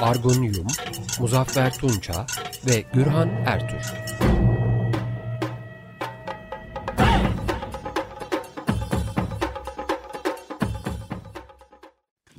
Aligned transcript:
Argun 0.00 0.42
Yum, 0.42 0.66
Muzaffer 1.20 1.74
Tunça 1.74 2.26
ve 2.66 2.84
Gürhan 2.94 3.28
Ertür. 3.46 3.92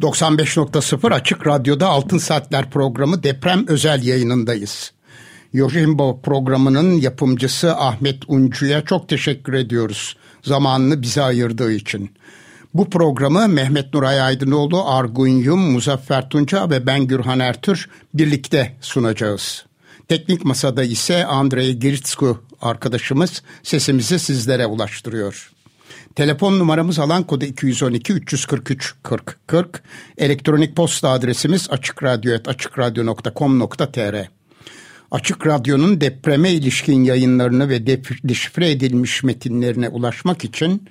...95.0 0.02 1.14
Açık 1.14 1.48
Radyo'da 1.48 1.88
Altın 1.88 2.18
Saatler 2.18 2.70
programı 2.70 3.24
deprem 3.24 3.68
özel 3.68 4.04
yayınındayız. 4.04 4.94
Yojimbo 5.54 6.22
programının 6.22 6.92
yapımcısı 6.92 7.76
Ahmet 7.76 8.24
Uncu'ya 8.28 8.86
çok 8.86 9.10
teşekkür 9.10 9.54
ediyoruz. 9.54 10.18
Zamanını 10.44 11.02
bize 11.02 11.22
ayırdığı 11.22 11.72
için. 11.72 12.12
Bu 12.76 12.90
programı 12.90 13.48
Mehmet 13.48 13.94
Nuray 13.94 14.22
Aydınoğlu, 14.22 14.90
Argun 14.90 15.28
Yum, 15.28 15.60
Muzaffer 15.60 16.30
Tunca 16.30 16.70
ve 16.70 16.88
ben 16.88 17.08
Gürhan 17.08 17.40
Ertür 17.40 17.90
birlikte 18.14 18.76
sunacağız. 18.82 19.66
Teknik 20.08 20.46
masada 20.46 20.84
ise 20.84 21.26
Andrei 21.26 21.80
Giritsku 21.80 22.44
arkadaşımız 22.62 23.44
sesimizi 23.64 24.20
sizlere 24.20 24.66
ulaştırıyor. 24.66 25.52
Telefon 26.16 26.60
numaramız 26.60 27.00
alan 27.00 27.24
kodu 27.24 27.46
212 27.46 28.14
343 28.14 28.96
40 29.04 29.38
40. 29.48 29.84
Elektronik 30.18 30.76
posta 30.76 31.10
adresimiz 31.10 31.70
açıkradyo.com.tr 32.46 34.30
Açık 35.12 35.48
Radyo'nun 35.48 36.02
depreme 36.02 36.52
ilişkin 36.52 37.04
yayınlarını 37.04 37.70
ve 37.70 37.88
deşifre 37.88 38.72
edilmiş 38.72 39.24
metinlerine 39.24 39.90
ulaşmak 39.90 40.44
için 40.44 40.90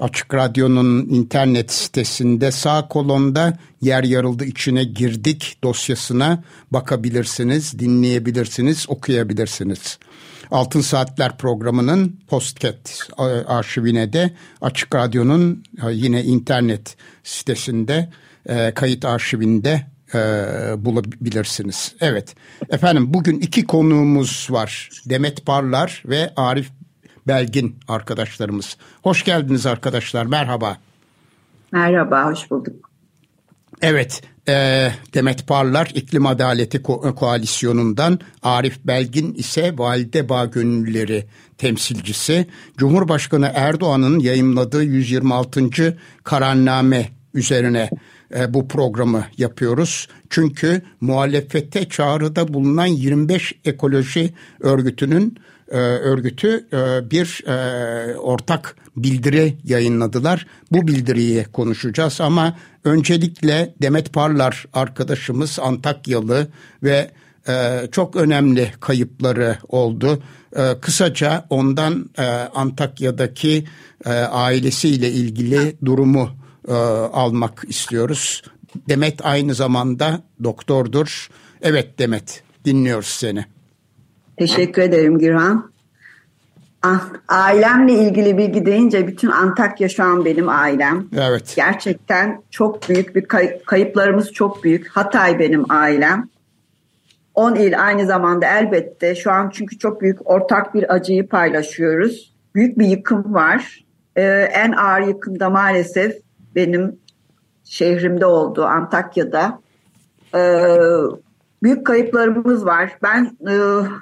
Açık 0.00 0.34
Radyo'nun 0.34 1.06
internet 1.08 1.72
sitesinde 1.72 2.50
sağ 2.50 2.88
kolonda 2.88 3.58
yer 3.80 4.04
yarıldı 4.04 4.44
içine 4.44 4.84
girdik 4.84 5.58
dosyasına 5.64 6.44
bakabilirsiniz, 6.70 7.78
dinleyebilirsiniz, 7.78 8.86
okuyabilirsiniz. 8.88 9.98
Altın 10.50 10.80
Saatler 10.80 11.38
programının 11.38 12.20
postcat 12.28 13.08
arşivine 13.46 14.12
de 14.12 14.30
Açık 14.60 14.94
Radyo'nun 14.94 15.64
e, 15.82 15.92
yine 15.92 16.24
internet 16.24 16.96
sitesinde 17.24 18.10
e, 18.46 18.74
kayıt 18.74 19.04
arşivinde 19.04 19.86
e, 20.14 20.18
bulabilirsiniz. 20.84 21.94
Evet 22.00 22.34
efendim 22.70 23.14
bugün 23.14 23.40
iki 23.40 23.66
konuğumuz 23.66 24.48
var. 24.50 24.90
Demet 25.06 25.46
Parlar 25.46 26.02
ve 26.06 26.32
Arif 26.36 26.70
Belgin 27.26 27.76
arkadaşlarımız. 27.88 28.76
Hoş 29.02 29.24
geldiniz 29.24 29.66
arkadaşlar 29.66 30.26
merhaba. 30.26 30.76
Merhaba 31.72 32.30
hoş 32.30 32.50
bulduk. 32.50 32.90
Evet 33.82 34.22
e, 34.48 34.52
Demet 35.14 35.46
Parlar 35.46 35.90
İklim 35.94 36.26
Adaleti 36.26 36.78
Ko- 36.78 37.14
Koalisyonu'ndan 37.14 38.18
Arif 38.42 38.78
Belgin 38.84 39.34
ise 39.34 39.78
Valide 39.78 40.28
Bağ 40.28 40.44
Gönüllüleri 40.44 41.26
temsilcisi. 41.58 42.46
Cumhurbaşkanı 42.76 43.50
Erdoğan'ın 43.54 44.18
yayımladığı 44.18 44.82
126. 44.82 45.96
kararname 46.24 47.08
üzerine 47.34 47.90
e, 48.34 48.54
bu 48.54 48.68
programı 48.68 49.24
yapıyoruz. 49.38 50.08
Çünkü 50.30 50.82
muhalefete 51.00 51.88
çağrıda 51.88 52.54
bulunan 52.54 52.86
25 52.86 53.54
ekoloji 53.64 54.34
örgütünün 54.60 55.38
e, 55.70 55.76
örgütü 55.78 56.66
e, 56.72 57.10
bir 57.10 57.44
e, 57.46 58.16
ortak 58.16 58.76
bildiri 58.96 59.58
yayınladılar. 59.64 60.46
Bu 60.72 60.86
bildiriyi 60.86 61.44
konuşacağız 61.44 62.20
ama 62.20 62.56
öncelikle 62.84 63.74
Demet 63.82 64.12
Parlar 64.12 64.66
arkadaşımız 64.72 65.58
Antakyalı 65.62 66.48
ve 66.82 67.10
e, 67.48 67.82
çok 67.92 68.16
önemli 68.16 68.72
kayıpları 68.80 69.58
oldu. 69.68 70.22
E, 70.56 70.80
kısaca 70.80 71.46
ondan 71.50 72.10
e, 72.18 72.22
Antakya'daki 72.54 73.64
e, 74.04 74.10
ailesiyle 74.10 75.10
ilgili 75.10 75.76
durumu 75.84 76.30
e, 76.68 76.72
almak 77.12 77.64
istiyoruz. 77.68 78.42
Demet 78.88 79.26
aynı 79.26 79.54
zamanda 79.54 80.22
doktordur. 80.44 81.28
Evet 81.62 81.98
Demet 81.98 82.42
dinliyoruz 82.64 83.06
seni. 83.06 83.55
Teşekkür 84.36 84.82
ederim 84.82 85.18
Gürhan. 85.18 85.70
Ah, 86.82 87.08
ailemle 87.28 87.92
ilgili 87.92 88.38
bilgi 88.38 88.66
deyince 88.66 89.06
bütün 89.06 89.30
Antakya 89.30 89.88
şu 89.88 90.04
an 90.04 90.24
benim 90.24 90.48
ailem. 90.48 91.06
Evet. 91.18 91.52
Gerçekten 91.56 92.42
çok 92.50 92.88
büyük 92.88 93.16
bir 93.16 93.24
kay- 93.24 93.58
kayıplarımız 93.66 94.32
çok 94.32 94.64
büyük. 94.64 94.88
Hatay 94.88 95.38
benim 95.38 95.70
ailem. 95.70 96.28
10 97.34 97.54
il 97.54 97.84
aynı 97.84 98.06
zamanda 98.06 98.46
elbette 98.46 99.14
şu 99.14 99.30
an 99.30 99.50
çünkü 99.54 99.78
çok 99.78 100.00
büyük 100.00 100.30
ortak 100.30 100.74
bir 100.74 100.94
acıyı 100.94 101.28
paylaşıyoruz. 101.28 102.34
Büyük 102.54 102.78
bir 102.78 102.86
yıkım 102.86 103.34
var. 103.34 103.84
Ee, 104.16 104.22
en 104.52 104.72
ağır 104.72 105.00
yıkım 105.00 105.40
da 105.40 105.50
maalesef 105.50 106.16
benim 106.54 106.96
şehrimde 107.64 108.26
oldu 108.26 108.64
Antakya'da. 108.64 109.60
Ee, 110.34 110.68
büyük 111.62 111.86
kayıplarımız 111.86 112.66
var. 112.66 112.98
Ben 113.02 113.36
e, 113.48 113.54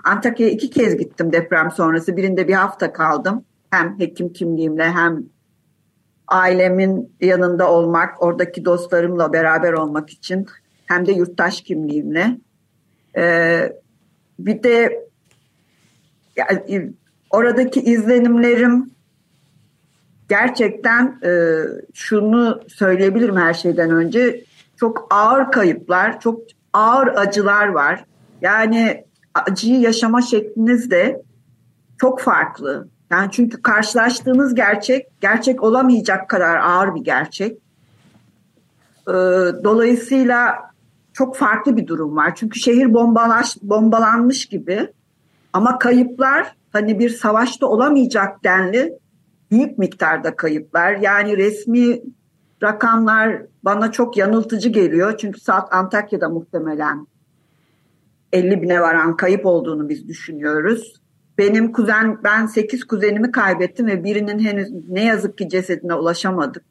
Antakya'ya 0.05 0.53
iki 0.53 0.71
kez 0.71 0.97
gittim 0.97 1.33
deprem 1.33 1.71
sonrası. 1.71 2.17
Birinde 2.17 2.49
bir 2.49 2.55
hafta 2.55 2.93
kaldım. 2.93 3.45
Hem 3.71 3.99
hekim 3.99 4.33
kimliğimle 4.33 4.91
hem 4.91 5.25
ailemin 6.29 7.13
yanında 7.21 7.71
olmak, 7.71 8.23
oradaki 8.23 8.65
dostlarımla 8.65 9.33
beraber 9.33 9.73
olmak 9.73 10.11
için 10.11 10.47
hem 10.87 11.07
de 11.07 11.13
yurttaş 11.13 11.61
kimliğimle. 11.61 12.39
Ee, 13.17 13.73
bir 14.39 14.63
de 14.63 15.07
yani, 16.37 16.93
oradaki 17.31 17.81
izlenimlerim 17.81 18.91
gerçekten 20.29 21.21
e, 21.25 21.63
şunu 21.95 22.61
söyleyebilirim 22.69 23.37
her 23.37 23.55
şeyden 23.55 23.91
önce. 23.91 24.45
Çok 24.77 25.07
ağır 25.11 25.53
kayıplar, 25.53 26.21
çok 26.21 26.41
ağır 26.75 27.07
acılar 27.07 27.67
var. 27.69 28.05
Yani 28.41 29.05
acıyı 29.35 29.81
yaşama 29.81 30.23
şekliniz 30.23 30.91
de 30.91 31.23
çok 32.01 32.21
farklı. 32.21 32.89
Yani 33.11 33.29
çünkü 33.33 33.63
karşılaştığınız 33.63 34.55
gerçek, 34.55 35.21
gerçek 35.21 35.63
olamayacak 35.63 36.29
kadar 36.29 36.57
ağır 36.57 36.95
bir 36.95 37.05
gerçek. 37.05 37.59
Ee, 39.09 39.13
dolayısıyla 39.65 40.71
çok 41.13 41.37
farklı 41.37 41.77
bir 41.77 41.87
durum 41.87 42.17
var. 42.17 42.35
Çünkü 42.35 42.61
şehir 42.61 42.95
bombalaş, 42.95 43.57
bombalanmış 43.63 44.47
gibi 44.47 44.93
ama 45.53 45.79
kayıplar 45.79 46.57
hani 46.73 46.99
bir 46.99 47.11
savaşta 47.11 47.67
olamayacak 47.67 48.45
denli 48.45 48.99
büyük 49.51 49.79
miktarda 49.79 50.37
kayıplar. 50.37 50.93
Yani 50.93 51.37
resmi 51.37 52.01
rakamlar 52.65 53.43
bana 53.63 53.93
çok 53.93 54.17
yanıltıcı 54.17 54.69
geliyor. 54.69 55.19
Çünkü 55.19 55.41
saat 55.41 55.75
Antakya'da 55.75 56.29
muhtemelen 56.29 57.07
50 58.33 58.63
bine 58.63 58.81
varan 58.81 59.17
kayıp 59.17 59.47
olduğunu 59.47 59.89
biz 59.89 60.09
düşünüyoruz. 60.09 61.01
Benim 61.39 61.73
kuzen, 61.73 62.19
ben 62.25 62.47
8 62.47 62.85
kuzenimi 62.85 63.33
kaybettim 63.33 63.87
ve 63.87 64.05
birinin 64.05 64.39
henüz 64.39 64.89
ne 64.89 65.05
yazık 65.05 65.39
ki 65.39 65.49
cesedine 65.49 65.95
ulaşamadık. 65.95 66.65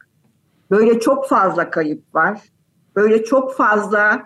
Böyle 0.71 0.99
çok 0.99 1.27
fazla 1.27 1.69
kayıp 1.69 2.15
var. 2.15 2.41
Böyle 2.95 3.23
çok 3.23 3.55
fazla 3.55 4.23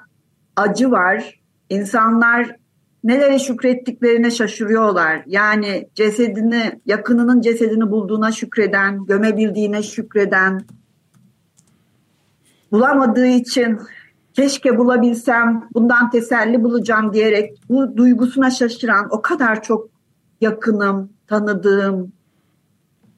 acı 0.56 0.92
var. 0.92 1.40
İnsanlar 1.70 2.56
nelere 3.04 3.40
şükrettiklerine 3.40 4.32
şaşırıyorlar. 4.32 5.24
Yani 5.26 5.90
cesedini, 5.96 6.82
yakınının 6.86 7.42
cesedini 7.42 7.92
bulduğuna 7.92 8.32
şükreden, 8.32 9.06
gömebildiğine 9.06 9.84
şükreden, 9.84 10.62
bulamadığı 12.72 13.28
için 13.28 13.80
keşke 14.34 14.78
bulabilsem, 14.78 15.70
bundan 15.74 16.10
teselli 16.10 16.64
bulacağım 16.64 17.14
diyerek 17.14 17.62
bu 17.70 17.98
duygusuna 17.98 18.52
şaşıran 18.52 19.08
o 19.12 19.22
kadar 19.22 19.64
çok 19.64 19.90
yakınım, 20.42 21.10
tanıdığım, 21.28 22.12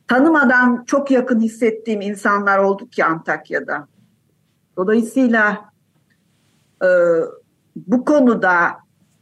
tanımadan 0.07 0.84
çok 0.88 1.12
yakın 1.12 1.40
hissettiğim 1.40 2.01
insanlar 2.01 2.57
olduk 2.57 2.92
ki 2.92 3.06
Antakya'da. 3.06 3.88
Dolayısıyla 4.78 5.72
e, 6.84 6.90
bu 7.75 8.06
konuda 8.06 8.54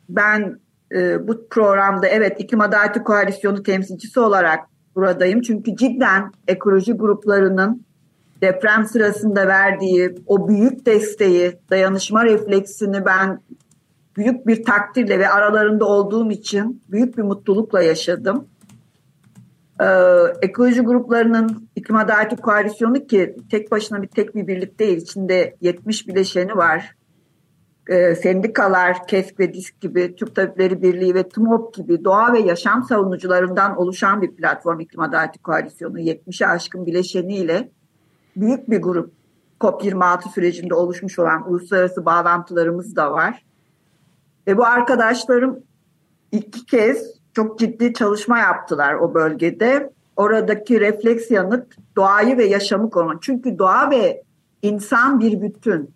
ben 0.09 0.59
e, 0.91 1.27
bu 1.27 1.49
programda 1.49 2.07
evet 2.07 2.39
İklim 2.39 2.61
Adaleti 2.61 3.03
Koalisyonu 3.03 3.63
temsilcisi 3.63 4.19
olarak 4.19 4.59
buradayım. 4.95 5.41
Çünkü 5.41 5.75
cidden 5.75 6.31
ekoloji 6.47 6.93
gruplarının 6.93 7.86
deprem 8.41 8.85
sırasında 8.85 9.47
verdiği 9.47 10.15
o 10.25 10.47
büyük 10.47 10.85
desteği, 10.85 11.59
dayanışma 11.69 12.25
refleksini 12.25 13.05
ben 13.05 13.39
büyük 14.17 14.47
bir 14.47 14.63
takdirle 14.63 15.19
ve 15.19 15.29
aralarında 15.29 15.85
olduğum 15.85 16.31
için 16.31 16.83
büyük 16.91 17.17
bir 17.17 17.23
mutlulukla 17.23 17.81
yaşadım. 17.81 18.47
Ee, 19.81 19.85
ekoloji 20.41 20.81
gruplarının 20.81 21.69
iklim 21.75 21.95
adaleti 21.95 22.35
koalisyonu 22.35 23.07
ki 23.07 23.35
tek 23.51 23.71
başına 23.71 24.01
bir 24.01 24.07
tek 24.07 24.35
bir 24.35 24.47
birlik 24.47 24.79
değil. 24.79 24.97
içinde 24.97 25.55
70 25.61 26.07
bileşeni 26.07 26.57
var. 26.57 26.95
Ee, 27.89 28.15
sendikalar, 28.15 29.07
KESK 29.07 29.39
ve 29.39 29.53
DİSK 29.53 29.81
gibi, 29.81 30.15
Türk 30.15 30.35
Tabipleri 30.35 30.81
Birliği 30.81 31.15
ve 31.15 31.29
TMOP 31.29 31.73
gibi 31.73 32.03
doğa 32.03 32.33
ve 32.33 32.39
yaşam 32.39 32.83
savunucularından 32.83 33.77
oluşan 33.77 34.21
bir 34.21 34.35
platform 34.35 34.79
iklim 34.79 35.01
adaleti 35.01 35.39
koalisyonu 35.39 35.99
70'e 35.99 36.47
aşkın 36.47 36.85
bileşeniyle 36.85 37.71
büyük 38.41 38.69
bir 38.69 38.81
grup 38.81 39.13
COP26 39.59 40.33
sürecinde 40.33 40.73
oluşmuş 40.73 41.19
olan 41.19 41.49
uluslararası 41.49 42.05
bağlantılarımız 42.05 42.95
da 42.95 43.11
var. 43.11 43.43
Ve 44.47 44.57
bu 44.57 44.65
arkadaşlarım 44.65 45.59
iki 46.31 46.65
kez 46.65 47.17
çok 47.33 47.59
ciddi 47.59 47.93
çalışma 47.93 48.39
yaptılar 48.39 48.93
o 48.93 49.13
bölgede. 49.13 49.93
Oradaki 50.15 50.79
refleks 50.79 51.31
yanıt 51.31 51.75
doğayı 51.95 52.37
ve 52.37 52.45
yaşamı 52.45 52.89
korumak. 52.89 53.21
Çünkü 53.21 53.59
doğa 53.59 53.91
ve 53.91 54.23
insan 54.61 55.19
bir 55.19 55.41
bütün. 55.41 55.89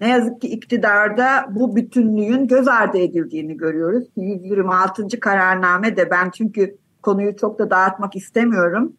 Ne 0.00 0.08
yazık 0.08 0.40
ki 0.40 0.48
iktidarda 0.48 1.46
bu 1.50 1.76
bütünlüğün 1.76 2.48
göz 2.48 2.68
ardı 2.68 2.98
edildiğini 2.98 3.56
görüyoruz. 3.56 4.04
126. 4.16 5.20
kararname 5.20 5.96
de 5.96 6.10
ben 6.10 6.30
çünkü 6.30 6.76
konuyu 7.02 7.36
çok 7.36 7.58
da 7.58 7.70
dağıtmak 7.70 8.16
istemiyorum. 8.16 8.92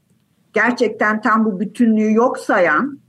Gerçekten 0.53 1.21
tam 1.21 1.45
bu 1.45 1.59
bütünlüğü 1.59 2.13
yok 2.13 2.37
sayan 2.37 2.99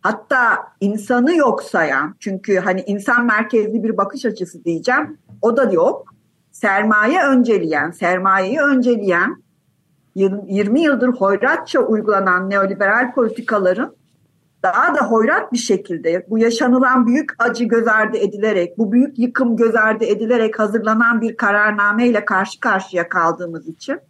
hatta 0.00 0.58
insanı 0.80 1.34
yok 1.34 1.62
sayan 1.62 2.14
çünkü 2.20 2.58
hani 2.58 2.80
insan 2.86 3.26
merkezli 3.26 3.82
bir 3.82 3.96
bakış 3.96 4.24
açısı 4.24 4.64
diyeceğim 4.64 5.18
o 5.42 5.56
da 5.56 5.64
yok. 5.64 6.14
Sermaye 6.52 7.22
önceleyen, 7.26 7.90
sermayeyi 7.90 8.60
önceleyen 8.60 9.42
20 10.14 10.80
yıldır 10.80 11.08
hoyratça 11.08 11.80
uygulanan 11.80 12.50
neoliberal 12.50 13.14
politikaların 13.14 13.96
daha 14.62 14.94
da 14.94 15.06
hoyrat 15.06 15.52
bir 15.52 15.58
şekilde 15.58 16.26
bu 16.30 16.38
yaşanılan 16.38 17.06
büyük 17.06 17.30
acı 17.38 17.64
göz 17.64 17.88
ardı 17.88 18.16
edilerek, 18.16 18.78
bu 18.78 18.92
büyük 18.92 19.18
yıkım 19.18 19.56
göz 19.56 19.74
ardı 19.74 20.04
edilerek 20.04 20.58
hazırlanan 20.58 21.20
bir 21.20 21.36
kararname 21.36 22.08
ile 22.08 22.24
karşı 22.24 22.60
karşıya 22.60 23.08
kaldığımız 23.08 23.68
için 23.68 24.00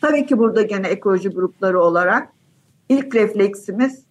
tabii 0.00 0.26
ki 0.26 0.38
burada 0.38 0.62
gene 0.62 0.88
ekoloji 0.88 1.28
grupları 1.28 1.80
olarak 1.80 2.32
ilk 2.88 3.14
refleksimiz 3.14 4.04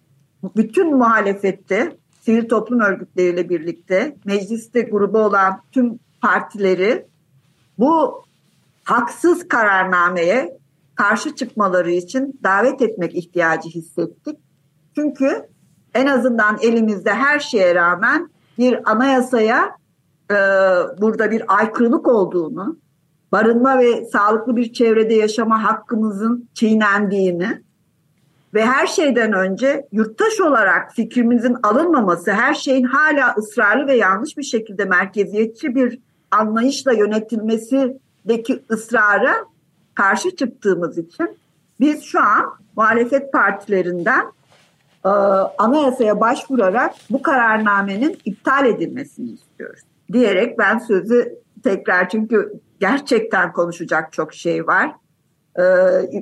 bütün 0.56 0.96
muhalefette 0.96 1.96
sivil 2.20 2.48
toplum 2.48 2.80
örgütleriyle 2.80 3.48
birlikte 3.48 4.16
mecliste 4.24 4.80
grubu 4.80 5.18
olan 5.18 5.62
tüm 5.72 5.98
partileri 6.22 7.06
bu 7.78 8.24
haksız 8.84 9.48
kararnameye 9.48 10.58
karşı 10.94 11.34
çıkmaları 11.34 11.90
için 11.90 12.40
davet 12.44 12.82
etmek 12.82 13.14
ihtiyacı 13.14 13.68
hissettik. 13.68 14.38
Çünkü 14.94 15.48
en 15.94 16.06
azından 16.06 16.58
elimizde 16.62 17.14
her 17.14 17.38
şeye 17.38 17.74
rağmen 17.74 18.30
bir 18.58 18.90
anayasaya 18.90 19.76
e, 20.30 20.34
burada 21.00 21.30
bir 21.30 21.56
aykırılık 21.58 22.08
olduğunu, 22.08 22.76
barınma 23.32 23.78
ve 23.78 24.04
sağlıklı 24.04 24.56
bir 24.56 24.72
çevrede 24.72 25.14
yaşama 25.14 25.64
hakkımızın 25.64 26.48
çiğnendiğini 26.54 27.62
ve 28.54 28.66
her 28.66 28.86
şeyden 28.86 29.32
önce 29.32 29.86
yurttaş 29.92 30.40
olarak 30.40 30.92
fikrimizin 30.94 31.56
alınmaması, 31.62 32.32
her 32.32 32.54
şeyin 32.54 32.84
hala 32.84 33.34
ısrarlı 33.34 33.86
ve 33.86 33.96
yanlış 33.96 34.38
bir 34.38 34.42
şekilde 34.42 34.84
merkeziyetçi 34.84 35.74
bir 35.74 35.98
anlayışla 36.30 36.92
yönetilmesindeki 36.92 38.62
ısrara 38.70 39.34
karşı 39.94 40.36
çıktığımız 40.36 40.98
için 40.98 41.38
biz 41.80 42.02
şu 42.02 42.20
an 42.20 42.54
muhalefet 42.76 43.32
partilerinden 43.32 44.32
e, 45.04 45.08
anayasaya 45.58 46.20
başvurarak 46.20 46.94
bu 47.10 47.22
kararnamenin 47.22 48.18
iptal 48.24 48.66
edilmesini 48.66 49.30
istiyoruz. 49.30 49.80
Diyerek 50.12 50.58
ben 50.58 50.78
sözü 50.78 51.38
tekrar 51.64 52.08
çünkü 52.08 52.60
gerçekten 52.80 53.52
konuşacak 53.52 54.12
çok 54.12 54.34
şey 54.34 54.66
var. 54.66 54.92
Ee, 55.58 55.62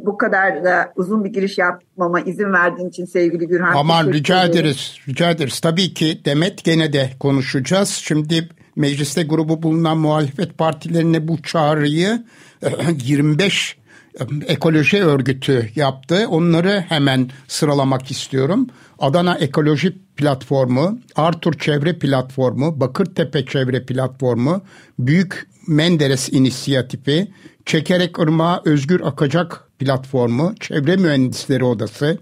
bu 0.07 0.19
kadar 0.19 0.65
da 0.65 0.93
uzun 0.97 1.25
bir 1.25 1.33
giriş 1.33 1.59
yapmama 1.59 2.21
izin 2.21 2.53
verdiğin 2.53 2.89
için 2.89 3.05
sevgili 3.05 3.49
Gürhan. 3.49 3.75
Aman 3.77 4.13
rica 4.13 4.45
ederiz, 4.45 4.99
rica 5.09 5.31
ederiz. 5.31 5.61
Tabii 5.61 5.95
ki 5.95 6.21
Demet 6.25 6.65
gene 6.65 6.93
de 6.93 7.11
konuşacağız. 7.21 7.89
Şimdi 7.89 8.49
mecliste 8.77 9.23
grubu 9.23 9.63
bulunan 9.63 9.99
muhalefet 9.99 10.59
partilerine 10.59 11.29
bu 11.29 11.43
çağrıyı 11.43 12.25
25 13.05 13.77
e, 14.21 14.25
ekoloji 14.47 15.05
örgütü 15.05 15.71
yaptı. 15.75 16.27
Onları 16.29 16.85
hemen 16.89 17.31
sıralamak 17.49 18.11
istiyorum. 18.11 18.67
Adana 18.99 19.35
Ekoloji 19.35 19.97
Platformu, 20.17 20.99
Artur 21.17 21.53
Çevre 21.53 21.99
Platformu, 21.99 22.81
Bakırtepe 22.81 23.47
Çevre 23.47 23.87
Platformu, 23.87 24.63
Büyük 24.99 25.47
Menderes 25.67 26.29
İnisiyatifi, 26.33 27.29
Çekerek 27.67 28.19
Irmağı 28.19 28.63
Özgür 28.65 29.01
Akacak 29.01 29.69
Platformu, 29.79 30.55
Çevre 30.61 30.97
Mühendisleri 30.97 31.65
Odası, 31.65 32.19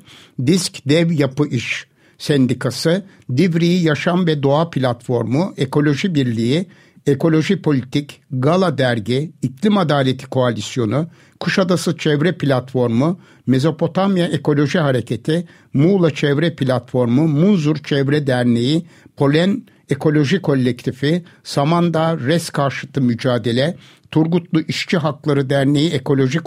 Disk 0.46 0.88
Dev 0.88 1.10
Yapı 1.10 1.46
İş 1.46 1.86
Sendikası, 2.18 3.04
Divri 3.36 3.66
Yaşam 3.66 4.26
ve 4.26 4.42
Doğa 4.42 4.70
Platformu, 4.70 5.54
Ekoloji 5.56 6.14
Birliği, 6.14 6.66
Ekoloji 7.06 7.62
Politik, 7.62 8.22
Gala 8.30 8.78
Dergi, 8.78 9.32
İklim 9.42 9.78
Adaleti 9.78 10.26
Koalisyonu, 10.26 11.06
Kuşadası 11.40 11.98
Çevre 11.98 12.32
Platformu, 12.32 13.20
Mezopotamya 13.46 14.26
Ekoloji 14.26 14.78
Hareketi, 14.78 15.48
Muğla 15.74 16.10
Çevre 16.10 16.56
Platformu, 16.56 17.28
Munzur 17.28 17.76
Çevre 17.76 18.26
Derneği, 18.26 18.86
Polen 19.16 19.62
Ekoloji 19.90 20.42
Kolektifi, 20.42 21.24
Samandağ 21.44 22.18
Res 22.18 22.50
Karşıtı 22.50 23.00
Mücadele, 23.00 23.76
Turgutlu 24.10 24.60
İşçi 24.60 24.98
Hakları 24.98 25.50
Derneği 25.50 25.90
Ekoloji 25.90 26.38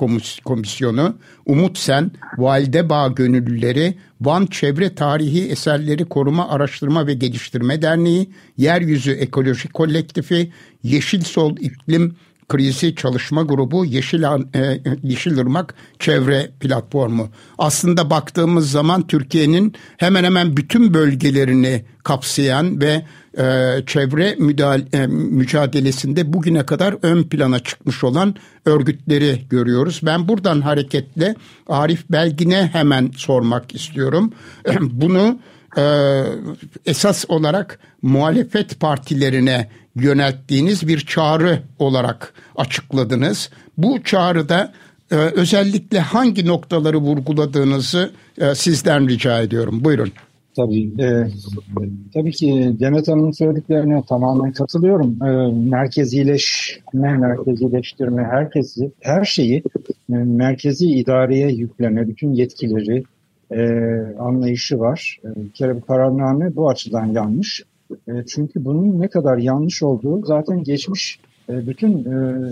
Komisyonu, 0.45 1.17
Umut 1.45 1.77
Sen, 1.77 2.11
Valide 2.37 2.89
Bağ 2.89 3.07
Gönüllüleri, 3.07 3.97
Van 4.21 4.45
Çevre 4.45 4.95
Tarihi 4.95 5.49
Eserleri 5.49 6.05
Koruma 6.05 6.49
Araştırma 6.49 7.07
ve 7.07 7.13
Geliştirme 7.13 7.81
Derneği, 7.81 8.29
Yeryüzü 8.57 9.11
Ekoloji 9.11 9.69
Kolektifi, 9.69 10.51
Yeşil 10.83 11.21
Sol 11.21 11.57
İklim 11.57 12.15
Krizi 12.49 12.95
Çalışma 12.95 13.41
Grubu 13.41 13.85
Yeşil, 13.85 14.23
e, 14.23 14.81
Yeşilırmak 15.03 15.75
Çevre 15.99 16.49
Platformu. 16.59 17.29
Aslında 17.57 18.09
baktığımız 18.09 18.71
zaman 18.71 19.07
Türkiye'nin 19.07 19.73
hemen 19.97 20.23
hemen 20.23 20.57
bütün 20.57 20.93
bölgelerini 20.93 21.85
kapsayan 22.03 22.81
ve 22.81 23.05
e, 23.37 23.75
çevre 23.85 24.35
müdahale, 24.39 24.85
e, 24.93 25.07
mücadelesinde 25.07 26.33
bugüne 26.33 26.65
kadar 26.65 26.95
ön 27.01 27.23
plana 27.23 27.59
çıkmış 27.59 28.03
olan 28.03 28.35
örgütleri 28.65 29.41
görüyoruz. 29.49 29.99
Ben 30.03 30.27
buradan 30.27 30.61
hareketle 30.61 31.35
Arif 31.67 32.09
Belgin'e 32.09 32.69
hemen 32.73 33.11
sormak 33.17 33.75
istiyorum. 33.75 34.33
Bunu 34.81 35.39
e, 35.77 35.83
esas 36.85 37.25
olarak 37.29 37.79
muhalefet 38.01 38.79
partilerine 38.79 39.69
yönelttiğiniz 39.95 40.87
bir 40.87 40.99
çağrı 40.99 41.59
olarak 41.79 42.33
açıkladınız. 42.55 43.49
Bu 43.77 44.03
çağrıda 44.03 44.73
e, 45.11 45.15
özellikle 45.15 45.99
hangi 45.99 46.45
noktaları 46.45 46.97
vurguladığınızı 46.97 48.11
e, 48.37 48.55
sizden 48.55 49.09
rica 49.09 49.41
ediyorum. 49.41 49.83
Buyurun. 49.83 50.11
Tabii, 50.55 51.01
e, 51.01 51.27
tabii 52.13 52.31
ki 52.31 52.75
Demet 52.79 53.07
Hanım'ın 53.07 53.31
söylediklerine 53.31 54.03
tamamen 54.09 54.51
katılıyorum. 54.51 55.17
E, 55.23 55.51
merkezileşme, 55.69 57.17
merkezileştirme, 57.17 58.23
herkesi, 58.23 58.91
her 58.99 59.25
şeyi 59.25 59.63
e, 60.09 60.13
merkezi 60.13 60.87
idareye 60.87 61.51
yükleme, 61.51 62.07
bütün 62.07 62.33
yetkileri 62.33 63.03
e, 63.51 63.61
anlayışı 64.19 64.79
var. 64.79 65.19
E, 65.23 65.43
bir 65.43 65.51
kere 65.51 65.75
bu 65.75 65.81
kararname 65.81 66.55
bu 66.55 66.69
açıdan 66.69 67.05
yanlış. 67.05 67.63
E, 68.07 68.11
çünkü 68.27 68.65
bunun 68.65 68.99
ne 68.99 69.07
kadar 69.07 69.37
yanlış 69.37 69.83
olduğu 69.83 70.25
zaten 70.25 70.63
geçmiş 70.63 71.19
e, 71.49 71.67
bütün 71.67 71.99
e, 71.99 72.49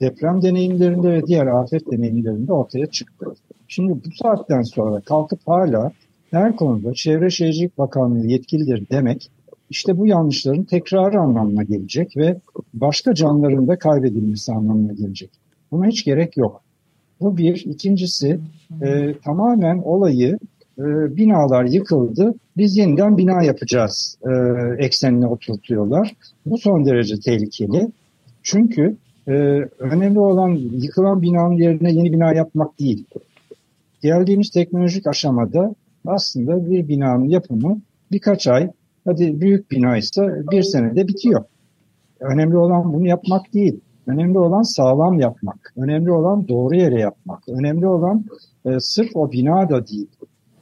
deprem 0.00 0.42
deneyimlerinde 0.42 1.12
ve 1.12 1.26
diğer 1.26 1.46
afet 1.46 1.92
deneyimlerinde 1.92 2.52
ortaya 2.52 2.86
çıktı. 2.86 3.26
Şimdi 3.68 3.92
bu 3.92 4.10
saatten 4.22 4.62
sonra 4.62 5.00
kalkıp 5.00 5.40
hala 5.46 5.92
her 6.30 6.56
konuda 6.56 6.94
Çevre 6.94 7.30
Şehircilik 7.30 7.78
Bakanlığı 7.78 8.26
yetkilidir 8.26 8.86
demek 8.90 9.30
işte 9.70 9.98
bu 9.98 10.06
yanlışların 10.06 10.64
tekrarı 10.64 11.20
anlamına 11.20 11.62
gelecek 11.62 12.16
ve 12.16 12.40
başka 12.74 13.14
canlıların 13.14 13.68
da 13.68 13.78
kaybedilmesi 13.78 14.52
anlamına 14.52 14.92
gelecek. 14.92 15.30
Buna 15.72 15.86
hiç 15.86 16.04
gerek 16.04 16.36
yok. 16.36 16.62
Bu 17.20 17.36
bir. 17.36 17.64
İkincisi 17.66 18.40
e, 18.82 19.14
tamamen 19.24 19.78
olayı 19.78 20.38
e, 20.78 21.16
binalar 21.16 21.64
yıkıldı, 21.64 22.34
biz 22.56 22.76
yeniden 22.76 23.18
bina 23.18 23.42
yapacağız 23.42 24.18
e, 24.22 24.32
eksenine 24.84 25.26
oturtuyorlar. 25.26 26.14
Bu 26.46 26.58
son 26.58 26.84
derece 26.84 27.20
tehlikeli. 27.20 27.88
Çünkü 28.42 28.96
e, 29.28 29.32
önemli 29.78 30.18
olan 30.18 30.48
yıkılan 30.72 31.22
binanın 31.22 31.56
yerine 31.56 31.92
yeni 31.92 32.12
bina 32.12 32.32
yapmak 32.32 32.80
değil. 32.80 33.04
Geldiğimiz 34.02 34.50
teknolojik 34.50 35.06
aşamada 35.06 35.74
aslında 36.06 36.70
bir 36.70 36.88
binanın 36.88 37.28
yapımı 37.28 37.80
birkaç 38.12 38.46
ay, 38.46 38.70
hadi 39.04 39.40
büyük 39.40 39.70
bina 39.70 39.96
ise 39.96 40.42
bir 40.52 40.62
senede 40.62 41.08
bitiyor. 41.08 41.44
Önemli 42.20 42.56
olan 42.56 42.92
bunu 42.92 43.06
yapmak 43.06 43.54
değil. 43.54 43.80
Önemli 44.08 44.38
olan 44.38 44.62
sağlam 44.62 45.20
yapmak. 45.20 45.72
Önemli 45.76 46.12
olan 46.12 46.48
doğru 46.48 46.76
yere 46.76 47.00
yapmak. 47.00 47.48
Önemli 47.48 47.86
olan 47.86 48.24
e, 48.64 48.80
sırf 48.80 49.16
o 49.16 49.32
bina 49.32 49.68
da 49.68 49.86
değil. 49.86 50.08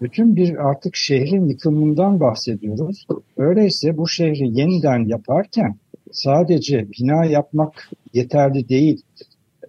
Bütün 0.01 0.37
bir 0.37 0.69
artık 0.69 0.97
şehrin 0.97 1.49
yıkımından 1.49 2.21
bahsediyoruz. 2.21 3.07
Öyleyse 3.37 3.97
bu 3.97 4.09
şehri 4.09 4.59
yeniden 4.59 5.09
yaparken 5.09 5.77
sadece 6.13 6.87
bina 6.99 7.25
yapmak 7.25 7.91
yeterli 8.15 8.69
değil. 8.69 9.03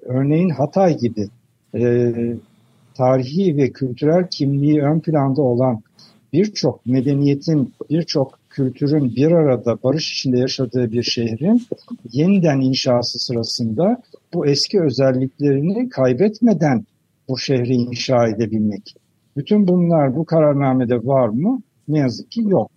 Örneğin 0.01 0.49
Hatay 0.49 0.97
gibi 0.97 1.27
e, 1.75 2.13
tarihi 2.93 3.57
ve 3.57 3.71
kültürel 3.71 4.27
kimliği 4.27 4.81
ön 4.81 4.99
planda 4.99 5.41
olan 5.41 5.81
birçok 6.33 6.85
medeniyetin, 6.85 7.73
birçok 7.89 8.36
kültürün 8.57 9.15
bir 9.15 9.31
arada 9.31 9.77
barış 9.83 10.13
içinde 10.13 10.39
yaşadığı 10.39 10.91
bir 10.91 11.03
şehrin 11.03 11.61
yeniden 12.11 12.59
inşası 12.59 13.19
sırasında 13.19 14.01
bu 14.33 14.47
eski 14.47 14.81
özelliklerini 14.81 15.89
kaybetmeden 15.89 16.85
bu 17.29 17.37
şehri 17.37 17.73
inşa 17.73 18.27
edebilmek. 18.27 18.95
Bütün 19.35 19.67
bunlar 19.67 20.15
bu 20.15 20.25
kararnamede 20.25 21.05
var 21.05 21.27
mı? 21.27 21.61
Ne 21.87 21.99
yazık 21.99 22.31
ki 22.31 22.41
yok. 22.41 22.71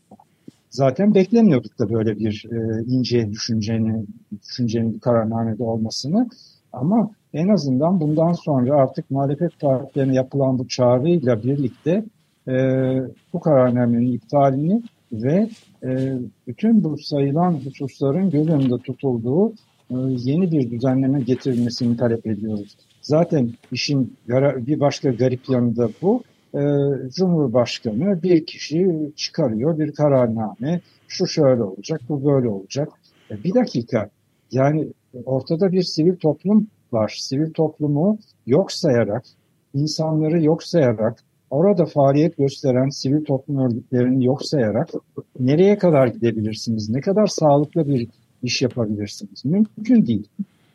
Zaten 0.70 1.14
beklemiyorduk 1.14 1.78
da 1.78 1.90
böyle 1.90 2.18
bir 2.18 2.46
e, 2.52 2.84
ince 2.86 3.30
düşüncenin, 3.30 4.08
düşüncenin 4.42 4.98
kararnamede 4.98 5.62
olmasını. 5.62 6.28
Ama 6.72 7.10
en 7.32 7.48
azından 7.48 8.00
bundan 8.00 8.32
sonra 8.32 8.74
artık 8.74 9.10
muhalefet 9.10 9.60
partilerine 9.60 10.14
yapılan 10.14 10.58
bu 10.58 10.68
çağrıyla 10.68 11.42
birlikte 11.42 12.04
e, 12.48 12.54
bu 13.32 13.40
kararnamenin 13.40 14.12
iptalini 14.12 14.82
ve 15.12 15.48
e, 15.84 16.18
bütün 16.46 16.84
bu 16.84 16.98
sayılan 16.98 17.52
hususların 17.52 18.30
göz 18.30 18.48
önünde 18.48 18.78
tutulduğu 18.78 19.52
e, 19.90 19.94
yeni 20.08 20.52
bir 20.52 20.70
düzenleme 20.70 21.20
getirilmesini 21.20 21.96
talep 21.96 22.26
ediyoruz. 22.26 22.76
Zaten 23.02 23.50
işin 23.72 24.16
bir 24.28 24.80
başka 24.80 25.10
garip 25.10 25.48
yanı 25.48 25.76
da 25.76 25.88
bu. 26.02 26.22
E, 26.54 26.60
Cumhurbaşkanı 27.10 28.22
bir 28.22 28.46
kişi 28.46 29.12
çıkarıyor 29.16 29.78
bir 29.78 29.92
kararname. 29.92 30.80
Şu 31.08 31.26
şöyle 31.26 31.62
olacak, 31.62 32.00
bu 32.08 32.24
böyle 32.24 32.48
olacak. 32.48 32.88
E, 33.30 33.44
bir 33.44 33.54
dakika. 33.54 34.10
Yani 34.52 34.88
ortada 35.24 35.72
bir 35.72 35.82
sivil 35.82 36.16
toplum 36.16 36.66
var. 36.92 37.16
Sivil 37.18 37.52
toplumu 37.52 38.18
yok 38.46 38.72
sayarak, 38.72 39.24
insanları 39.74 40.42
yok 40.42 40.62
sayarak, 40.62 41.18
orada 41.50 41.86
faaliyet 41.86 42.36
gösteren 42.36 42.88
sivil 42.88 43.24
toplum 43.24 43.58
örgütlerini 43.58 44.24
yok 44.24 44.44
sayarak 44.44 44.90
nereye 45.40 45.78
kadar 45.78 46.06
gidebilirsiniz? 46.06 46.88
Ne 46.90 47.00
kadar 47.00 47.26
sağlıklı 47.26 47.88
bir 47.88 48.08
iş 48.42 48.62
yapabilirsiniz? 48.62 49.44
Mümkün 49.44 50.06
değil. 50.06 50.28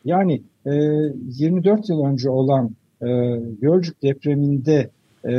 Yani 0.06 0.42
e, 0.66 0.72
24 0.72 1.90
yıl 1.90 2.06
önce 2.06 2.30
olan 2.30 2.72
e, 3.02 3.08
Gölcük 3.62 4.04
depreminde 4.04 4.90
e, 5.24 5.32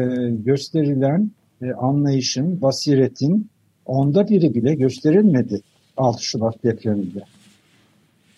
gösterilen 0.44 1.30
e, 1.62 1.72
anlayışın, 1.72 2.62
basiretin 2.62 3.48
onda 3.86 4.28
biri 4.28 4.54
bile 4.54 4.74
gösterilmedi 4.74 5.60
6 5.96 6.24
Şubat 6.24 6.64
depreminde. 6.64 7.20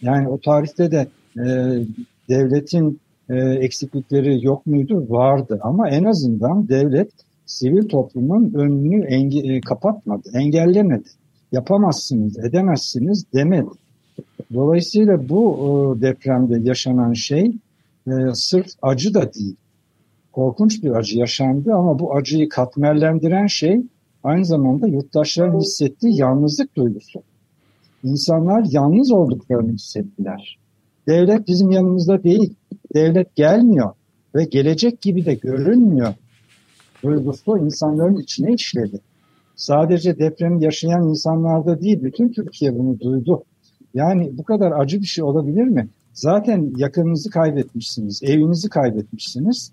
Yani 0.03 0.29
o 0.29 0.41
tarihte 0.41 0.91
de 0.91 1.07
e, 1.37 1.47
devletin 2.29 3.01
eksiklikleri 3.37 4.45
yok 4.45 4.67
muydu? 4.67 5.07
Vardı 5.09 5.59
ama 5.63 5.91
en 5.91 6.05
azından 6.05 6.69
devlet 6.69 7.11
sivil 7.49 7.89
toplumun 7.89 8.53
önünü 8.55 9.07
enge 9.07 9.39
e, 9.39 9.61
kapatmadı, 9.61 10.31
engellemedi. 10.35 11.09
Yapamazsınız, 11.53 12.39
edemezsiniz 12.39 13.25
demedi. 13.35 13.71
Dolayısıyla 14.55 15.29
bu 15.29 15.57
e, 15.99 16.01
depremde 16.01 16.69
yaşanan 16.69 17.13
şey 17.13 17.53
e, 18.07 18.11
sırf 18.35 18.67
acı 18.83 19.15
da 19.15 19.35
değil. 19.35 19.57
Korkunç 20.33 20.83
bir 20.83 20.91
acı 20.91 21.19
yaşandı 21.19 21.75
ama 21.75 21.99
bu 21.99 22.15
acıyı 22.15 22.49
katmerlendiren 22.49 23.47
şey 23.47 23.83
aynı 24.25 24.45
zamanda 24.45 24.87
yurttaşların 24.87 25.61
hissettiği 25.61 26.21
yalnızlık 26.21 26.77
duygusu. 26.77 27.23
İnsanlar 28.05 28.67
yalnız 28.71 29.13
olduklarını 29.13 29.73
hissettiler. 29.73 30.59
Devlet 31.07 31.49
bizim 31.49 31.71
yanımızda 31.71 32.23
değil. 32.23 32.55
Devlet 32.95 33.37
gelmiyor 33.37 33.93
ve 34.35 34.45
gelecek 34.45 35.01
gibi 35.01 35.25
de 35.25 35.35
görünmüyor. 35.35 36.15
Duygusu 37.03 37.59
insanların 37.59 38.17
içine 38.17 38.53
işledi. 38.53 39.01
Sadece 39.57 40.19
depremi 40.19 40.65
yaşayan 40.65 41.09
insanlarda 41.09 41.81
değil, 41.81 42.03
bütün 42.03 42.33
Türkiye 42.33 42.79
bunu 42.79 43.01
duydu. 43.01 43.45
Yani 43.95 44.39
bu 44.39 44.45
kadar 44.45 44.73
acı 44.73 45.01
bir 45.01 45.07
şey 45.07 45.25
olabilir 45.25 45.65
mi? 45.65 45.89
Zaten 46.13 46.73
yakınınızı 46.77 47.31
kaybetmişsiniz, 47.31 48.23
evinizi 48.23 48.69
kaybetmişsiniz. 48.69 49.73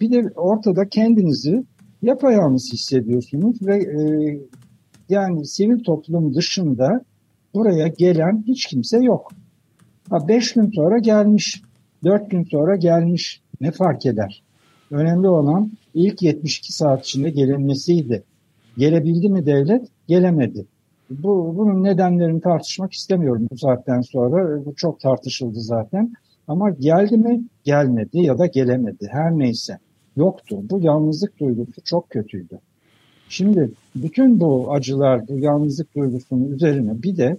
Bir 0.00 0.12
de 0.12 0.32
ortada 0.36 0.88
kendinizi 0.88 1.64
yapayalnız 2.02 2.72
hissediyorsunuz 2.72 3.56
ve 3.62 3.76
e, 3.76 4.00
yani 5.08 5.46
sivil 5.46 5.84
toplum 5.84 6.34
dışında 6.34 7.00
buraya 7.54 7.88
gelen 7.88 8.44
hiç 8.46 8.66
kimse 8.66 8.98
yok. 8.98 9.32
Ha, 10.10 10.28
beş 10.28 10.52
gün 10.52 10.70
sonra 10.70 10.98
gelmiş, 10.98 11.62
dört 12.04 12.30
gün 12.30 12.44
sonra 12.44 12.76
gelmiş. 12.76 13.42
Ne 13.60 13.70
fark 13.70 14.06
eder? 14.06 14.42
Önemli 14.90 15.28
olan 15.28 15.70
ilk 15.94 16.22
72 16.22 16.72
saat 16.72 17.04
içinde 17.06 17.30
gelinmesiydi. 17.30 18.22
Gelebildi 18.78 19.28
mi 19.28 19.46
devlet? 19.46 19.88
Gelemedi. 20.08 20.66
Bu, 21.10 21.54
bunun 21.56 21.84
nedenlerini 21.84 22.40
tartışmak 22.40 22.92
istemiyorum 22.92 23.48
bu 23.50 23.58
saatten 23.58 24.00
sonra. 24.00 24.64
Bu 24.64 24.74
çok 24.74 25.00
tartışıldı 25.00 25.60
zaten. 25.60 26.12
Ama 26.48 26.70
geldi 26.70 27.16
mi? 27.16 27.42
Gelmedi 27.64 28.18
ya 28.18 28.38
da 28.38 28.46
gelemedi. 28.46 29.08
Her 29.10 29.30
neyse. 29.30 29.78
Yoktu. 30.16 30.58
Bu 30.70 30.80
yalnızlık 30.80 31.40
duygusu 31.40 31.82
çok 31.84 32.10
kötüydü. 32.10 32.58
Şimdi 33.28 33.70
bütün 33.96 34.40
bu 34.40 34.72
acılar, 34.72 35.28
bu 35.28 35.38
yalnızlık 35.38 35.94
duygusunun 35.96 36.52
üzerine 36.52 37.02
bir 37.02 37.16
de 37.16 37.36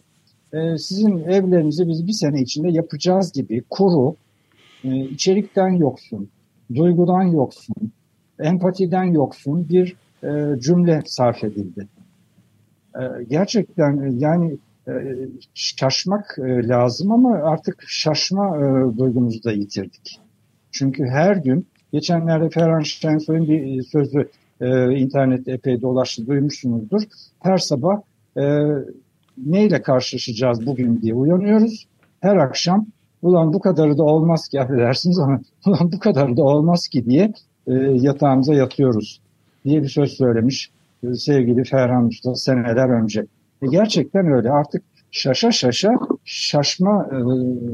e, 0.53 0.77
sizin 0.77 1.17
evlerinizi 1.17 1.87
biz 1.87 2.07
bir 2.07 2.11
sene 2.11 2.41
içinde 2.41 2.69
yapacağız 2.69 3.31
gibi 3.31 3.63
kuru, 3.69 4.15
e, 4.85 4.95
içerikten 4.95 5.69
yoksun, 5.69 6.29
duygudan 6.75 7.23
yoksun, 7.23 7.91
empatiden 8.39 9.03
yoksun 9.03 9.69
bir 9.69 9.95
e, 10.23 10.59
cümle 10.59 11.01
sarf 11.05 11.43
edildi. 11.43 11.87
E, 12.95 13.23
gerçekten 13.29 13.97
e, 13.97 14.13
yani 14.17 14.57
e, 14.87 14.93
şaşmak 15.53 16.35
lazım 16.39 17.11
ama 17.11 17.33
artık 17.33 17.83
şaşma 17.87 18.59
duygumuzu 18.97 19.43
da 19.43 19.51
yitirdik. 19.51 20.19
Çünkü 20.71 21.05
her 21.05 21.35
gün, 21.35 21.67
geçenlerde 21.93 22.49
Ferhan 22.49 22.79
Şensoy'un 22.79 23.47
bir 23.47 23.83
sözü 23.83 24.29
internette 24.97 25.51
epey 25.51 25.81
dolaştı, 25.81 26.27
duymuşsunuzdur. 26.27 27.01
Her 27.39 27.57
sabah 27.57 28.01
neyle 29.37 29.81
karşılaşacağız 29.81 30.65
bugün 30.65 31.01
diye 31.01 31.13
uyanıyoruz. 31.13 31.87
Her 32.19 32.37
akşam 32.37 32.87
ulan 33.25 33.53
bu 33.53 33.59
kadarı 33.59 33.97
da 33.97 34.03
olmaz 34.03 34.47
ki 34.47 34.61
affedersiniz 34.61 35.19
ama 35.19 35.39
ulan 35.65 35.91
bu 35.91 35.99
kadarı 35.99 36.37
da 36.37 36.43
olmaz 36.43 36.87
ki 36.87 37.05
diye 37.05 37.33
e, 37.67 37.73
yatağımıza 37.73 38.53
yatıyoruz 38.53 39.21
diye 39.65 39.83
bir 39.83 39.89
söz 39.89 40.11
söylemiş 40.11 40.71
e, 41.03 41.13
sevgili 41.13 41.63
Ferhan 41.63 42.07
Usta 42.07 42.35
seneler 42.35 42.89
önce. 42.89 43.25
E, 43.61 43.67
gerçekten 43.67 44.27
öyle 44.27 44.51
artık 44.51 44.83
şaşa 45.11 45.51
şaşa 45.51 45.93
şaşma 46.25 47.07
e, 47.11 47.15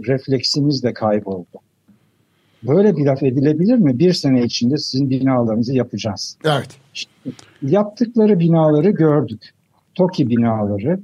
refleksimiz 0.08 0.84
de 0.84 0.93
kayboldu. 0.93 1.58
Böyle 2.63 2.98
bir 2.98 3.05
laf 3.05 3.24
edilebilir 3.24 3.77
mi? 3.77 4.00
Bir 4.00 4.13
sene 4.13 4.43
içinde 4.43 4.77
sizin 4.77 5.10
binalarınızı 5.10 5.74
yapacağız. 5.74 6.38
Evet. 6.46 6.70
İşte 6.93 7.12
yaptıkları 7.62 8.39
binaları 8.39 8.89
gördük. 8.89 9.50
TOKİ 9.96 10.29
binaları, 10.29 11.00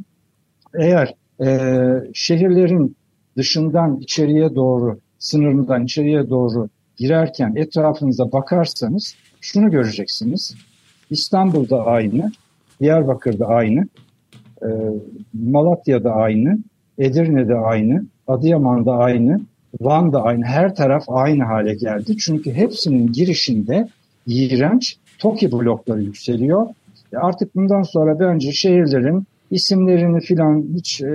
eğer 0.80 1.14
e, 1.42 1.78
şehirlerin 2.14 2.96
dışından 3.38 4.00
içeriye 4.00 4.56
doğru, 4.56 5.00
sınırından 5.20 5.84
içeriye 5.84 6.30
doğru 6.30 6.70
girerken 6.98 7.56
etrafınıza 7.56 8.32
bakarsanız 8.32 9.16
şunu 9.42 9.72
göreceksiniz. 9.72 10.56
İstanbul'da 11.10 11.86
aynı, 11.86 12.32
Diyarbakır'da 12.80 13.48
aynı, 13.48 13.88
e, 14.62 14.68
Malatya'da 15.34 16.12
aynı, 16.12 16.60
Edirne'de 16.98 17.56
aynı, 17.56 18.06
Adıyaman 18.28 18.86
da 18.86 18.94
aynı, 18.94 19.42
Van 19.82 20.14
da 20.14 20.24
aynı, 20.24 20.46
her 20.46 20.76
taraf 20.76 21.04
aynı 21.08 21.44
hale 21.44 21.76
geldi. 21.76 22.18
Çünkü 22.18 22.54
hepsinin 22.54 23.12
girişinde 23.12 23.88
iğrenç 24.28 24.98
TOKİ 25.20 25.52
blokları 25.52 26.02
yükseliyor. 26.02 26.68
Artık 27.16 27.56
bundan 27.56 27.84
sonra 27.84 28.20
bence 28.20 28.52
şehirlerin 28.52 29.28
isimlerini 29.52 30.20
filan 30.20 30.66
hiç 30.74 31.02
e, 31.02 31.08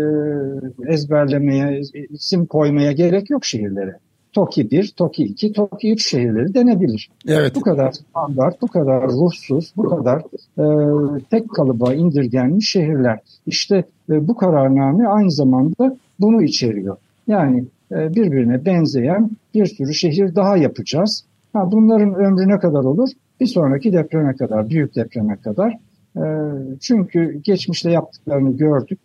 ezberlemeye, 0.86 1.80
isim 2.10 2.46
koymaya 2.46 2.92
gerek 2.92 3.30
yok 3.30 3.44
şehirlere. 3.44 3.98
TOKİ 4.32 4.70
1, 4.70 4.92
TOKİ 4.96 5.24
2, 5.24 5.52
TOKİ 5.52 5.92
3 5.92 6.10
şehirleri 6.10 6.54
denebilir. 6.54 7.10
Evet. 7.28 7.54
Bu 7.54 7.60
kadar 7.60 7.92
standart, 7.92 8.62
bu 8.62 8.66
kadar 8.66 9.02
ruhsuz, 9.08 9.72
bu 9.76 9.82
kadar 9.82 10.22
e, 10.58 10.64
tek 11.30 11.50
kalıba 11.50 11.94
indirgenmiş 11.94 12.70
şehirler. 12.70 13.20
İşte 13.46 13.84
e, 14.10 14.28
bu 14.28 14.36
kararname 14.36 15.08
aynı 15.08 15.30
zamanda 15.30 15.96
bunu 16.20 16.42
içeriyor. 16.42 16.96
Yani 17.26 17.64
e, 17.92 18.14
birbirine 18.14 18.64
benzeyen 18.64 19.30
bir 19.54 19.66
sürü 19.66 19.94
şehir 19.94 20.34
daha 20.34 20.56
yapacağız. 20.56 21.24
Ha, 21.52 21.72
bunların 21.72 22.14
ömrü 22.14 22.48
ne 22.48 22.58
kadar 22.58 22.84
olur? 22.84 23.08
Bir 23.40 23.46
sonraki 23.46 23.92
depreme 23.92 24.36
kadar, 24.36 24.70
büyük 24.70 24.96
depreme 24.96 25.36
kadar. 25.36 25.78
E, 26.16 26.22
çünkü 26.80 27.40
geçmişte 27.44 27.90
yaptıklarını 27.90 28.56
gördük. 28.56 29.00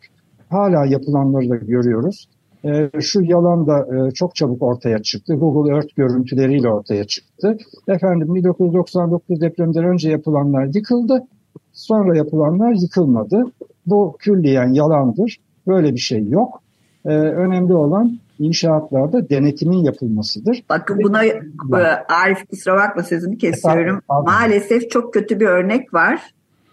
Hala 0.50 0.86
yapılanları 0.86 1.50
da 1.50 1.56
görüyoruz. 1.56 2.28
E, 2.66 2.90
şu 3.02 3.22
yalan 3.22 3.68
da 3.68 4.08
e, 4.08 4.12
çok 4.12 4.36
çabuk 4.36 4.62
ortaya 4.62 5.02
çıktı. 5.02 5.34
Google 5.34 5.74
Earth 5.74 5.96
görüntüleriyle 5.96 6.70
ortaya 6.70 7.04
çıktı. 7.04 7.58
Efendim 7.88 8.36
1999 8.36 9.42
depremden 9.42 9.84
önce 9.84 10.10
yapılanlar 10.10 10.66
yıkıldı. 10.76 11.24
Sonra 11.74 12.18
yapılanlar 12.18 12.72
yıkılmadı. 12.72 13.44
Bu 13.86 14.16
külliyen 14.20 14.74
yalandır. 14.74 15.38
Böyle 15.68 15.94
bir 15.94 16.00
şey 16.00 16.28
yok. 16.28 16.62
Ee, 17.06 17.10
önemli 17.10 17.74
olan 17.74 18.20
inşaatlarda 18.40 19.30
denetimin 19.30 19.78
yapılmasıdır. 19.78 20.64
Bakın 20.70 21.00
buna 21.04 21.26
e, 21.26 21.42
Arif 22.10 22.48
kusura 22.50 22.78
bakma 22.78 23.04
sözünü 23.04 23.38
kesiyorum. 23.38 23.82
Efendim, 23.82 24.02
Maalesef 24.10 24.90
çok 24.90 25.14
kötü 25.14 25.40
bir 25.40 25.46
örnek 25.46 25.94
var. 25.94 26.22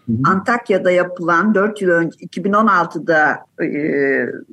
Hı-hı. 0.07 0.17
Antakya'da 0.23 0.91
yapılan 0.91 1.55
4 1.55 1.81
yıl 1.81 1.89
önce 1.89 2.17
2016'da 2.17 3.45
e, 3.63 3.69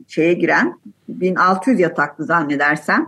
şeye 0.08 0.32
giren 0.32 0.80
1600 1.08 1.80
yataklı 1.80 2.24
zannedersem 2.24 3.06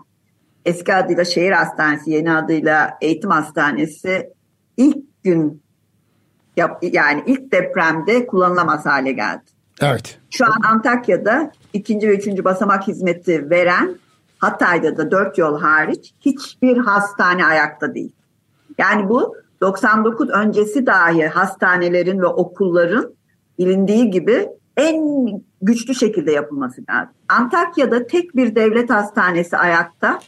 eski 0.64 0.94
adıyla 0.94 1.24
şehir 1.24 1.52
hastanesi 1.52 2.10
yeni 2.10 2.32
adıyla 2.32 2.98
eğitim 3.00 3.30
hastanesi 3.30 4.30
ilk 4.76 5.22
gün 5.24 5.62
yap, 6.56 6.78
yani 6.82 7.22
ilk 7.26 7.52
depremde 7.52 8.26
kullanılamaz 8.26 8.86
hale 8.86 9.12
geldi. 9.12 9.42
Evet. 9.80 10.18
Şu 10.30 10.44
an 10.44 10.62
Antakya'da 10.70 11.52
ikinci 11.72 12.08
ve 12.08 12.14
üçüncü 12.14 12.44
basamak 12.44 12.88
hizmeti 12.88 13.50
veren 13.50 13.98
Hatay'da 14.38 14.96
da 14.96 15.10
dört 15.10 15.38
yol 15.38 15.60
hariç 15.60 16.14
hiçbir 16.20 16.76
hastane 16.76 17.46
ayakta 17.46 17.94
değil. 17.94 18.12
Yani 18.78 19.08
bu 19.08 19.36
99 19.64 20.30
öncesi 20.30 20.86
dahi 20.86 21.26
hastanelerin 21.26 22.20
ve 22.20 22.26
okulların 22.26 23.14
bilindiği 23.58 24.10
gibi 24.10 24.48
en 24.76 25.26
güçlü 25.62 25.94
şekilde 25.94 26.32
yapılması 26.32 26.82
lazım. 26.90 27.14
Antakya'da 27.28 28.06
tek 28.06 28.36
bir 28.36 28.54
devlet 28.54 28.90
hastanesi 28.90 29.56
ayakta. 29.56 30.18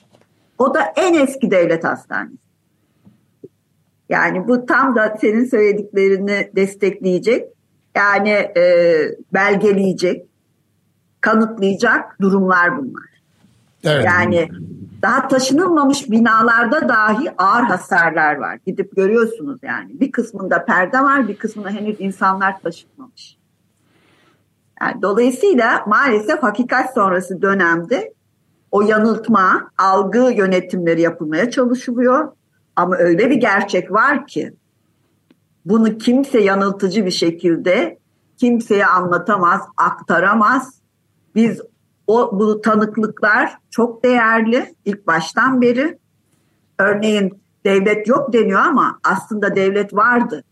O 0.59 0.75
da 0.75 0.81
en 0.97 1.15
eski 1.15 1.51
devlet 1.51 1.85
hastanesi. 1.85 2.37
Yani 4.09 4.49
bu 4.49 4.67
tam 4.67 4.97
da 4.97 5.17
senin 5.21 5.45
söylediklerini 5.45 6.51
destekleyecek. 6.57 7.45
Yani 7.97 8.31
e, 8.31 8.63
belgeleyecek, 9.33 10.27
kanıtlayacak 11.21 12.21
durumlar 12.21 12.79
bunlar. 12.79 13.09
Evet. 13.85 14.05
Yani 14.05 14.49
daha 15.07 15.29
taşınılmamış 15.29 16.11
binalarda 16.11 16.89
dahi 16.89 17.31
ağır 17.39 17.63
hasarlar 17.63 18.37
var. 18.37 18.59
Gidip 18.67 18.97
görüyorsunuz 18.97 19.59
yani. 19.63 20.01
Bir 20.01 20.13
kısmında 20.13 20.65
perde 20.65 21.01
var, 21.01 21.29
bir 21.29 21.37
kısmında 21.37 21.71
henüz 21.71 21.97
insanlar 21.99 22.61
taşınmamış. 22.61 23.39
Yani 24.81 25.03
dolayısıyla 25.03 25.85
maalesef 25.87 26.43
hakikat 26.43 26.95
sonrası 26.95 27.43
dönemde 27.43 28.15
o 28.71 28.83
yanıltma, 28.83 29.71
algı 29.79 30.19
yönetimleri 30.19 31.01
yapılmaya 31.01 31.51
çalışılıyor. 31.51 32.33
Ama 32.77 32.97
öyle 32.97 33.31
bir 33.31 33.37
gerçek 33.37 33.93
var 33.93 34.27
ki 34.27 34.55
bunu 35.65 35.99
kimse 35.99 36.41
yanıltıcı 36.41 37.07
bir 37.07 37.11
şekilde 37.11 37.99
kimseye 38.37 38.87
anlatamaz, 38.87 39.61
aktaramaz. 39.77 40.81
Biz 41.35 41.61
o 42.07 42.39
bu 42.39 42.61
tanıklıklar 42.61 43.59
çok 43.71 44.05
değerli 44.05 44.75
ilk 44.85 45.07
baştan 45.07 45.61
beri. 45.61 45.99
Örneğin 46.79 47.41
devlet 47.65 48.09
yok 48.09 48.33
deniyor 48.33 48.61
ama 48.61 48.99
aslında 49.05 49.57
devlet 49.57 49.95
vardı. 49.95 50.45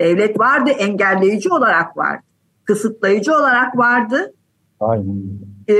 Devlet 0.00 0.38
vardı, 0.38 0.70
engelleyici 0.70 1.48
olarak 1.48 1.96
vardı. 1.96 2.22
Kısıtlayıcı 2.64 3.32
olarak 3.32 3.76
vardı. 3.76 4.34
Aynen. 4.80 5.22
Ee, 5.68 5.74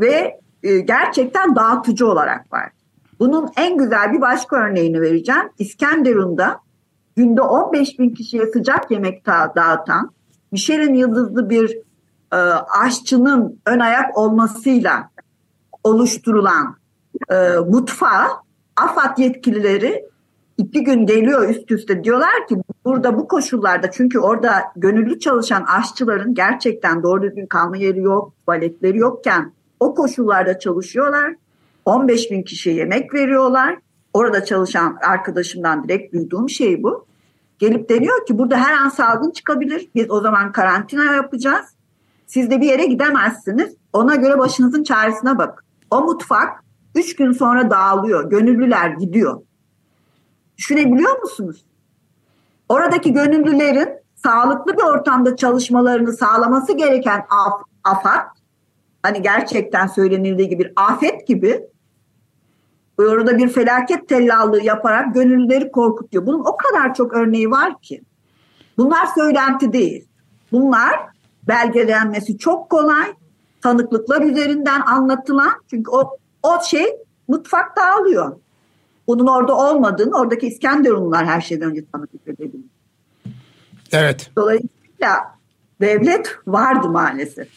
ve 0.00 0.40
e, 0.62 0.78
gerçekten 0.78 1.56
dağıtıcı 1.56 2.08
olarak 2.08 2.52
vardı. 2.52 2.72
Bunun 3.20 3.48
en 3.56 3.78
güzel 3.78 4.12
bir 4.12 4.20
başka 4.20 4.56
örneğini 4.56 5.00
vereceğim. 5.00 5.50
İskenderun'da 5.58 6.60
günde 7.16 7.42
15 7.42 7.98
bin 7.98 8.10
kişiye 8.10 8.46
sıcak 8.46 8.90
yemek 8.90 9.26
dağıtan 9.26 10.10
Michelin 10.52 10.94
yıldızlı 10.94 11.50
bir 11.50 11.78
e, 12.36 12.38
aşçının 12.84 13.60
ön 13.66 13.78
ayak 13.78 14.18
olmasıyla 14.18 15.10
oluşturulan 15.84 16.76
e, 17.30 17.34
mutfağa 17.68 18.28
AFAD 18.76 19.18
yetkilileri 19.18 20.04
iki 20.58 20.84
gün 20.84 21.06
geliyor 21.06 21.48
üst 21.48 21.70
üste 21.70 22.04
diyorlar 22.04 22.46
ki 22.48 22.56
burada 22.84 23.18
bu 23.18 23.28
koşullarda 23.28 23.90
çünkü 23.90 24.18
orada 24.18 24.62
gönüllü 24.76 25.18
çalışan 25.18 25.64
aşçıların 25.68 26.34
gerçekten 26.34 27.02
doğru 27.02 27.22
düzgün 27.22 27.46
kalma 27.46 27.76
yeri 27.76 28.00
yok, 28.00 28.32
tuvaletleri 28.46 28.98
yokken 28.98 29.52
o 29.80 29.94
koşullarda 29.94 30.58
çalışıyorlar. 30.58 31.34
15 31.84 32.30
bin 32.30 32.42
kişiye 32.42 32.76
yemek 32.76 33.14
veriyorlar. 33.14 33.78
Orada 34.12 34.44
çalışan 34.44 34.98
arkadaşımdan 35.02 35.84
direkt 35.84 36.14
duyduğum 36.14 36.48
şey 36.48 36.82
bu. 36.82 37.06
Gelip 37.58 37.88
deniyor 37.88 38.26
ki 38.26 38.38
burada 38.38 38.56
her 38.56 38.72
an 38.72 38.88
salgın 38.88 39.30
çıkabilir. 39.30 39.88
Biz 39.94 40.10
o 40.10 40.20
zaman 40.20 40.52
karantina 40.52 41.04
yapacağız. 41.14 41.75
Siz 42.26 42.50
de 42.50 42.60
bir 42.60 42.66
yere 42.66 42.86
gidemezsiniz. 42.86 43.74
Ona 43.92 44.14
göre 44.14 44.38
başınızın 44.38 44.84
çaresine 44.84 45.38
bak. 45.38 45.64
O 45.90 46.02
mutfak 46.02 46.64
üç 46.94 47.16
gün 47.16 47.32
sonra 47.32 47.70
dağılıyor. 47.70 48.30
Gönüllüler 48.30 48.90
gidiyor. 48.90 49.42
Düşünebiliyor 50.58 51.20
musunuz? 51.22 51.64
Oradaki 52.68 53.12
gönüllülerin 53.12 53.88
sağlıklı 54.14 54.76
bir 54.76 54.82
ortamda 54.82 55.36
çalışmalarını 55.36 56.12
sağlaması 56.12 56.72
gereken 56.72 57.26
af, 57.30 57.62
afat, 57.84 58.26
hani 59.02 59.22
gerçekten 59.22 59.86
söylenildiği 59.86 60.48
gibi 60.48 60.64
bir 60.64 60.72
afet 60.76 61.26
gibi 61.26 61.66
orada 62.98 63.38
bir 63.38 63.48
felaket 63.48 64.08
tellallığı 64.08 64.62
yaparak 64.62 65.14
gönüllüleri 65.14 65.70
korkutuyor. 65.70 66.26
Bunun 66.26 66.40
o 66.40 66.56
kadar 66.56 66.94
çok 66.94 67.14
örneği 67.14 67.50
var 67.50 67.80
ki. 67.80 68.02
Bunlar 68.78 69.06
söylenti 69.06 69.72
değil. 69.72 70.08
Bunlar 70.52 71.00
belgelenmesi 71.48 72.38
çok 72.38 72.70
kolay. 72.70 73.14
Tanıklıklar 73.62 74.22
üzerinden 74.22 74.80
anlatılan 74.80 75.52
çünkü 75.70 75.90
o, 75.90 76.16
o 76.42 76.62
şey 76.64 76.86
mutfak 77.28 77.76
dağılıyor. 77.76 78.36
Bunun 79.06 79.26
orada 79.26 79.56
olmadığını 79.56 80.18
oradaki 80.20 80.46
İskenderunlular 80.46 81.26
her 81.26 81.40
şeyden 81.40 81.70
önce 81.70 81.84
tanıklık 81.92 82.28
edebilir. 82.28 82.64
Evet. 83.92 84.30
Dolayısıyla 84.36 85.36
devlet 85.80 86.38
vardı 86.46 86.88
maalesef. 86.88 87.48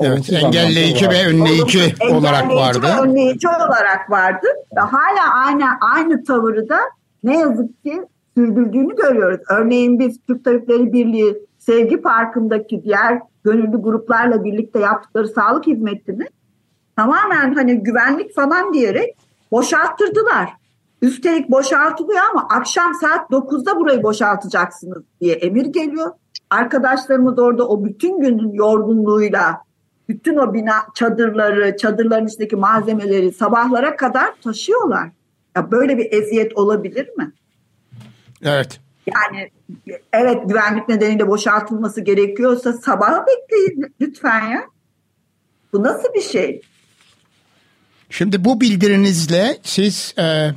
Evet, 0.00 0.32
engelleyici 0.32 1.08
ve 1.08 1.26
önleyici 1.26 1.78
Olumsuz, 1.78 2.22
olarak 2.22 2.50
vardı. 2.50 2.82
Ve 2.82 3.00
önleyici 3.00 3.48
olarak 3.48 4.10
vardı 4.10 4.46
ve 4.76 4.80
hala 4.80 5.34
aynı 5.34 5.64
aynı 5.94 6.24
tavırı 6.24 6.68
da 6.68 6.78
ne 7.24 7.38
yazık 7.38 7.84
ki 7.84 8.02
sürdürdüğünü 8.36 8.96
görüyoruz. 8.96 9.40
Örneğin 9.48 9.98
biz 9.98 10.18
Türk 10.26 10.44
Tabipleri 10.44 10.92
Birliği 10.92 11.36
Sevgi 11.66 12.00
Parkı'ndaki 12.00 12.82
diğer 12.84 13.20
gönüllü 13.44 13.82
gruplarla 13.82 14.44
birlikte 14.44 14.78
yaptıkları 14.78 15.28
sağlık 15.28 15.66
hizmetini 15.66 16.26
tamamen 16.96 17.54
hani 17.54 17.82
güvenlik 17.82 18.34
falan 18.34 18.72
diyerek 18.72 19.16
boşalttırdılar. 19.52 20.50
Üstelik 21.02 21.50
boşaltılıyor 21.50 22.20
ama 22.30 22.48
akşam 22.50 22.94
saat 22.94 23.30
9'da 23.30 23.80
burayı 23.80 24.02
boşaltacaksınız 24.02 25.02
diye 25.20 25.34
emir 25.34 25.66
geliyor. 25.66 26.10
Arkadaşlarımız 26.50 27.38
orada 27.38 27.68
o 27.68 27.84
bütün 27.84 28.20
günün 28.20 28.52
yorgunluğuyla 28.52 29.60
bütün 30.08 30.36
o 30.36 30.54
bina 30.54 30.74
çadırları, 30.94 31.76
çadırların 31.76 32.26
içindeki 32.26 32.56
malzemeleri 32.56 33.32
sabahlara 33.32 33.96
kadar 33.96 34.34
taşıyorlar. 34.44 35.08
Ya 35.56 35.70
böyle 35.70 35.98
bir 35.98 36.12
eziyet 36.12 36.56
olabilir 36.56 37.08
mi? 37.16 37.32
Evet. 38.42 38.81
Yani 39.06 39.50
evet 40.12 40.38
güvenlik 40.48 40.88
nedeniyle 40.88 41.28
boşaltılması 41.28 42.00
gerekiyorsa 42.00 42.72
sabaha 42.72 43.26
bekleyin 43.26 43.94
lütfen 44.00 44.48
ya. 44.48 44.62
Bu 45.72 45.82
nasıl 45.82 46.14
bir 46.14 46.22
şey? 46.22 46.60
Şimdi 48.10 48.44
bu 48.44 48.60
bildirinizle 48.60 49.58
siz 49.62 50.14
e, 50.18 50.50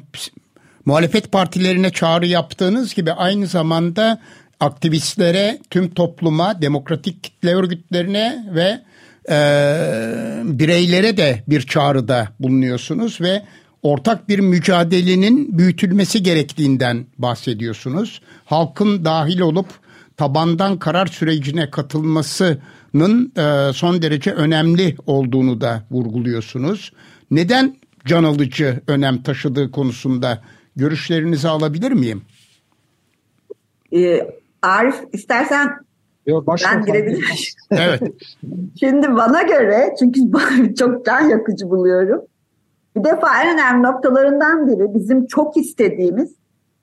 muhalefet 0.86 1.31
partilerine 1.31 1.89
çağrı 1.89 2.27
yaptığınız 2.27 2.93
gibi 2.93 3.12
aynı 3.12 3.47
zamanda 3.47 4.21
aktivistlere, 4.60 5.60
tüm 5.69 5.93
topluma, 5.93 6.62
demokratik 6.62 7.23
kitle 7.23 7.55
örgütlerine 7.55 8.45
ve 8.55 8.81
e, 9.29 9.38
bireylere 10.43 11.17
de 11.17 11.43
bir 11.47 11.62
çağrıda 11.62 12.27
bulunuyorsunuz 12.39 13.21
ve 13.21 13.41
ortak 13.85 14.29
bir 14.29 14.39
mücadelenin 14.39 15.57
büyütülmesi 15.57 16.23
gerektiğinden 16.23 17.05
bahsediyorsunuz. 17.17 18.21
Halkın 18.45 19.05
dahil 19.05 19.39
olup 19.39 19.67
tabandan 20.17 20.79
karar 20.79 21.05
sürecine 21.07 21.69
katılmasının 21.69 23.31
e, 23.37 23.73
son 23.73 24.01
derece 24.01 24.31
önemli 24.31 24.95
olduğunu 25.05 25.61
da 25.61 25.83
vurguluyorsunuz. 25.91 26.91
Neden 27.31 27.75
can 28.05 28.23
alıcı 28.23 28.81
önem 28.87 29.23
taşıdığı 29.23 29.71
konusunda 29.71 30.41
görüşlerinizi 30.75 31.47
alabilir 31.47 31.91
miyim? 31.91 32.21
Ee, 33.93 34.27
Arif 34.61 34.95
istersen 35.13 35.69
Yok, 36.25 36.47
başka 36.47 36.75
ben 36.75 36.85
girebilirim. 36.85 37.25
evet. 37.71 38.01
Şimdi 38.79 39.07
bana 39.15 39.41
göre 39.41 39.95
çünkü 39.99 40.21
çok 40.79 41.05
can 41.05 41.29
yakıcı 41.29 41.69
buluyorum. 41.69 42.21
Bir 42.95 43.03
defa 43.03 43.43
en 43.43 43.53
önemli 43.53 43.84
noktalarından 43.84 44.67
biri 44.67 44.93
bizim 44.93 45.27
çok 45.27 45.58
istediğimiz 45.58 46.36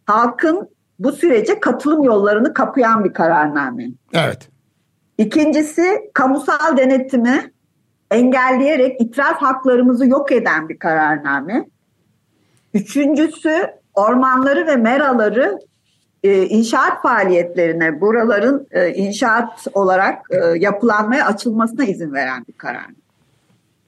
halkın 0.07 0.69
bu 0.99 1.13
sürece 1.13 1.61
katılım 1.61 2.03
yollarını 2.03 2.55
kapayan 2.55 3.05
bir 3.05 3.13
kararname. 3.13 3.89
Evet. 4.13 4.49
İkincisi 5.19 6.11
kamusal 6.15 6.77
denetimi 6.77 7.53
engelleyerek 8.11 9.01
itiraf 9.01 9.43
haklarımızı 9.43 10.07
yok 10.07 10.33
eden 10.33 10.69
bir 10.69 10.79
kararname. 10.79 11.67
Üçüncüsü 12.75 13.67
ormanları 13.95 14.67
ve 14.67 14.77
meraları 14.77 15.59
e, 16.23 16.47
inşaat 16.47 17.03
faaliyetlerine, 17.03 18.01
buraların 18.01 18.67
e, 18.71 18.95
inşaat 18.95 19.67
olarak 19.75 20.27
e, 20.31 20.59
yapılanmaya 20.59 21.27
açılmasına 21.27 21.85
izin 21.85 22.13
veren 22.13 22.45
bir 22.49 22.53
karar. 22.53 22.87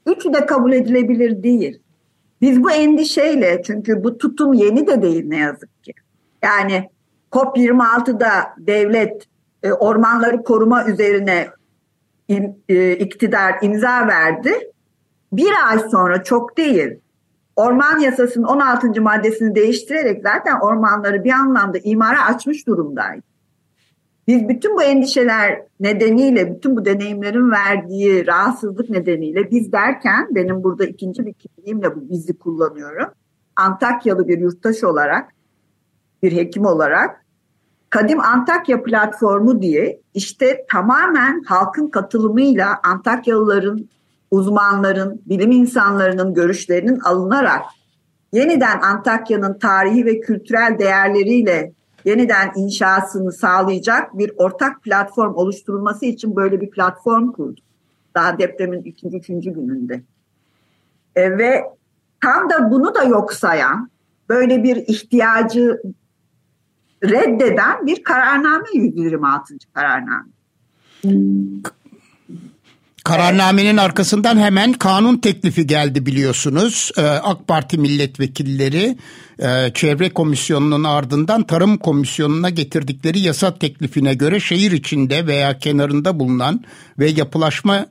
Üçü 0.07 0.33
de 0.33 0.47
kabul 0.47 0.73
edilebilir 0.73 1.43
değil. 1.43 1.84
Biz 2.41 2.63
bu 2.63 2.71
endişeyle 2.71 3.63
çünkü 3.63 4.05
bu 4.05 4.19
tutum 4.19 4.53
yeni 4.53 4.87
de 4.87 5.03
değil 5.03 5.25
ne 5.27 5.37
yazık 5.37 5.85
ki. 5.85 5.93
Yani 6.43 6.91
COP26'da 7.33 8.29
devlet 8.59 9.27
e, 9.63 9.73
ormanları 9.73 10.43
koruma 10.43 10.85
üzerine 10.85 11.49
in, 12.29 12.65
e, 12.69 12.93
iktidar 12.93 13.55
imza 13.63 14.09
verdi. 14.09 14.71
Bir 15.33 15.51
ay 15.69 15.79
sonra 15.79 16.25
çok 16.25 16.57
değil 16.57 17.01
Orman 17.57 17.99
yasasının 17.99 18.45
16. 18.45 19.03
maddesini 19.03 19.55
değiştirerek 19.55 20.23
zaten 20.23 20.61
ormanları 20.61 21.25
bir 21.25 21.33
anlamda 21.33 21.79
imara 21.79 22.25
açmış 22.25 22.67
durumdaydı. 22.67 23.23
Biz 24.29 24.49
bütün 24.49 24.77
bu 24.77 24.83
endişeler 24.83 25.63
nedeniyle, 25.81 26.55
bütün 26.55 26.77
bu 26.77 26.85
deneyimlerin 26.85 27.51
verdiği 27.51 28.27
rahatsızlık 28.27 28.91
nedeniyle 28.91 29.51
biz 29.51 29.73
derken 29.73 30.29
benim 30.31 30.65
burada 30.65 30.85
ikinci 30.85 31.27
bir 31.27 31.33
kimliğimle 31.33 31.97
bu 31.97 32.11
bizi 32.11 32.39
kullanıyorum. 32.39 33.09
Antakyalı 33.57 34.29
bir 34.29 34.39
yurttaş 34.39 34.85
olarak, 34.85 35.31
bir 36.23 36.33
hekim 36.33 36.65
olarak 36.65 37.25
Kadim 37.91 38.21
Antakya 38.21 38.83
platformu 38.83 39.63
diye 39.63 40.01
işte 40.15 40.67
tamamen 40.71 41.43
halkın 41.43 41.89
katılımıyla 41.89 42.81
Antakyalıların 42.85 43.89
uzmanların, 44.31 45.23
bilim 45.27 45.51
insanlarının 45.51 46.35
görüşlerinin 46.35 47.01
alınarak 47.01 47.63
yeniden 48.33 48.81
Antakya'nın 48.81 49.59
tarihi 49.59 50.07
ve 50.07 50.21
kültürel 50.21 50.77
değerleriyle 50.79 51.73
yeniden 52.05 52.53
inşasını 52.57 53.33
sağlayacak 53.33 54.19
bir 54.19 54.33
ortak 54.37 54.83
platform 54.83 55.35
oluşturulması 55.35 56.07
için 56.07 56.37
böyle 56.37 56.61
bir 56.61 56.71
platform 56.71 57.33
kurduk. 57.33 57.65
Daha 58.15 58.39
depremin 58.39 58.83
ikinci, 58.83 59.17
üçüncü 59.17 59.51
gününde. 59.51 60.03
E, 61.17 61.39
ve 61.39 61.65
tam 62.21 62.51
da 62.51 62.71
bunu 62.71 62.95
da 62.95 63.03
yok 63.03 63.33
sayan, 63.33 63.91
böyle 64.29 64.63
bir 64.63 64.77
ihtiyacı 64.77 65.83
reddeden 67.05 67.87
bir 67.87 68.05
kararname 68.05 68.69
126. 68.75 69.55
kararname. 69.73 70.29
Kararnamenin 73.05 73.77
arkasından 73.77 74.39
hemen 74.39 74.73
kanun 74.73 75.17
teklifi 75.17 75.67
geldi 75.67 76.07
biliyorsunuz. 76.07 76.91
Ee, 76.99 77.03
AK 77.03 77.49
Parti 77.49 77.79
milletvekilleri 77.79 78.99
e, 79.39 79.71
Çevre 79.75 80.11
Komisyonu'nun 80.11 80.85
ardından 80.85 81.43
Tarım 81.43 81.79
Komisyonu'na 81.79 82.51
getirdikleri 82.51 83.21
yasa 83.21 83.59
teklifine 83.59 84.15
göre 84.15 84.41
şehir 84.41 84.73
içinde 84.73 85.27
veya 85.27 85.59
kenarında 85.59 86.19
bulunan 86.21 86.65
ve 86.99 87.11
yapılaşmaya 87.11 87.87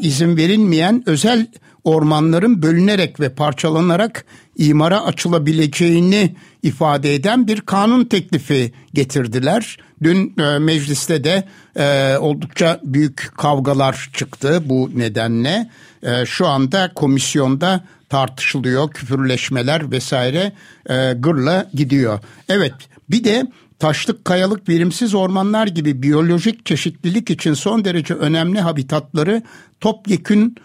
izin 0.00 0.36
verilmeyen 0.36 1.02
özel 1.06 1.46
ormanların 1.84 2.62
bölünerek 2.62 3.20
ve 3.20 3.28
parçalanarak 3.28 4.24
imara 4.60 5.04
açılabileceğini 5.04 6.36
ifade 6.62 7.14
eden 7.14 7.46
bir 7.46 7.60
kanun 7.60 8.04
teklifi 8.04 8.72
getirdiler. 8.94 9.76
Dün 10.02 10.34
e, 10.38 10.58
mecliste 10.58 11.24
de 11.24 11.48
e, 11.76 12.16
oldukça 12.18 12.80
büyük 12.84 13.32
kavgalar 13.36 14.10
çıktı 14.14 14.62
bu 14.64 14.90
nedenle. 14.94 15.70
E, 16.02 16.26
şu 16.26 16.46
anda 16.46 16.90
komisyonda 16.94 17.84
tartışılıyor, 18.08 18.90
küfürleşmeler 18.90 19.90
vesaire 19.90 20.52
e, 20.90 21.12
gırla 21.12 21.70
gidiyor. 21.74 22.18
Evet 22.48 22.74
bir 23.10 23.24
de 23.24 23.46
taşlık, 23.78 24.24
kayalık, 24.24 24.68
verimsiz 24.68 25.14
ormanlar 25.14 25.66
gibi 25.66 26.02
biyolojik 26.02 26.66
çeşitlilik 26.66 27.30
için 27.30 27.54
son 27.54 27.84
derece 27.84 28.14
önemli 28.14 28.60
habitatları 28.60 29.42
topyekün 29.80 30.56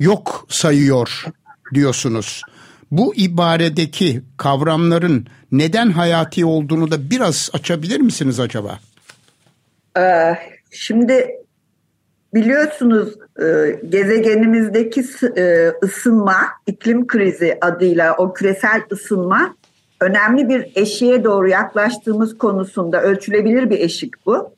yok 0.00 0.46
sayıyor 0.48 1.24
diyorsunuz. 1.74 2.42
Bu 2.90 3.14
ibaredeki 3.14 4.22
kavramların 4.36 5.26
neden 5.52 5.90
hayati 5.90 6.44
olduğunu 6.44 6.90
da 6.90 7.10
biraz 7.10 7.50
açabilir 7.52 8.00
misiniz 8.00 8.40
acaba? 8.40 8.78
Ee, 9.98 10.36
şimdi 10.70 11.30
biliyorsunuz 12.34 13.14
e, 13.42 13.78
gezegenimizdeki 13.88 15.04
e, 15.36 15.72
ısınma, 15.82 16.36
iklim 16.66 17.06
krizi 17.06 17.58
adıyla 17.60 18.16
o 18.16 18.32
küresel 18.32 18.82
ısınma 18.92 19.54
önemli 20.00 20.48
bir 20.48 20.72
eşiğe 20.74 21.24
doğru 21.24 21.48
yaklaştığımız 21.48 22.38
konusunda 22.38 23.02
ölçülebilir 23.02 23.70
bir 23.70 23.78
eşik 23.78 24.26
bu. 24.26 24.54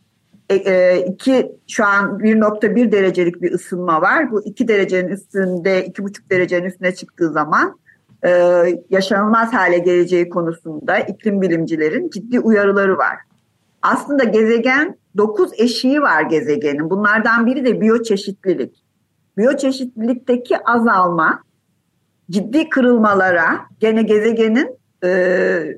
E, 0.50 0.54
e, 0.54 1.04
iki 1.06 1.52
şu 1.68 1.84
an 1.84 2.18
1.1 2.18 2.92
derecelik 2.92 3.42
bir 3.42 3.52
ısınma 3.52 4.02
var. 4.02 4.30
Bu 4.30 4.44
2 4.44 4.68
derecenin 4.68 5.08
üstünde 5.08 5.86
2.5 5.86 6.30
derecenin 6.30 6.66
üstüne 6.66 6.94
çıktığı 6.94 7.32
zaman 7.32 7.81
e, 8.24 8.30
yaşanılmaz 8.90 9.52
hale 9.52 9.78
geleceği 9.78 10.28
konusunda 10.28 10.98
iklim 10.98 11.42
bilimcilerin 11.42 12.11
ciddi 12.11 12.40
uyarıları 12.40 12.98
var. 12.98 13.16
Aslında 13.82 14.24
gezegen 14.24 14.98
9 15.16 15.50
eşiği 15.61 16.02
var 16.02 16.22
gezegenin. 16.22 16.90
Bunlardan 16.90 17.46
biri 17.46 17.64
de 17.64 17.80
biyoçeşitlilik. 17.80 18.82
Biyoçeşitlilikteki 19.37 20.58
azalma 20.64 21.42
ciddi 22.30 22.68
kırılmalara 22.68 23.61
gene 23.80 24.02
gezegenin 24.02 24.78
e, 25.04 25.76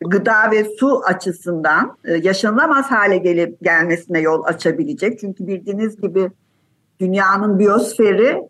gıda 0.00 0.50
ve 0.50 0.64
su 0.64 1.02
açısından 1.04 1.96
e, 2.04 2.14
yaşanılamaz 2.14 2.90
hale 2.90 3.16
gelip 3.16 3.60
gelmesine 3.62 4.20
yol 4.20 4.44
açabilecek. 4.44 5.18
Çünkü 5.18 5.46
bildiğiniz 5.46 6.00
gibi 6.00 6.30
dünyanın 7.00 7.58
biyosferi, 7.58 8.42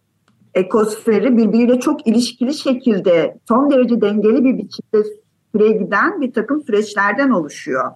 ekosferi 0.55 1.37
birbiriyle 1.37 1.81
çok 1.81 2.07
ilişkili 2.07 2.55
şekilde 2.55 3.39
son 3.49 3.71
derece 3.71 4.01
dengeli 4.01 4.45
bir 4.45 4.59
biçimde 4.59 5.09
süre 5.53 5.69
giden 5.73 6.21
bir 6.21 6.33
takım 6.33 6.63
süreçlerden 6.63 7.31
oluşuyor. 7.31 7.91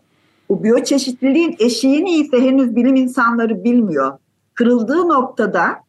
Bu 0.49 0.65
biyoçeşitliliğin 0.65 1.57
eşiğini 1.59 2.11
ise 2.11 2.41
henüz 2.41 2.77
bilim 2.77 2.97
insanları 2.97 3.65
bilmiyor. 3.65 4.13
Kırıldığı 4.55 5.09
noktada 5.09 5.85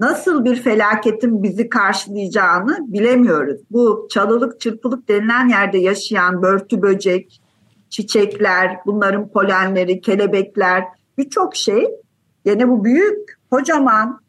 nasıl 0.00 0.44
bir 0.44 0.56
felaketin 0.56 1.42
bizi 1.42 1.68
karşılayacağını 1.68 2.78
bilemiyoruz. 2.92 3.60
Bu 3.70 4.08
çalılık 4.10 4.60
çırpılık 4.60 5.08
denilen 5.08 5.48
yerde 5.48 5.78
yaşayan 5.78 6.42
börtü 6.42 6.82
böcek, 6.82 7.40
çiçekler, 7.90 8.76
bunların 8.86 9.28
polenleri, 9.28 10.00
kelebekler 10.00 10.84
birçok 11.18 11.56
şey 11.56 11.88
yine 12.44 12.68
bu 12.68 12.84
büyük 12.84 13.38
kocaman 13.50 14.19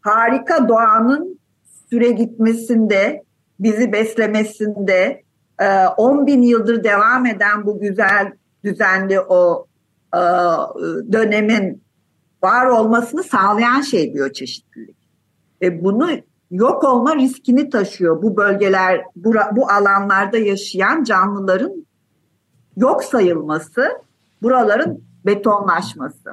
harika 0.00 0.68
doğanın 0.68 1.40
süre 1.90 2.10
gitmesinde, 2.10 3.22
bizi 3.60 3.92
beslemesinde, 3.92 5.22
10 5.96 6.26
bin 6.26 6.42
yıldır 6.42 6.84
devam 6.84 7.26
eden 7.26 7.66
bu 7.66 7.80
güzel 7.80 8.32
düzenli 8.64 9.20
o 9.20 9.66
dönemin 11.12 11.82
var 12.42 12.66
olmasını 12.66 13.22
sağlayan 13.22 13.80
şey 13.80 14.14
biyoçeşitlilik. 14.14 14.96
Ve 15.62 15.84
bunu 15.84 16.10
yok 16.50 16.84
olma 16.84 17.16
riskini 17.16 17.70
taşıyor 17.70 18.22
bu 18.22 18.36
bölgeler, 18.36 19.04
bu, 19.16 19.34
bu 19.52 19.70
alanlarda 19.70 20.38
yaşayan 20.38 21.04
canlıların 21.04 21.86
yok 22.76 23.04
sayılması, 23.04 23.88
buraların 24.42 25.00
betonlaşması. 25.26 26.30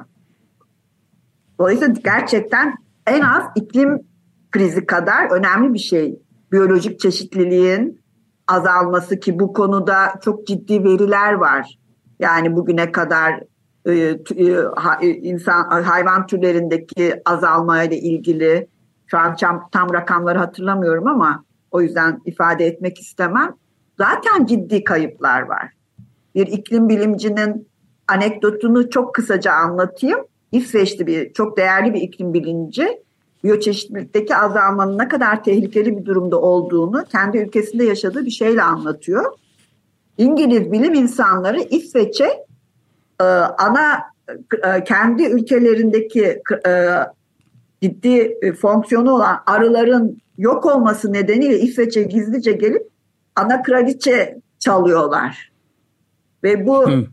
Dolayısıyla 1.58 1.94
gerçekten 2.04 2.74
en 3.08 3.20
az 3.20 3.44
iklim 3.54 4.00
krizi 4.50 4.86
kadar 4.86 5.30
önemli 5.30 5.74
bir 5.74 5.78
şey. 5.78 6.22
Biyolojik 6.52 7.00
çeşitliliğin 7.00 8.00
azalması 8.48 9.20
ki 9.20 9.38
bu 9.38 9.52
konuda 9.52 10.12
çok 10.24 10.46
ciddi 10.46 10.84
veriler 10.84 11.32
var. 11.32 11.78
Yani 12.20 12.56
bugüne 12.56 12.92
kadar 12.92 13.40
e, 13.86 13.92
e, 15.00 15.08
insan 15.08 15.82
hayvan 15.82 16.26
türlerindeki 16.26 17.22
azalmayla 17.24 17.96
ilgili 17.96 18.68
şu 19.06 19.18
an 19.18 19.36
tam 19.72 19.92
rakamları 19.92 20.38
hatırlamıyorum 20.38 21.06
ama 21.06 21.44
o 21.70 21.80
yüzden 21.80 22.20
ifade 22.24 22.66
etmek 22.66 22.98
istemem. 23.00 23.54
Zaten 23.98 24.46
ciddi 24.46 24.84
kayıplar 24.84 25.42
var. 25.42 25.72
Bir 26.34 26.46
iklim 26.46 26.88
bilimcinin 26.88 27.68
anekdotunu 28.08 28.90
çok 28.90 29.14
kısaca 29.14 29.52
anlatayım. 29.52 30.18
İsveçli 30.52 31.06
bir 31.06 31.32
çok 31.32 31.56
değerli 31.56 31.94
bir 31.94 32.00
iklim 32.00 32.34
bilimci 32.34 33.02
biyoçeşitlilikteki 33.44 34.36
azalmanın 34.36 34.98
ne 34.98 35.08
kadar 35.08 35.44
tehlikeli 35.44 35.98
bir 35.98 36.04
durumda 36.04 36.40
olduğunu 36.40 37.04
kendi 37.12 37.38
ülkesinde 37.38 37.84
yaşadığı 37.84 38.24
bir 38.24 38.30
şeyle 38.30 38.62
anlatıyor. 38.62 39.32
İngiliz 40.18 40.72
bilim 40.72 40.94
insanları 40.94 41.60
İsveç'e 41.60 42.46
e, 43.20 43.24
ana 43.58 44.02
e, 44.64 44.84
kendi 44.84 45.26
ülkelerindeki 45.26 46.42
e, 46.66 46.94
ciddi 47.82 48.40
fonksiyonu 48.60 49.12
olan 49.12 49.38
arıların 49.46 50.18
yok 50.38 50.66
olması 50.66 51.12
nedeniyle 51.12 51.60
İsveç'e 51.60 52.02
gizlice 52.02 52.52
gelip 52.52 52.88
ana 53.36 53.62
kraliçe 53.62 54.38
çalıyorlar. 54.58 55.52
Ve 56.44 56.66
bu 56.66 56.90
Hı. 56.90 57.04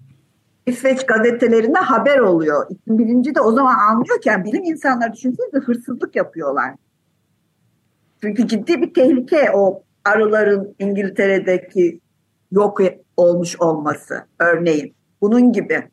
İsveç 0.65 1.05
gazetelerinde 1.05 1.79
haber 1.79 2.19
oluyor. 2.19 2.65
İklim 2.69 2.97
bilinci 2.97 3.35
de 3.35 3.41
o 3.41 3.51
zaman 3.51 3.75
anlıyorken 3.75 4.43
bilim 4.43 4.63
insanları 4.63 5.13
düşünsenize 5.13 5.57
hırsızlık 5.57 6.15
yapıyorlar. 6.15 6.71
Çünkü 8.21 8.47
ciddi 8.47 8.81
bir 8.81 8.93
tehlike 8.93 9.51
o 9.53 9.83
arıların 10.05 10.75
İngiltere'deki 10.79 11.99
yok 12.51 12.79
olmuş 13.17 13.61
olması 13.61 14.25
örneğin. 14.39 14.93
Bunun 15.21 15.51
gibi. 15.51 15.89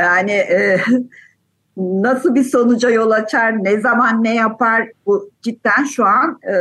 Yani 0.00 0.32
e, 0.32 0.80
nasıl 1.76 2.34
bir 2.34 2.44
sonuca 2.44 2.90
yol 2.90 3.10
açar, 3.10 3.64
ne 3.64 3.80
zaman 3.80 4.24
ne 4.24 4.34
yapar 4.34 4.88
bu 5.06 5.30
cidden 5.42 5.84
şu 5.84 6.04
an 6.04 6.38
e, 6.42 6.54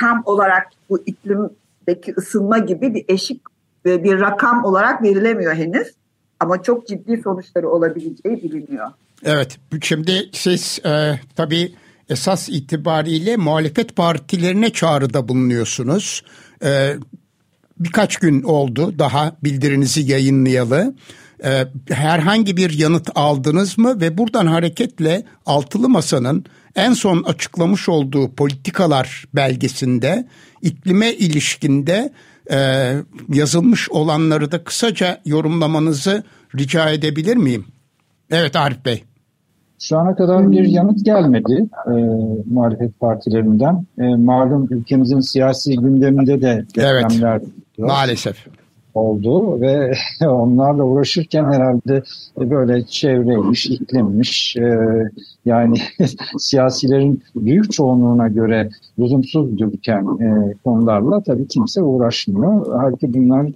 tam 0.00 0.22
olarak 0.24 0.66
bu 0.90 0.98
iklimdeki 1.06 2.14
ısınma 2.18 2.58
gibi 2.58 2.94
bir 2.94 3.04
eşik 3.08 3.42
bir 3.84 4.20
rakam 4.20 4.64
olarak 4.64 5.02
verilemiyor 5.02 5.54
henüz. 5.54 5.99
Ama 6.40 6.62
çok 6.62 6.88
ciddi 6.88 7.20
sonuçları 7.24 7.68
olabileceği 7.68 8.42
biliniyor. 8.42 8.90
Evet, 9.24 9.58
şimdi 9.82 10.30
siz 10.32 10.78
e, 10.84 11.20
tabii 11.36 11.74
esas 12.08 12.48
itibariyle 12.48 13.36
muhalefet 13.36 13.96
partilerine 13.96 14.70
çağrıda 14.70 15.28
bulunuyorsunuz. 15.28 16.22
E, 16.64 16.94
birkaç 17.78 18.16
gün 18.16 18.42
oldu 18.42 18.98
daha 18.98 19.36
bildirinizi 19.44 20.00
yayınlayalı. 20.00 20.94
E, 21.44 21.66
herhangi 21.88 22.56
bir 22.56 22.78
yanıt 22.78 23.08
aldınız 23.14 23.78
mı 23.78 24.00
ve 24.00 24.18
buradan 24.18 24.46
hareketle 24.46 25.24
Altılı 25.46 25.88
Masa'nın 25.88 26.44
en 26.76 26.92
son 26.92 27.22
açıklamış 27.22 27.88
olduğu 27.88 28.34
politikalar 28.34 29.24
belgesinde 29.34 30.28
iklime 30.62 31.12
ilişkinde 31.12 32.12
e, 32.52 32.92
yazılmış 33.28 33.90
olanları 33.90 34.52
da 34.52 34.64
kısaca 34.64 35.20
yorumlamanızı 35.24 36.22
rica 36.58 36.90
edebilir 36.90 37.36
miyim? 37.36 37.64
Evet 38.30 38.56
Arif 38.56 38.84
Bey. 38.84 39.04
Şu 39.78 39.98
ana 39.98 40.14
kadar 40.14 40.50
bir 40.50 40.64
yanıt 40.64 41.04
gelmedi 41.04 41.68
e, 41.86 41.90
muhalefet 42.50 43.00
partilerinden. 43.00 43.86
E, 43.98 44.02
malum 44.14 44.68
ülkemizin 44.70 45.20
siyasi 45.20 45.76
gündeminde 45.76 46.42
de 46.42 46.64
depremler 46.76 47.36
evet, 47.36 47.78
maalesef 47.78 48.46
oldu 48.94 49.60
ve 49.60 49.92
onlarla 50.26 50.84
uğraşırken 50.84 51.44
herhalde 51.44 52.02
böyle 52.38 52.82
çevreymiş, 52.86 53.66
iklimmiş 53.66 54.56
e, 54.56 54.78
yani 55.44 55.76
siyasilerin 56.38 57.22
büyük 57.34 57.72
çoğunluğuna 57.72 58.28
göre 58.28 58.68
lüzumsuz 58.98 59.56
gözüken 59.56 60.02
e, 60.02 60.54
konularla 60.64 61.20
tabii 61.20 61.48
kimse 61.48 61.82
uğraşmıyor. 61.82 62.66
Halbuki 62.80 63.14
bunlar 63.14 63.46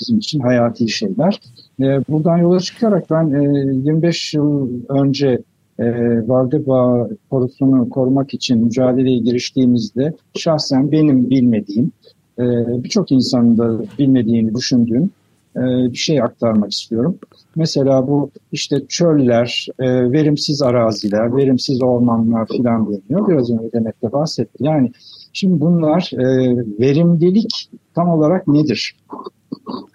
bizim 0.00 0.18
için 0.18 0.40
hayati 0.40 0.88
şeyler. 0.88 1.40
E, 1.80 1.84
buradan 2.08 2.36
yola 2.36 2.60
çıkarak 2.60 3.10
ben 3.10 3.30
e, 3.30 3.42
25 3.88 4.34
yıl 4.34 4.70
önce 4.88 5.38
e, 5.78 5.84
Valdeba 6.28 7.08
korusunu 7.30 7.88
korumak 7.90 8.34
için 8.34 8.64
mücadeleye 8.64 9.18
giriştiğimizde 9.18 10.12
şahsen 10.34 10.92
benim 10.92 11.30
bilmediğim 11.30 11.92
e, 12.38 12.44
birçok 12.84 13.12
insanın 13.12 13.58
da 13.58 13.80
bilmediğini 13.98 14.54
düşündüğüm 14.54 15.10
e, 15.56 15.60
bir 15.92 15.96
şey 15.96 16.22
aktarmak 16.22 16.72
istiyorum. 16.72 17.18
Mesela 17.56 18.08
bu 18.08 18.30
işte 18.52 18.86
çöller, 18.88 19.66
e, 19.78 20.12
verimsiz 20.12 20.62
araziler, 20.62 21.36
verimsiz 21.36 21.82
ormanlar 21.82 22.48
filan 22.48 22.86
deniyor. 22.86 23.28
Biraz 23.28 23.50
önce 23.50 23.72
Demet 23.72 24.02
de 24.02 24.12
bahsetti. 24.12 24.64
Yani 24.64 24.92
şimdi 25.32 25.60
bunlar 25.60 26.10
e, 26.12 26.56
verimlilik 26.80 27.70
tam 27.94 28.08
olarak 28.08 28.48
nedir? 28.48 28.96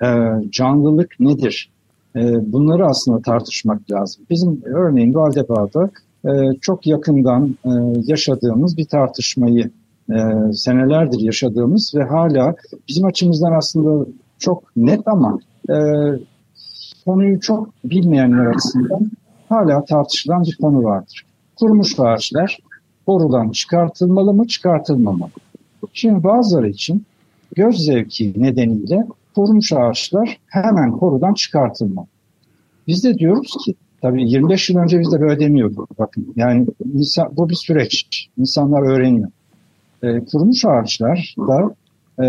E, 0.03 0.07
canlılık 0.51 1.19
nedir? 1.19 1.69
E, 2.15 2.53
bunları 2.53 2.85
aslında 2.85 3.21
tartışmak 3.21 3.91
lazım. 3.91 4.23
Bizim 4.29 4.61
örneğin 4.65 5.13
Valdebağ'da 5.13 5.89
e, 6.25 6.59
çok 6.61 6.87
yakından 6.87 7.57
e, 7.65 7.69
yaşadığımız 8.05 8.77
bir 8.77 8.85
tartışmayı 8.85 9.71
e, 10.09 10.53
senelerdir 10.53 11.19
yaşadığımız 11.19 11.93
ve 11.95 12.03
hala 12.03 12.55
bizim 12.87 13.05
açımızdan 13.05 13.51
aslında 13.51 14.05
çok 14.39 14.63
net 14.75 15.07
ama 15.07 15.39
e, 15.69 15.75
konuyu 17.05 17.39
çok 17.39 17.69
bilmeyenler 17.83 18.45
açısından 18.45 19.11
hala 19.49 19.85
tartışılan 19.85 20.43
bir 20.43 20.57
konu 20.61 20.83
vardır. 20.83 21.25
Kurumuş 21.55 21.99
ağaçlar 21.99 22.57
borudan 23.07 23.49
çıkartılmalı 23.49 24.33
mı 24.33 24.47
çıkartılmamalı? 24.47 25.31
Şimdi 25.93 26.23
bazıları 26.23 26.69
için 26.69 27.05
göz 27.55 27.85
zevki 27.85 28.33
nedeniyle 28.37 29.07
kurumuş 29.35 29.73
ağaçlar 29.73 30.37
hemen 30.47 30.91
korudan 30.91 31.33
çıkartılmalı. 31.33 32.07
Biz 32.87 33.03
de 33.03 33.17
diyoruz 33.17 33.57
ki 33.65 33.75
tabii 34.01 34.31
25 34.31 34.69
yıl 34.69 34.77
önce 34.77 34.99
biz 34.99 35.11
de 35.11 35.21
böyle 35.21 35.39
demiyorduk. 35.39 35.99
Bakın 35.99 36.33
yani 36.35 36.67
insan, 36.93 37.29
bu 37.37 37.49
bir 37.49 37.55
süreç. 37.55 38.27
İnsanlar 38.37 38.81
öğreniyor. 38.81 39.29
E, 40.03 40.25
kurumuş 40.31 40.65
ağaçlarda 40.65 41.75
e, 42.19 42.25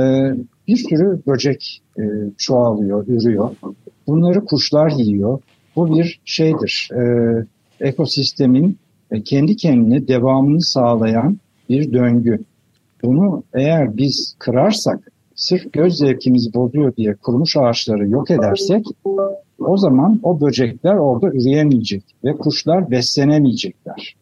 bir 0.68 0.76
sürü 0.76 1.20
böcek 1.26 1.82
e, 1.98 2.02
çoğalıyor, 2.38 3.06
ürüyor. 3.06 3.50
Bunları 4.06 4.44
kuşlar 4.44 4.90
yiyor. 4.90 5.40
Bu 5.76 5.98
bir 5.98 6.20
şeydir. 6.24 6.88
E, 6.94 7.02
ekosistemin 7.80 8.78
e, 9.10 9.22
kendi 9.22 9.56
kendine 9.56 10.08
devamını 10.08 10.62
sağlayan 10.62 11.38
bir 11.68 11.92
döngü. 11.92 12.38
Bunu 13.02 13.42
eğer 13.54 13.96
biz 13.96 14.34
kırarsak, 14.38 15.12
sırf 15.34 15.72
göz 15.72 15.96
zevkimizi 15.96 16.54
bozuyor 16.54 16.96
diye 16.96 17.14
kurumuş 17.14 17.56
ağaçları 17.56 18.08
yok 18.08 18.30
edersek, 18.30 18.86
o 19.58 19.76
zaman 19.76 20.20
o 20.22 20.40
böcekler 20.40 20.94
orada 20.94 21.28
üreyemeyecek 21.28 22.02
ve 22.24 22.32
kuşlar 22.32 22.90
beslenemeyecekler. 22.90 24.16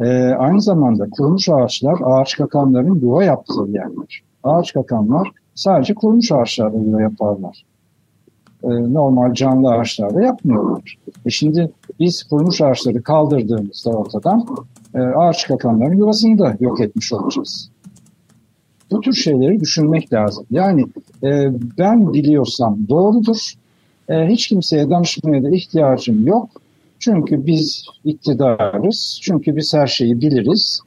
Ee, 0.00 0.34
aynı 0.38 0.62
zamanda 0.62 1.10
kurumuş 1.10 1.48
ağaçlar 1.48 1.98
ağaç 2.04 2.36
kakanların 2.36 2.94
yuva 2.94 3.24
yaptığı 3.24 3.66
yerler. 3.68 4.22
Ağaç 4.44 4.72
kakanlar 4.72 5.28
sadece 5.54 5.94
kurumuş 5.94 6.32
ağaçlarda 6.32 6.76
yuva 6.76 7.02
yaparlar. 7.02 7.64
Ee, 8.64 8.68
normal 8.68 9.34
canlı 9.34 9.70
ağaçlarda 9.70 10.22
yapmıyorlar. 10.22 10.98
E 11.26 11.30
şimdi 11.30 11.72
biz 12.00 12.22
kurumuş 12.22 12.60
ağaçları 12.60 13.02
kaldırdığımızda 13.02 13.90
ortadan 13.90 14.46
e, 14.94 14.98
ağaç 14.98 15.48
kakanların 15.48 15.96
yuvasını 15.96 16.38
da 16.38 16.56
yok 16.60 16.80
etmiş 16.80 17.12
olacağız. 17.12 17.70
Bu 18.90 19.00
tür 19.00 19.12
şeyleri 19.12 19.60
düşünmek 19.60 20.12
lazım. 20.12 20.46
Yani 20.50 20.86
e, 21.22 21.48
ben 21.78 22.12
biliyorsam 22.12 22.78
doğrudur. 22.88 23.52
E, 24.08 24.26
hiç 24.26 24.48
kimseye 24.48 24.90
danışmaya 24.90 25.42
da 25.42 25.50
ihtiyacım 25.50 26.26
yok 26.26 26.50
çünkü 27.00 27.46
biz 27.46 27.84
iktidarız, 28.04 29.18
çünkü 29.22 29.56
biz 29.56 29.74
her 29.74 29.86
şeyi 29.86 30.20
biliriz. 30.20 30.80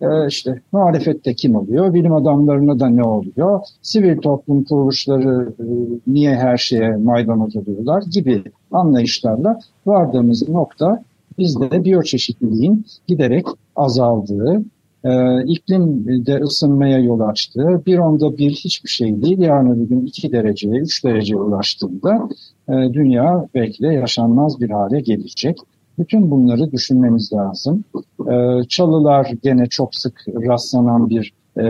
Ee, 0.00 0.26
işte 0.28 0.60
muhalefette 0.72 1.34
kim 1.34 1.56
oluyor, 1.56 1.94
bilim 1.94 2.12
adamlarına 2.12 2.80
da 2.80 2.86
ne 2.86 3.02
oluyor, 3.02 3.60
sivil 3.82 4.18
toplum 4.18 4.64
kuruluşları 4.64 5.52
e, 5.60 5.64
niye 6.06 6.34
her 6.34 6.56
şeye 6.56 6.96
maydanoz 6.96 7.56
oluyorlar 7.56 8.02
gibi 8.12 8.42
anlayışlarla 8.72 9.60
vardığımız 9.86 10.48
nokta 10.48 11.02
bizde 11.38 11.84
biyoçeşitliliğin 11.84 12.86
giderek 13.06 13.46
azaldığı, 13.76 14.62
e, 15.04 15.42
iklim 15.44 16.06
de 16.26 16.40
ısınmaya 16.40 16.98
yol 16.98 17.20
açtı. 17.20 17.82
Bir 17.86 17.98
onda 17.98 18.38
bir 18.38 18.50
hiçbir 18.50 18.90
şey 18.90 19.22
değil. 19.22 19.38
Yarın 19.38 19.82
bir 19.82 19.88
gün 19.88 20.06
iki 20.06 20.32
dereceye, 20.32 20.80
üç 20.80 21.04
dereceye 21.04 21.40
ulaştığında 21.40 22.28
dünya 22.68 23.46
belki 23.54 23.82
de 23.82 23.86
yaşanmaz 23.86 24.60
bir 24.60 24.70
hale 24.70 25.00
gelecek. 25.00 25.58
Bütün 25.98 26.30
bunları 26.30 26.72
düşünmemiz 26.72 27.32
lazım. 27.32 27.84
E, 28.30 28.64
çalılar 28.68 29.32
gene 29.42 29.66
çok 29.66 29.94
sık 29.94 30.24
rastlanan 30.28 31.10
bir 31.10 31.32
e, 31.58 31.64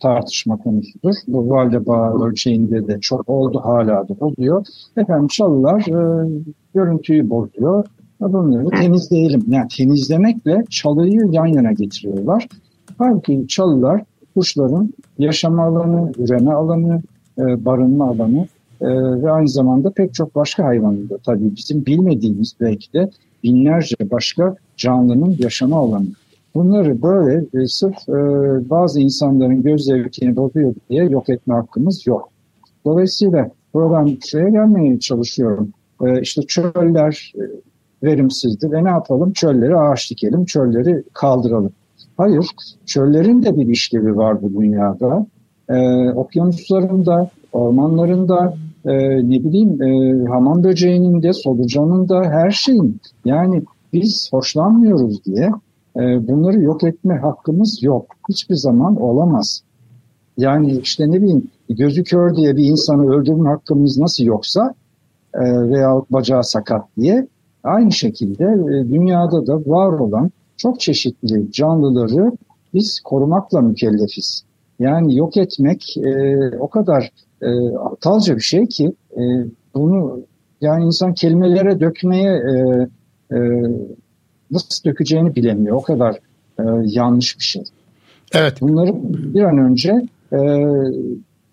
tartışma 0.00 0.56
konusudur. 0.56 1.14
Bu 1.28 1.50
Valdebağ 1.50 2.14
ölçeğinde 2.14 2.88
de 2.88 3.00
çok 3.00 3.28
oldu, 3.28 3.60
hala 3.64 4.08
da 4.08 4.14
oluyor. 4.20 4.66
Efendim 4.96 5.28
çalılar 5.28 5.80
e, 5.80 6.28
görüntüyü 6.74 7.30
bozuyor. 7.30 7.84
Bunları 8.20 8.68
temizleyelim. 8.68 9.44
Yani 9.48 9.68
temizlemekle 9.76 10.64
çalıyı 10.70 11.20
yan 11.30 11.46
yana 11.46 11.72
getiriyorlar. 11.72 12.48
Halbuki 12.98 13.44
çalılar 13.48 14.02
kuşların 14.34 14.94
yaşama 15.18 15.64
alanı, 15.64 16.12
üreme 16.18 16.52
alanı, 16.52 17.02
e, 17.38 17.64
barınma 17.64 18.08
alanı 18.08 18.46
e, 18.82 19.22
ve 19.22 19.30
aynı 19.30 19.48
zamanda 19.48 19.90
pek 19.90 20.14
çok 20.14 20.34
başka 20.34 20.64
hayvanın 20.64 21.08
da 21.08 21.18
tabii 21.18 21.56
bizim 21.56 21.86
bilmediğimiz 21.86 22.54
belki 22.60 22.92
de 22.92 23.10
binlerce 23.44 23.96
başka 24.10 24.56
canlının 24.76 25.36
yaşama 25.38 25.76
alanı. 25.76 26.06
Bunları 26.54 27.02
böyle 27.02 27.62
e, 27.62 27.66
sırf 27.66 28.08
e, 28.08 28.12
bazı 28.70 29.00
insanların 29.00 29.62
göz 29.62 29.84
zevkini 29.84 30.36
bozuyor 30.36 30.74
diye 30.90 31.04
yok 31.04 31.28
etme 31.28 31.54
hakkımız 31.54 32.06
yok. 32.06 32.28
Dolayısıyla 32.84 33.50
buradan 33.74 34.18
şeye 34.30 34.50
gelmeye 34.50 35.00
çalışıyorum. 35.00 35.72
E, 36.02 36.20
işte 36.20 36.42
çöller 36.42 37.32
e, 37.36 37.42
verimsizdi 38.06 38.72
ve 38.72 38.84
ne 38.84 38.88
yapalım? 38.88 39.32
Çölleri 39.32 39.76
ağaç 39.76 40.10
dikelim, 40.10 40.44
çölleri 40.44 41.02
kaldıralım. 41.12 41.72
Hayır, 42.16 42.46
çöllerin 42.86 43.42
de 43.42 43.56
bir 43.56 43.66
işlevi 43.66 44.16
var 44.16 44.42
bu 44.42 44.60
dünyada. 44.60 45.26
Ee, 45.68 46.10
okyanusların 46.10 47.06
da, 47.06 47.30
ormanların 47.52 48.28
da, 48.28 48.54
e, 48.84 48.92
ne 49.30 49.44
bileyim 49.44 49.82
e, 49.82 50.24
hamam 50.28 50.64
böceğinin 50.64 51.22
de, 51.22 51.32
solucanın 51.32 52.08
da, 52.08 52.22
her 52.24 52.50
şeyin. 52.50 53.00
Yani 53.24 53.62
biz 53.92 54.28
hoşlanmıyoruz 54.32 55.24
diye 55.24 55.50
e, 55.96 56.28
bunları 56.28 56.62
yok 56.62 56.84
etme 56.84 57.18
hakkımız 57.18 57.82
yok. 57.82 58.06
Hiçbir 58.28 58.54
zaman 58.54 59.00
olamaz. 59.00 59.62
Yani 60.36 60.78
işte 60.82 61.10
ne 61.10 61.22
bileyim 61.22 61.48
gözü 61.68 62.04
kör 62.04 62.36
diye 62.36 62.56
bir 62.56 62.64
insanı 62.64 63.14
öldürme 63.14 63.48
hakkımız 63.48 63.98
nasıl 63.98 64.24
yoksa 64.24 64.74
e, 65.34 65.40
veya 65.42 66.02
bacağı 66.10 66.44
sakat 66.44 66.84
diye 66.96 67.26
aynı 67.64 67.92
şekilde 67.92 68.44
e, 68.44 68.88
dünyada 68.90 69.46
da 69.46 69.56
var 69.56 69.92
olan 69.92 70.30
çok 70.56 70.80
çeşitli 70.80 71.52
canlıları 71.52 72.32
biz 72.74 73.00
korumakla 73.00 73.60
mükellefiz. 73.60 74.44
Yani 74.78 75.16
yok 75.16 75.36
etmek 75.36 75.96
e, 75.96 76.36
o 76.58 76.68
kadar 76.68 77.10
e, 77.42 77.76
aptalca 77.76 78.36
bir 78.36 78.42
şey 78.42 78.66
ki 78.66 78.92
e, 79.16 79.22
bunu 79.74 80.20
yani 80.60 80.84
insan 80.84 81.14
kelimelere 81.14 81.80
dökmeye 81.80 82.32
e, 82.32 82.88
e, 83.36 83.38
nasıl 84.50 84.84
dökeceğini 84.84 85.34
bilemiyor. 85.34 85.76
O 85.76 85.82
kadar 85.82 86.14
e, 86.58 86.62
yanlış 86.84 87.38
bir 87.38 87.44
şey. 87.44 87.62
Evet. 88.34 88.60
Bunları 88.60 88.92
bir 89.34 89.42
an 89.42 89.58
önce 89.58 90.06
e, 90.32 90.38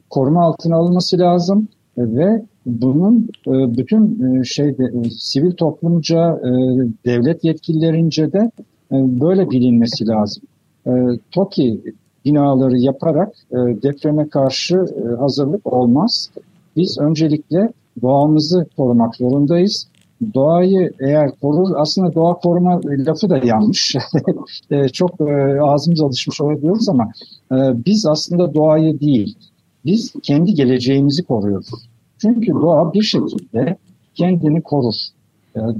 koruma 0.10 0.44
altına 0.44 0.76
alınması 0.76 1.20
lazım 1.20 1.68
ve 1.98 2.44
bunun 2.66 3.30
e, 3.48 3.78
bütün 3.78 4.24
e, 4.24 4.44
şeyde 4.44 4.84
e, 4.84 5.10
sivil 5.10 5.52
toplumca, 5.52 6.40
e, 6.44 6.50
devlet 7.06 7.44
yetkililerince 7.44 8.34
de 8.34 8.52
e, 8.92 8.96
böyle 9.20 9.50
bilinmesi 9.50 10.08
lazım. 10.08 10.44
E, 10.88 10.92
TOKİ 11.32 11.82
binaları 12.26 12.78
yaparak 12.78 13.34
e, 13.52 13.56
depreme 13.56 14.30
karşı 14.30 14.86
hazırlık 15.20 15.74
olmaz. 15.74 16.30
Biz 16.76 16.98
öncelikle 17.00 17.74
doğamızı 18.02 18.66
korumak 18.78 19.16
zorundayız. 19.16 19.88
Doğayı 20.34 20.92
eğer 21.00 21.32
korur, 21.42 21.76
aslında 21.76 22.16
doğa 22.16 22.34
koruma 22.34 22.82
lafı 22.84 23.30
da 23.30 23.38
yanlış. 23.38 23.96
Çok 24.94 25.12
ağzımız 25.62 26.02
alışmış 26.02 26.42
olabiliyoruz 26.42 26.90
ama 26.90 27.12
biz 27.86 28.06
aslında 28.06 28.54
doğayı 28.54 29.00
değil, 29.00 29.36
biz 29.86 30.14
kendi 30.24 30.54
geleceğimizi 30.54 31.24
koruyoruz. 31.24 31.90
Çünkü 32.18 32.52
doğa 32.52 32.94
bir 32.94 33.02
şekilde 33.02 33.78
kendini 34.16 34.62
korur. 34.62 34.96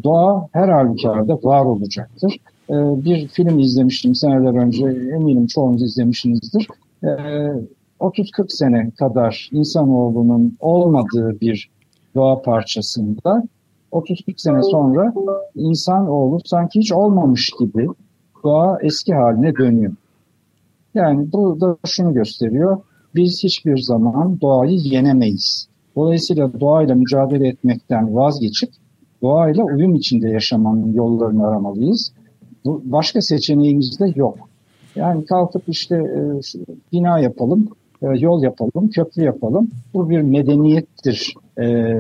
Doğa 0.04 0.48
her 0.52 0.70
halükarda 0.70 1.40
var 1.44 1.66
olacaktır. 1.66 2.38
Ee, 2.70 2.74
bir 3.06 3.28
film 3.28 3.60
izlemiştim 3.60 4.16
seneler 4.16 4.54
önce. 4.54 4.86
Eminim 4.86 5.48
çoğunuz 5.48 5.84
izlemişsinizdir. 5.84 6.68
30-40 7.04 8.44
ee, 8.44 8.48
sene 8.48 8.92
kadar 8.92 9.50
insanoğlunun 9.52 10.58
olmadığı 10.60 11.42
bir 11.42 11.70
doğa 12.16 12.42
parçasında 12.42 13.44
30-40 13.92 14.34
sene 14.38 14.64
sonra 14.64 15.14
insanoğlu 15.56 16.40
sanki 16.46 16.80
hiç 16.80 16.92
olmamış 16.92 17.52
gibi 17.60 17.88
doğa 18.44 18.78
eski 18.82 19.14
haline 19.14 19.56
dönüyor. 19.56 19.94
Yani 20.94 21.32
bu 21.32 21.62
da 21.62 21.78
şunu 21.86 22.14
gösteriyor. 22.14 22.78
Biz 23.16 23.44
hiçbir 23.44 23.78
zaman 23.78 24.42
doğayı 24.42 24.78
yenemeyiz. 24.78 25.68
Dolayısıyla 25.96 26.60
doğayla 26.60 26.96
mücadele 26.96 27.48
etmekten 27.48 28.16
vazgeçip 28.16 28.70
doğayla 29.22 29.64
uyum 29.64 29.96
içinde 29.96 30.30
yaşamanın 30.30 30.94
yollarını 30.94 31.48
aramalıyız. 31.48 32.14
Bu 32.66 32.82
başka 32.86 33.22
seçeneğimiz 33.22 34.00
de 34.00 34.14
yok. 34.16 34.38
Yani 34.96 35.26
kalkıp 35.26 35.64
işte 35.68 35.96
e, 35.96 36.22
bina 36.92 37.20
yapalım, 37.20 37.68
e, 38.02 38.08
yol 38.08 38.44
yapalım, 38.44 38.90
köprü 38.90 39.24
yapalım. 39.24 39.70
Bu 39.94 40.10
bir 40.10 40.22
medeniyettir 40.22 41.34
e, 41.58 41.96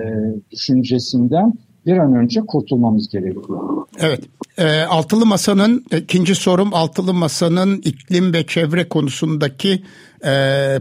düşüncesinden 0.51 1.53
bir 1.85 1.97
an 1.97 2.15
önce 2.15 2.41
kurtulmamız 2.41 3.09
gerekiyor. 3.09 3.85
Evet. 3.99 4.21
E, 4.57 4.81
Altılı 4.81 5.25
Masa'nın 5.25 5.85
ikinci 5.97 6.35
sorum 6.35 6.73
Altılı 6.73 7.13
Masa'nın 7.13 7.77
iklim 7.77 8.33
ve 8.33 8.45
çevre 8.47 8.89
konusundaki 8.89 9.83
e, 10.25 10.33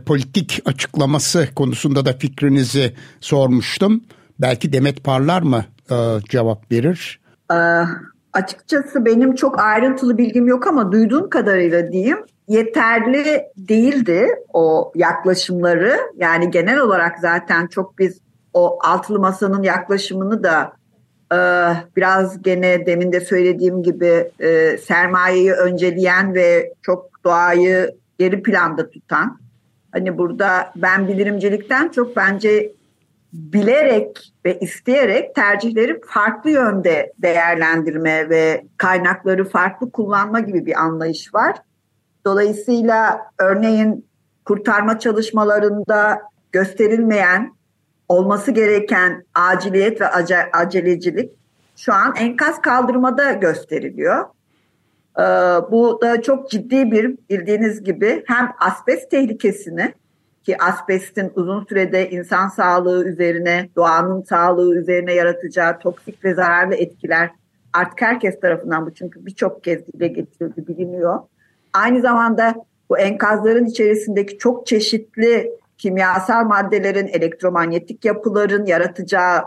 politik 0.06 0.62
açıklaması 0.64 1.48
konusunda 1.54 2.04
da 2.04 2.12
fikrinizi 2.12 2.92
sormuştum. 3.20 4.04
Belki 4.40 4.72
Demet 4.72 5.04
Parlar 5.04 5.42
mı 5.42 5.64
e, 5.90 5.94
cevap 6.28 6.72
verir? 6.72 7.20
Ee, 7.52 7.54
açıkçası 8.32 9.04
benim 9.04 9.34
çok 9.34 9.60
ayrıntılı 9.60 10.18
bilgim 10.18 10.48
yok 10.48 10.66
ama 10.66 10.92
duyduğum 10.92 11.30
kadarıyla 11.30 11.92
diyeyim 11.92 12.18
yeterli 12.48 13.42
değildi 13.56 14.28
o 14.52 14.92
yaklaşımları. 14.94 15.98
Yani 16.16 16.50
genel 16.50 16.78
olarak 16.78 17.18
zaten 17.18 17.66
çok 17.66 17.98
biz 17.98 18.20
o 18.52 18.78
altılı 18.82 19.18
masanın 19.18 19.62
yaklaşımını 19.62 20.42
da 20.42 20.72
e, 21.32 21.38
biraz 21.96 22.42
gene 22.42 22.86
demin 22.86 23.12
de 23.12 23.20
söylediğim 23.20 23.82
gibi 23.82 24.30
e, 24.40 24.78
sermayeyi 24.78 25.52
önceleyen 25.52 26.34
ve 26.34 26.72
çok 26.82 27.10
doğayı 27.24 27.94
geri 28.18 28.42
planda 28.42 28.90
tutan. 28.90 29.38
Hani 29.92 30.18
burada 30.18 30.72
ben 30.76 31.08
bilimcilikten 31.08 31.88
çok 31.88 32.16
bence 32.16 32.72
bilerek 33.32 34.32
ve 34.44 34.58
isteyerek 34.58 35.34
tercihleri 35.34 36.00
farklı 36.06 36.50
yönde 36.50 37.12
değerlendirme 37.18 38.28
ve 38.28 38.64
kaynakları 38.76 39.44
farklı 39.44 39.90
kullanma 39.92 40.40
gibi 40.40 40.66
bir 40.66 40.80
anlayış 40.80 41.34
var. 41.34 41.56
Dolayısıyla 42.26 43.20
örneğin 43.38 44.06
kurtarma 44.44 44.98
çalışmalarında 44.98 46.22
gösterilmeyen 46.52 47.52
olması 48.08 48.50
gereken 48.50 49.24
aciliyet 49.34 50.00
ve 50.00 50.08
acelecilik 50.52 51.32
şu 51.76 51.94
an 51.94 52.14
enkaz 52.16 52.60
kaldırmada 52.62 53.32
gösteriliyor. 53.32 54.24
Ee, 55.18 55.22
bu 55.70 55.98
da 56.02 56.22
çok 56.22 56.50
ciddi 56.50 56.92
bir 56.92 57.16
bildiğiniz 57.30 57.84
gibi 57.84 58.24
hem 58.26 58.52
asbest 58.58 59.10
tehlikesini 59.10 59.94
ki 60.48 60.62
asbestin 60.62 61.32
uzun 61.34 61.64
sürede 61.64 62.10
insan 62.10 62.48
sağlığı 62.48 63.04
üzerine, 63.08 63.68
doğanın 63.76 64.22
sağlığı 64.22 64.76
üzerine 64.76 65.14
yaratacağı 65.14 65.78
toksik 65.78 66.24
ve 66.24 66.34
zararlı 66.34 66.74
etkiler 66.74 67.30
artık 67.72 68.02
herkes 68.02 68.40
tarafından 68.40 68.86
bu 68.86 68.94
çünkü 68.94 69.26
birçok 69.26 69.64
kez 69.64 69.86
dile 69.86 70.08
getirildi, 70.08 70.68
biliniyor. 70.68 71.18
Aynı 71.72 72.00
zamanda 72.00 72.54
bu 72.90 72.98
enkazların 72.98 73.64
içerisindeki 73.64 74.38
çok 74.38 74.66
çeşitli 74.66 75.50
kimyasal 75.78 76.44
maddelerin, 76.44 77.06
elektromanyetik 77.06 78.04
yapıların 78.04 78.66
yaratacağı 78.66 79.44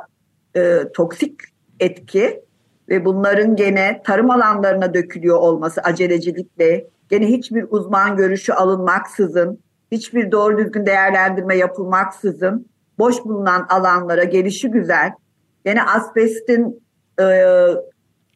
e, 0.56 0.80
toksik 0.94 1.40
etki 1.80 2.42
ve 2.90 3.06
bunların 3.06 3.56
gene 3.56 4.02
tarım 4.06 4.32
alanlarına 4.32 4.94
dökülüyor 4.94 5.38
olması 5.38 5.82
acelecilikle, 5.82 6.88
gene 7.10 7.28
hiçbir 7.28 7.66
uzman 7.70 8.18
görüşü 8.18 8.54
alınmaksızın 8.54 9.60
hiçbir 9.92 10.32
doğru 10.32 10.58
düzgün 10.58 10.86
değerlendirme 10.86 11.56
yapılmaksızın 11.56 12.66
boş 13.00 13.26
bulunan 13.26 13.66
alanlara 13.70 14.24
gelişi 14.24 14.72
güzel. 14.72 15.12
Yine 15.66 15.84
asbestin 15.84 16.84
e, 17.20 17.46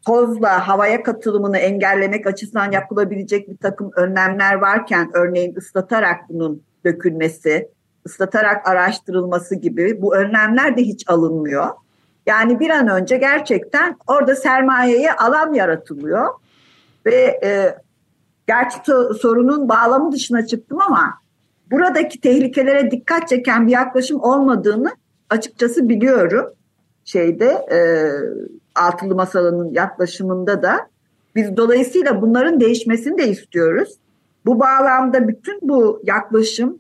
tozla 0.05 0.67
havaya 0.67 1.03
katılımını 1.03 1.57
engellemek 1.57 2.27
açısından 2.27 2.71
yapılabilecek 2.71 3.49
bir 3.49 3.57
takım 3.57 3.91
önlemler 3.95 4.53
varken 4.53 5.11
örneğin 5.13 5.55
ıslatarak 5.55 6.29
bunun 6.29 6.63
dökülmesi, 6.85 7.69
ıslatarak 8.07 8.67
araştırılması 8.67 9.55
gibi 9.55 10.01
bu 10.01 10.15
önlemler 10.15 10.77
de 10.77 10.81
hiç 10.81 11.09
alınmıyor. 11.09 11.69
Yani 12.25 12.59
bir 12.59 12.69
an 12.69 12.87
önce 12.87 13.17
gerçekten 13.17 13.97
orada 14.07 14.35
sermayeye 14.35 15.13
alan 15.13 15.53
yaratılıyor 15.53 16.29
ve 17.05 17.39
e, 17.43 17.77
gerçi 18.47 18.77
sorunun 19.21 19.69
bağlamı 19.69 20.11
dışına 20.11 20.45
çıktım 20.45 20.79
ama 20.81 21.13
buradaki 21.71 22.21
tehlikelere 22.21 22.91
dikkat 22.91 23.29
çeken 23.29 23.67
bir 23.67 23.71
yaklaşım 23.71 24.19
olmadığını 24.21 24.91
açıkçası 25.29 25.89
biliyorum. 25.89 26.53
Şeyde 27.05 27.45
e, 27.45 27.77
altılı 28.75 29.15
masalının 29.15 29.73
yaklaşımında 29.73 30.63
da 30.63 30.87
biz 31.35 31.57
dolayısıyla 31.57 32.21
bunların 32.21 32.59
değişmesini 32.59 33.17
de 33.17 33.29
istiyoruz. 33.29 33.93
Bu 34.45 34.59
bağlamda 34.59 35.27
bütün 35.27 35.59
bu 35.61 36.01
yaklaşım 36.03 36.79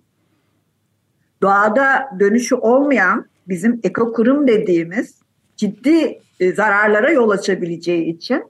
doğada 1.41 2.09
dönüşü 2.19 2.55
olmayan 2.55 3.25
bizim 3.47 3.79
ekokurum 3.83 4.47
dediğimiz 4.47 5.19
ciddi 5.57 6.19
e, 6.39 6.53
zararlara 6.53 7.11
yol 7.11 7.29
açabileceği 7.29 8.05
için 8.05 8.43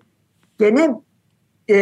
gene 0.59 0.95
e, 1.69 1.77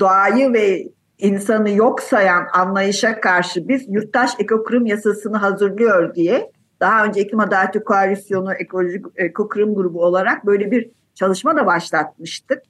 doğayı 0.00 0.52
ve 0.52 0.88
insanı 1.24 1.70
yok 1.70 2.00
sayan 2.00 2.46
anlayışa 2.52 3.20
karşı 3.20 3.68
biz 3.68 3.84
yurttaş 3.88 4.30
ekokırım 4.38 4.86
yasasını 4.86 5.36
hazırlıyor 5.36 6.14
diye 6.14 6.50
daha 6.80 7.04
önce 7.04 7.20
İklim 7.20 7.40
Adaleti 7.40 7.84
Koalisyonu 7.84 8.54
Ekolojik 8.54 9.06
Ekokırım 9.16 9.74
Grubu 9.74 10.04
olarak 10.04 10.46
böyle 10.46 10.70
bir 10.70 10.90
çalışma 11.14 11.56
da 11.56 11.66
başlatmıştık. 11.66 12.62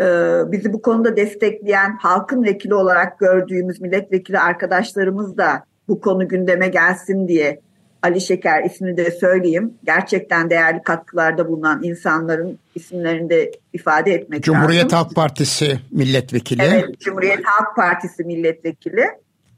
Ee, 0.00 0.40
bizi 0.46 0.72
bu 0.72 0.82
konuda 0.82 1.16
destekleyen 1.16 1.96
halkın 2.00 2.44
vekili 2.44 2.74
olarak 2.74 3.18
gördüğümüz 3.18 3.80
milletvekili 3.80 4.38
arkadaşlarımız 4.38 5.36
da 5.36 5.64
bu 5.88 6.00
konu 6.00 6.28
gündeme 6.28 6.68
gelsin 6.68 7.28
diye 7.28 7.60
Ali 8.02 8.20
Şeker 8.20 8.64
ismini 8.64 8.96
de 8.96 9.10
söyleyeyim. 9.10 9.74
Gerçekten 9.84 10.50
değerli 10.50 10.82
katkılarda 10.82 11.48
bulunan 11.48 11.82
insanların 11.82 12.58
isimlerini 12.74 13.30
de 13.30 13.52
ifade 13.72 14.12
etmek 14.12 14.42
Cumhuriyet 14.42 14.84
lazım. 14.84 14.98
Halk 14.98 15.14
Partisi 15.14 15.80
milletvekili. 15.90 16.62
Evet, 16.62 17.00
Cumhuriyet 17.00 17.44
Halk 17.44 17.76
Partisi 17.76 18.24
milletvekili. 18.24 19.04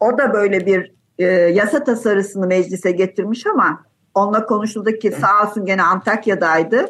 O 0.01 0.19
da 0.19 0.33
böyle 0.33 0.67
bir 0.67 0.93
e, 1.19 1.25
yasa 1.27 1.85
tasarısını 1.85 2.47
meclise 2.47 2.91
getirmiş 2.91 3.47
ama 3.47 3.85
onunla 4.15 4.47
konuşuldu 4.47 4.91
ki 4.91 5.13
sağ 5.13 5.49
olsun 5.49 5.67
gene 5.67 5.83
Antakya'daydı. 5.83 6.87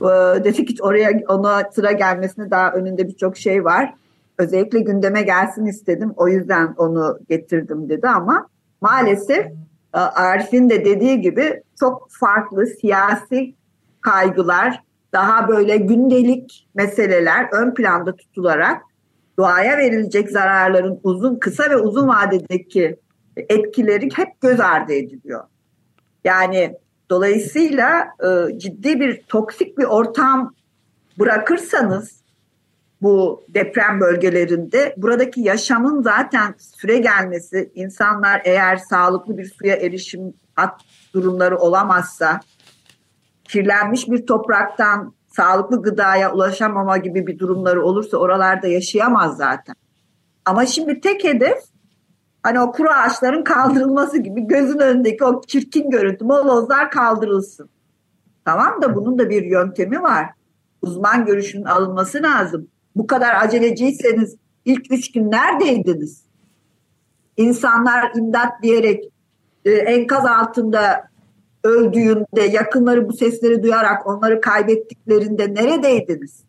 E, 0.00 0.04
dedi 0.44 0.64
ki 0.64 0.82
oraya 0.82 1.10
ona 1.28 1.62
sıra 1.72 1.92
gelmesine 1.92 2.50
daha 2.50 2.72
önünde 2.72 3.08
birçok 3.08 3.36
şey 3.36 3.64
var. 3.64 3.94
Özellikle 4.38 4.80
gündeme 4.80 5.22
gelsin 5.22 5.66
istedim. 5.66 6.12
O 6.16 6.28
yüzden 6.28 6.74
onu 6.76 7.18
getirdim 7.28 7.88
dedi 7.88 8.08
ama 8.08 8.48
maalesef 8.80 9.46
Arif'in 9.92 10.70
de 10.70 10.84
dediği 10.84 11.20
gibi 11.20 11.62
çok 11.80 12.08
farklı 12.10 12.66
siyasi 12.66 13.54
kaygılar, 14.00 14.82
daha 15.12 15.48
böyle 15.48 15.76
gündelik 15.76 16.68
meseleler 16.74 17.48
ön 17.52 17.74
planda 17.74 18.16
tutularak 18.16 18.82
doğaya 19.38 19.78
verilecek 19.78 20.30
zararların 20.30 21.00
uzun, 21.02 21.36
kısa 21.36 21.70
ve 21.70 21.76
uzun 21.76 22.08
vadedeki 22.08 22.96
etkileri 23.36 24.08
hep 24.14 24.40
göz 24.40 24.60
ardı 24.60 24.92
ediliyor. 24.92 25.44
Yani 26.24 26.76
dolayısıyla 27.10 28.08
e, 28.24 28.58
ciddi 28.58 29.00
bir 29.00 29.22
toksik 29.22 29.78
bir 29.78 29.84
ortam 29.84 30.54
bırakırsanız 31.18 32.25
bu 33.02 33.44
deprem 33.48 34.00
bölgelerinde 34.00 34.94
buradaki 34.96 35.40
yaşamın 35.40 36.02
zaten 36.02 36.54
süre 36.58 36.98
gelmesi 36.98 37.72
insanlar 37.74 38.42
eğer 38.44 38.76
sağlıklı 38.76 39.38
bir 39.38 39.44
suya 39.44 39.76
erişim 39.76 40.34
hat 40.54 40.80
durumları 41.14 41.58
olamazsa 41.58 42.40
kirlenmiş 43.44 44.08
bir 44.08 44.26
topraktan 44.26 45.14
sağlıklı 45.26 45.82
gıdaya 45.82 46.32
ulaşamama 46.32 46.96
gibi 46.96 47.26
bir 47.26 47.38
durumları 47.38 47.82
olursa 47.84 48.16
oralarda 48.16 48.66
yaşayamaz 48.66 49.36
zaten. 49.36 49.74
Ama 50.44 50.66
şimdi 50.66 51.00
tek 51.00 51.24
hedef 51.24 51.58
hani 52.42 52.60
o 52.60 52.72
kuru 52.72 52.88
ağaçların 52.88 53.44
kaldırılması 53.44 54.18
gibi 54.18 54.40
gözün 54.40 54.78
önündeki 54.78 55.24
o 55.24 55.42
çirkin 55.42 55.90
görüntü 55.90 56.24
molozlar 56.24 56.90
kaldırılsın. 56.90 57.68
Tamam 58.44 58.82
da 58.82 58.94
bunun 58.94 59.18
da 59.18 59.30
bir 59.30 59.42
yöntemi 59.42 60.02
var. 60.02 60.30
Uzman 60.82 61.26
görüşünün 61.26 61.64
alınması 61.64 62.22
lazım. 62.22 62.68
Bu 62.96 63.06
kadar 63.06 63.44
aceleciyseniz 63.44 64.36
ilk 64.64 64.92
üç 64.92 65.12
gün 65.12 65.30
neredeydiniz? 65.30 66.22
İnsanlar 67.36 68.12
imdat 68.16 68.62
diyerek 68.62 69.04
e, 69.64 69.70
enkaz 69.70 70.26
altında 70.26 71.08
öldüğünde 71.64 72.42
yakınları 72.42 73.08
bu 73.08 73.12
sesleri 73.12 73.62
duyarak 73.62 74.06
onları 74.06 74.40
kaybettiklerinde 74.40 75.54
neredeydiniz? 75.54 76.44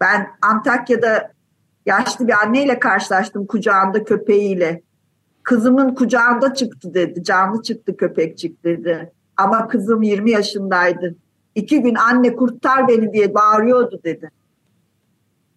Ben 0.00 0.26
Antakya'da 0.42 1.32
yaşlı 1.86 2.28
bir 2.28 2.32
anneyle 2.32 2.78
karşılaştım 2.78 3.46
kucağında 3.46 4.04
köpeğiyle. 4.04 4.82
Kızımın 5.42 5.94
kucağında 5.94 6.54
çıktı 6.54 6.94
dedi. 6.94 7.24
Canlı 7.24 7.62
çıktı 7.62 7.96
köpekçik 7.96 8.64
dedi. 8.64 9.12
Ama 9.36 9.68
kızım 9.68 10.02
20 10.02 10.30
yaşındaydı. 10.30 11.14
İki 11.54 11.82
gün 11.82 11.94
anne 11.94 12.36
kurtar 12.36 12.88
beni 12.88 13.12
diye 13.12 13.34
bağırıyordu 13.34 14.00
dedi. 14.04 14.30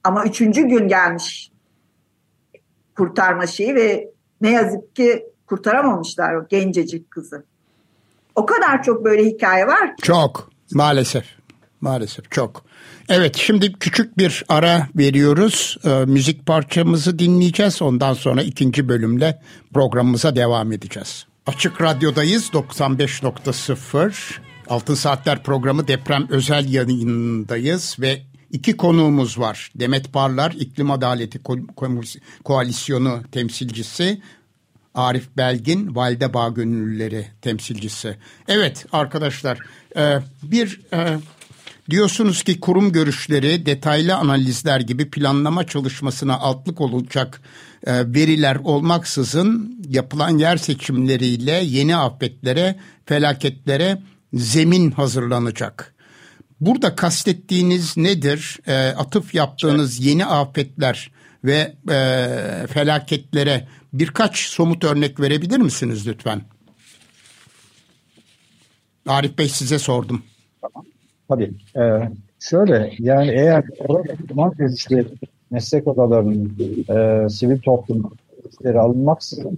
Ama 0.05 0.25
üçüncü 0.25 0.67
gün 0.67 0.87
gelmiş 0.87 1.51
kurtarma 2.97 3.47
şeyi 3.47 3.75
ve 3.75 4.11
ne 4.41 4.51
yazık 4.51 4.95
ki 4.95 5.25
kurtaramamışlar 5.47 6.35
o 6.35 6.47
gencecik 6.47 7.11
kızı. 7.11 7.45
O 8.35 8.45
kadar 8.45 8.83
çok 8.83 9.05
böyle 9.05 9.25
hikaye 9.25 9.67
var. 9.67 9.91
Çok 10.01 10.49
maalesef. 10.73 11.25
Maalesef 11.81 12.31
çok. 12.31 12.65
Evet 13.09 13.35
şimdi 13.35 13.73
küçük 13.73 14.17
bir 14.17 14.43
ara 14.49 14.87
veriyoruz. 14.95 15.77
Ee, 15.85 16.05
müzik 16.05 16.45
parçamızı 16.45 17.19
dinleyeceğiz. 17.19 17.81
Ondan 17.81 18.13
sonra 18.13 18.41
ikinci 18.41 18.89
bölümle 18.89 19.41
programımıza 19.73 20.35
devam 20.35 20.71
edeceğiz. 20.71 21.25
Açık 21.45 21.81
Radyo'dayız 21.81 22.49
95.0. 22.53 24.39
Altın 24.67 24.93
Saatler 24.93 25.43
programı 25.43 25.87
deprem 25.87 26.27
özel 26.29 26.73
yayınındayız 26.73 27.97
ve 27.99 28.21
iki 28.55 28.77
konuğumuz 28.77 29.39
var. 29.39 29.71
Demet 29.75 30.13
Parlar 30.13 30.51
İklim 30.51 30.91
Adaleti 30.91 31.39
Ko- 31.39 32.19
Koalisyonu 32.43 33.21
temsilcisi 33.31 34.21
Arif 34.93 35.27
Belgin 35.37 35.95
Valide 35.95 36.33
Bağ 36.33 36.49
Gönüllüleri 36.49 37.27
temsilcisi. 37.41 38.17
Evet 38.47 38.85
arkadaşlar 38.91 39.59
e, 39.97 40.19
bir 40.43 40.81
e, 40.93 41.17
diyorsunuz 41.89 42.43
ki 42.43 42.59
kurum 42.59 42.91
görüşleri 42.91 43.65
detaylı 43.65 44.15
analizler 44.15 44.79
gibi 44.79 45.09
planlama 45.09 45.67
çalışmasına 45.67 46.37
altlık 46.37 46.81
olacak 46.81 47.41
e, 47.87 48.13
veriler 48.13 48.55
olmaksızın 48.55 49.79
yapılan 49.89 50.37
yer 50.37 50.57
seçimleriyle 50.57 51.51
yeni 51.51 51.95
afetlere, 51.95 52.75
felaketlere 53.05 54.01
zemin 54.33 54.91
hazırlanacak. 54.91 55.94
Burada 56.61 56.95
kastettiğiniz 56.95 57.97
nedir? 57.97 58.59
Atıf 58.97 59.35
yaptığınız 59.35 60.05
yeni 60.05 60.25
afetler 60.25 61.11
ve 61.43 61.73
felaketlere 62.67 63.67
birkaç 63.93 64.37
somut 64.37 64.83
örnek 64.83 65.19
verebilir 65.19 65.57
misiniz 65.57 66.07
lütfen? 66.07 66.41
Arif 69.07 69.37
Bey 69.37 69.49
size 69.49 69.79
sordum. 69.79 70.23
Tamam. 70.61 70.85
Tabii. 71.29 71.51
Ee, 71.77 72.09
şöyle 72.39 72.93
yani 72.99 73.29
eğer 73.31 73.63
orada 73.79 74.73
işte 74.75 75.05
meslek 75.51 75.87
odalarının 75.87 76.55
e, 76.89 77.29
sivil 77.29 77.59
toplum 77.59 78.11
işleri 78.65 78.79
alınmaksızın 78.79 79.57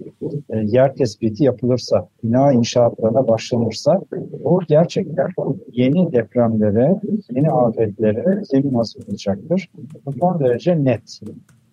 e, 0.50 0.58
yer 0.58 0.96
tespiti 0.96 1.44
yapılırsa, 1.44 2.08
bina 2.24 2.54
inşaatlarına 2.54 3.28
başlanırsa 3.28 4.02
o 4.44 4.60
gerçekten 4.68 5.28
yeni 5.72 6.12
depremlere, 6.12 6.96
yeni 7.32 7.52
afetlere 7.52 8.44
zemin 8.44 8.74
hazırlayacaktır. 8.74 9.70
Bu 10.06 10.12
son 10.12 10.40
derece 10.40 10.84
net. 10.84 11.20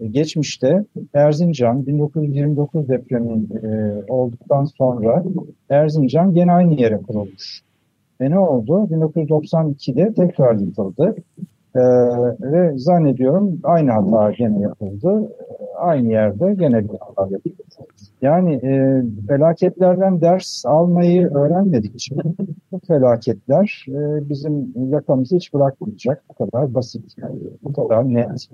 E, 0.01 0.07
geçmişte 0.07 0.85
Erzincan 1.15 1.87
1929 1.87 2.89
depremi 2.89 3.47
e, 3.63 4.03
olduktan 4.09 4.65
sonra 4.65 5.25
Erzincan 5.69 6.35
gene 6.35 6.53
aynı 6.53 6.81
yere 6.81 6.97
kurulmuş. 6.97 7.63
Ve 8.21 8.31
ne 8.31 8.39
oldu? 8.39 8.89
1992'de 8.91 10.15
tekrar 10.15 10.55
yıkıldı. 10.55 11.17
Ee, 11.77 11.81
ve 12.41 12.79
zannediyorum 12.79 13.61
aynı 13.63 13.91
hata 13.91 14.33
gene 14.33 14.61
yapıldı. 14.61 15.33
Aynı 15.79 16.09
yerde 16.09 16.55
gene 16.55 16.85
bir 16.85 16.99
hata 17.01 17.29
yapıldı. 17.31 17.55
Yani 18.23 18.55
e, 18.55 19.03
felaketlerden 19.29 20.21
ders 20.21 20.67
almayı 20.67 21.35
öğrenmedikçe 21.35 22.17
bu 22.73 22.81
felaketler 22.89 23.87
e, 23.89 24.29
bizim 24.29 24.73
yakamızı 24.91 25.37
hiç 25.37 25.55
bırakmayacak. 25.55 26.23
Bu 26.29 26.35
kadar 26.35 26.75
basit, 26.75 27.17
bu 27.63 27.73
kadar 27.73 28.15
net. 28.15 28.49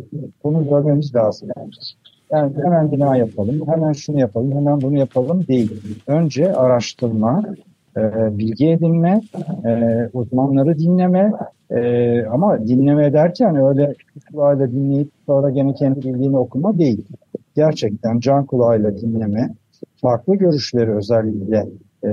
Bunu 0.45 0.69
görmemiz 0.69 1.15
lazım. 1.15 1.49
Yani 2.31 2.53
hemen 2.63 2.93
bina 2.93 3.17
yapalım, 3.17 3.69
hemen 3.69 3.93
şunu 3.93 4.21
yapalım, 4.21 4.53
hemen 4.53 4.81
bunu 4.81 4.99
yapalım 4.99 5.47
değil. 5.47 5.83
Önce 6.07 6.55
araştırma, 6.55 7.43
e, 7.97 8.39
bilgi 8.39 8.71
edinme, 8.71 9.21
e, 9.65 10.09
uzmanları 10.13 10.79
dinleme 10.79 11.33
e, 11.71 12.23
ama 12.27 12.67
dinleme 12.67 13.13
derken 13.13 13.57
öyle 13.57 13.95
kulağıyla 14.33 14.73
dinleyip 14.73 15.09
sonra 15.27 15.51
gene 15.51 15.75
kendi 15.75 15.99
bildiğini 15.99 16.39
okuma 16.39 16.79
değil. 16.79 17.05
Gerçekten 17.57 18.21
can 18.21 18.47
kulağıyla 18.47 18.97
dinleme, 18.97 19.55
farklı 19.97 20.37
görüşleri 20.37 20.95
özellikle 20.95 21.67
e, 22.05 22.09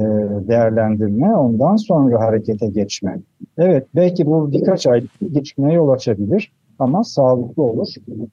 değerlendirme, 0.48 1.36
ondan 1.36 1.76
sonra 1.76 2.20
harekete 2.20 2.68
geçme. 2.68 3.20
Evet, 3.58 3.88
belki 3.96 4.26
bu 4.26 4.52
birkaç 4.52 4.88
aylık 4.88 5.22
bir 5.22 5.34
gecikmeye 5.34 5.74
yol 5.74 5.90
açabilir 5.90 6.52
ama 6.80 7.04
sağlıklı 7.04 7.64
olur. 7.64 7.88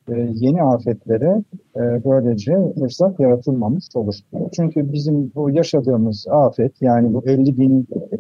E, 0.09 0.29
yeni 0.35 0.63
afetlere 0.63 1.43
e, 1.77 1.81
böylece 2.05 2.59
fırsat 2.79 3.21
yaratılmamış 3.21 3.85
olur. 3.95 4.15
Çünkü 4.53 4.93
bizim 4.93 5.33
bu 5.35 5.51
yaşadığımız 5.51 6.27
afet 6.31 6.83
yani 6.83 7.15
bu 7.15 7.23
50 7.27 7.59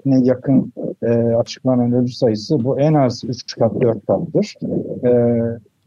bine 0.04 0.26
yakın 0.26 0.72
e, 1.02 1.08
açıklanan 1.12 1.92
ölü 1.92 2.08
sayısı 2.08 2.64
bu 2.64 2.80
en 2.80 2.94
az 2.94 3.24
3 3.24 3.56
kat 3.56 3.80
4 3.80 4.06
kattır. 4.06 4.54
E, 5.04 5.40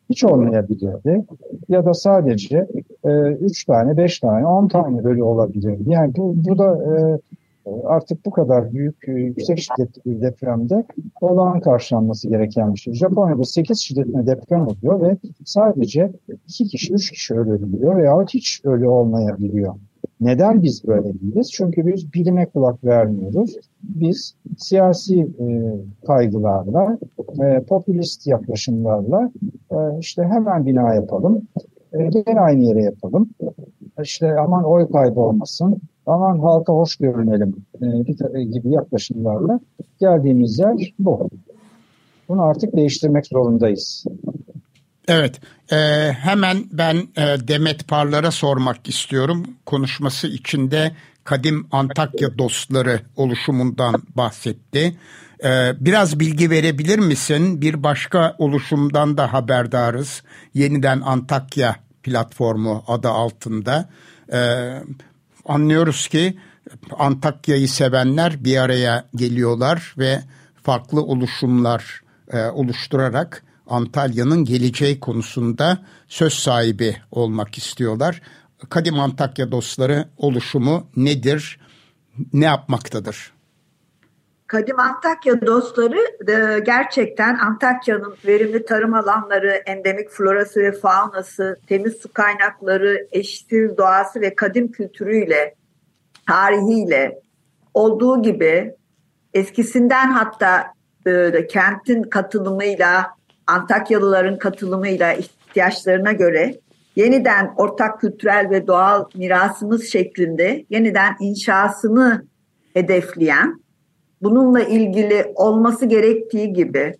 hiç 0.10 0.24
olmayabilirdi. 0.24 1.26
Ya 1.70 1.86
da 1.86 1.94
sadece 1.94 2.68
e, 3.04 3.32
3 3.32 3.66
tane, 3.66 3.98
5 3.98 4.20
tane, 4.20 4.48
10 4.48 4.68
tane 4.68 5.02
ölü 5.02 5.24
olabilirdi. 5.24 5.84
Yani 5.86 6.14
bu, 6.18 6.36
bu 6.50 6.58
da 6.58 6.76
e, 6.76 7.20
artık 7.86 8.26
bu 8.26 8.32
kadar 8.32 8.74
büyük, 8.74 9.08
e, 9.08 9.12
yüksek 9.12 9.60
şiddetli 9.60 10.02
bir 10.06 10.22
depremde 10.22 10.86
olağan 11.22 11.60
karşılanması 11.60 12.30
gereken 12.30 12.74
bir 12.74 12.80
şey. 12.80 12.94
Japonya'da 12.94 13.44
8 13.44 13.80
şiddetli 13.80 14.28
deprem 14.28 14.68
oluyor 14.68 15.02
ve 15.02 15.18
sadece 15.46 16.12
2 16.48 16.66
kişi, 16.68 16.94
3 16.94 17.12
kişi 17.12 17.34
ölebiliyor 17.34 17.98
veya 17.98 18.22
hiç 18.22 18.62
ölü 18.66 18.88
olmayabiliyor. 18.88 19.76
Neden 20.22 20.64
biz 20.64 20.88
böyle 20.88 21.14
değiliz? 21.14 21.52
Çünkü 21.52 21.88
biz 21.88 22.14
bilime 22.14 22.46
kulak 22.46 22.84
vermiyoruz. 22.84 23.56
Biz 23.84 24.36
siyasi 24.58 25.22
e, 25.22 25.76
kaygılarla, 26.08 26.98
e, 27.44 27.64
popülist 27.64 28.28
yaklaşımlarla 28.28 29.32
e, 29.72 29.76
işte 30.00 30.24
hemen 30.24 30.66
bina 30.66 30.94
yapalım, 30.94 31.48
e, 31.94 32.08
gene 32.08 32.40
aynı 32.40 32.64
yere 32.64 32.84
yapalım. 32.84 33.30
İşte 34.04 34.40
aman 34.40 34.64
oy 34.64 34.92
kaybı 34.92 35.20
olmasın, 35.20 35.82
aman 36.08 36.40
halka 36.40 36.74
hoş 36.74 36.96
görünelim 36.96 37.56
e, 37.82 38.44
gibi 38.44 38.70
yaklaşımlarla 38.70 39.60
geldiğimiz 40.00 40.60
yer 40.60 40.94
bu. 41.00 41.30
Bunu 42.30 42.42
artık 42.44 42.76
değiştirmek 42.76 43.28
zorundayız. 43.28 44.06
Evet, 45.08 45.42
e, 45.72 45.78
hemen 46.12 46.58
ben 46.72 46.96
e, 46.96 47.48
Demet 47.48 47.88
Parlar'a 47.88 48.32
sormak 48.32 48.90
istiyorum. 48.90 49.46
Konuşması 49.66 50.28
içinde 50.28 50.92
Kadim 51.24 51.68
Antakya 51.72 52.38
Dostları 52.38 53.00
oluşumundan 53.16 54.04
bahsetti. 54.16 54.96
E, 55.44 55.50
biraz 55.80 56.20
bilgi 56.20 56.50
verebilir 56.50 57.00
misin? 57.00 57.62
Bir 57.62 57.84
başka 57.84 58.36
oluşumdan 58.38 59.18
da 59.18 59.34
haberdarız. 59.34 60.24
Yeniden 60.54 61.02
Antakya 61.02 61.76
platformu 62.04 62.84
adı 62.88 63.10
altında. 63.10 63.90
E, 64.34 64.40
anlıyoruz 65.48 66.08
ki 66.08 66.38
Antakya'yı 66.98 67.70
sevenler 67.70 68.44
bir 68.44 68.58
araya 68.58 69.10
geliyorlar 69.16 69.94
ve 69.98 70.20
farklı 70.64 71.02
oluşumlar 71.02 72.02
e, 72.32 72.46
oluşturarak 72.46 73.44
Antalya'nın 73.68 74.46
geleceği 74.46 75.00
konusunda 75.00 75.86
söz 76.08 76.34
sahibi 76.34 76.98
olmak 77.12 77.58
istiyorlar. 77.58 78.22
Kadim 78.70 79.00
Antakya 79.00 79.52
Dostları 79.52 80.10
oluşumu 80.18 80.88
nedir? 80.96 81.60
Ne 82.34 82.46
yapmaktadır? 82.46 83.32
Kadim 84.48 84.80
Antakya 84.80 85.42
dostları 85.46 86.00
e, 86.28 86.60
gerçekten 86.60 87.38
Antakya'nın 87.38 88.16
verimli 88.28 88.66
tarım 88.66 88.94
alanları, 88.94 89.52
endemik 89.52 90.10
florası 90.10 90.60
ve 90.60 90.72
faunası, 90.72 91.60
temiz 91.68 91.94
su 91.96 92.14
kaynakları, 92.14 93.08
eşsiz 93.12 93.78
doğası 93.78 94.22
ve 94.22 94.36
kadim 94.36 94.72
kültürüyle, 94.72 95.56
tarihiyle 96.28 97.20
olduğu 97.74 98.22
gibi 98.22 98.76
eskisinden 99.34 100.12
hatta 100.12 100.66
e, 101.08 101.48
kentin 101.48 102.04
katılımıyla, 102.04 103.18
Antakyalıların 103.48 104.38
katılımıyla 104.38 105.14
ihtiyaçlarına 105.14 106.12
göre 106.12 106.56
yeniden 106.96 107.54
ortak 107.58 108.02
kültürel 108.02 108.50
ve 108.50 108.68
doğal 108.68 109.06
mirasımız 109.16 109.92
şeklinde 109.92 110.66
yeniden 110.70 111.16
inşasını 111.20 112.26
hedefleyen, 112.74 113.62
bununla 114.22 114.62
ilgili 114.62 115.32
olması 115.36 115.86
gerektiği 115.86 116.54
gibi 116.54 116.96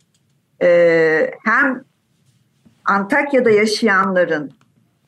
e, 0.62 1.32
hem 1.44 1.84
Antakya'da 2.86 3.50
yaşayanların 3.50 4.52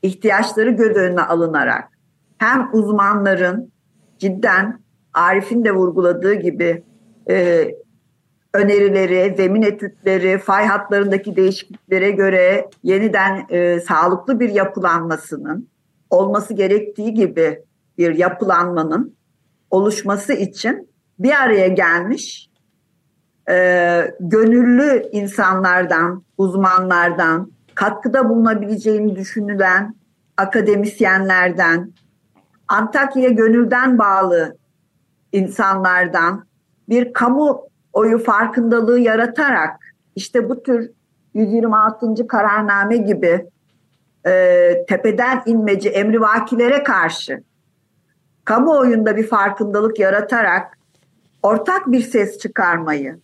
ihtiyaçları 0.02 0.70
göz 0.70 0.96
önüne 0.96 1.22
alınarak 1.22 1.90
hem 2.38 2.70
uzmanların 2.74 3.72
cidden 4.18 4.80
Arif'in 5.14 5.66
de 5.66 5.72
vurguladığı 5.72 6.34
gibi 6.34 6.84
e, 7.30 7.68
önerileri, 8.54 9.36
zemin 9.38 9.62
etütleri, 9.62 10.38
fay 10.38 10.66
hatlarındaki 10.66 11.36
değişikliklere 11.36 12.12
göre 12.12 12.70
yeniden 12.84 13.46
e, 13.50 13.80
sağlıklı 13.80 14.40
bir 14.40 14.50
yapılanmasının 14.50 15.68
olması 16.10 16.54
gerektiği 16.54 17.14
gibi 17.14 17.64
bir 17.98 18.16
yapılanmanın 18.16 19.16
oluşması 19.72 20.34
için 20.34 20.89
bir 21.20 21.42
araya 21.44 21.68
gelmiş 21.68 22.50
e, 23.50 23.56
gönüllü 24.20 25.10
insanlardan, 25.12 26.24
uzmanlardan, 26.38 27.52
katkıda 27.76 28.30
bulunabileceğini 28.30 29.16
düşünülen 29.16 29.96
akademisyenlerden, 30.38 31.94
Antakya'ya 32.68 33.30
gönülden 33.30 34.00
bağlı 34.00 34.58
insanlardan 35.32 36.46
bir 36.90 37.14
kamu 37.14 37.70
oyu 37.94 38.24
farkındalığı 38.24 39.00
yaratarak 39.00 39.80
işte 40.16 40.50
bu 40.50 40.64
tür 40.64 40.92
126. 41.34 42.28
kararname 42.28 42.98
gibi 42.98 43.50
e, 44.26 44.86
tepeden 44.88 45.44
inmeci 45.46 45.90
emrivakilere 45.90 46.84
karşı 46.84 47.44
kamuoyunda 48.46 49.18
bir 49.18 49.28
farkındalık 49.28 50.00
yaratarak 50.00 50.79
ortak 51.44 51.92
bir 51.92 52.02
ses 52.02 52.38
çıkarmayı, 52.38 53.20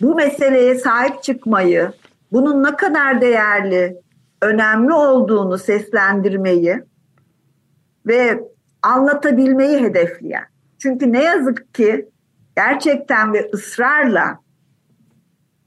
bu 0.00 0.14
meseleye 0.14 0.74
sahip 0.74 1.22
çıkmayı, 1.22 1.92
bunun 2.32 2.62
ne 2.64 2.76
kadar 2.76 3.20
değerli, 3.20 3.96
önemli 4.42 4.92
olduğunu 4.92 5.58
seslendirmeyi 5.58 6.82
ve 8.06 8.40
anlatabilmeyi 8.82 9.78
hedefleyen. 9.78 10.44
Çünkü 10.78 11.12
ne 11.12 11.24
yazık 11.24 11.74
ki 11.74 12.08
gerçekten 12.56 13.32
ve 13.32 13.50
ısrarla 13.54 14.38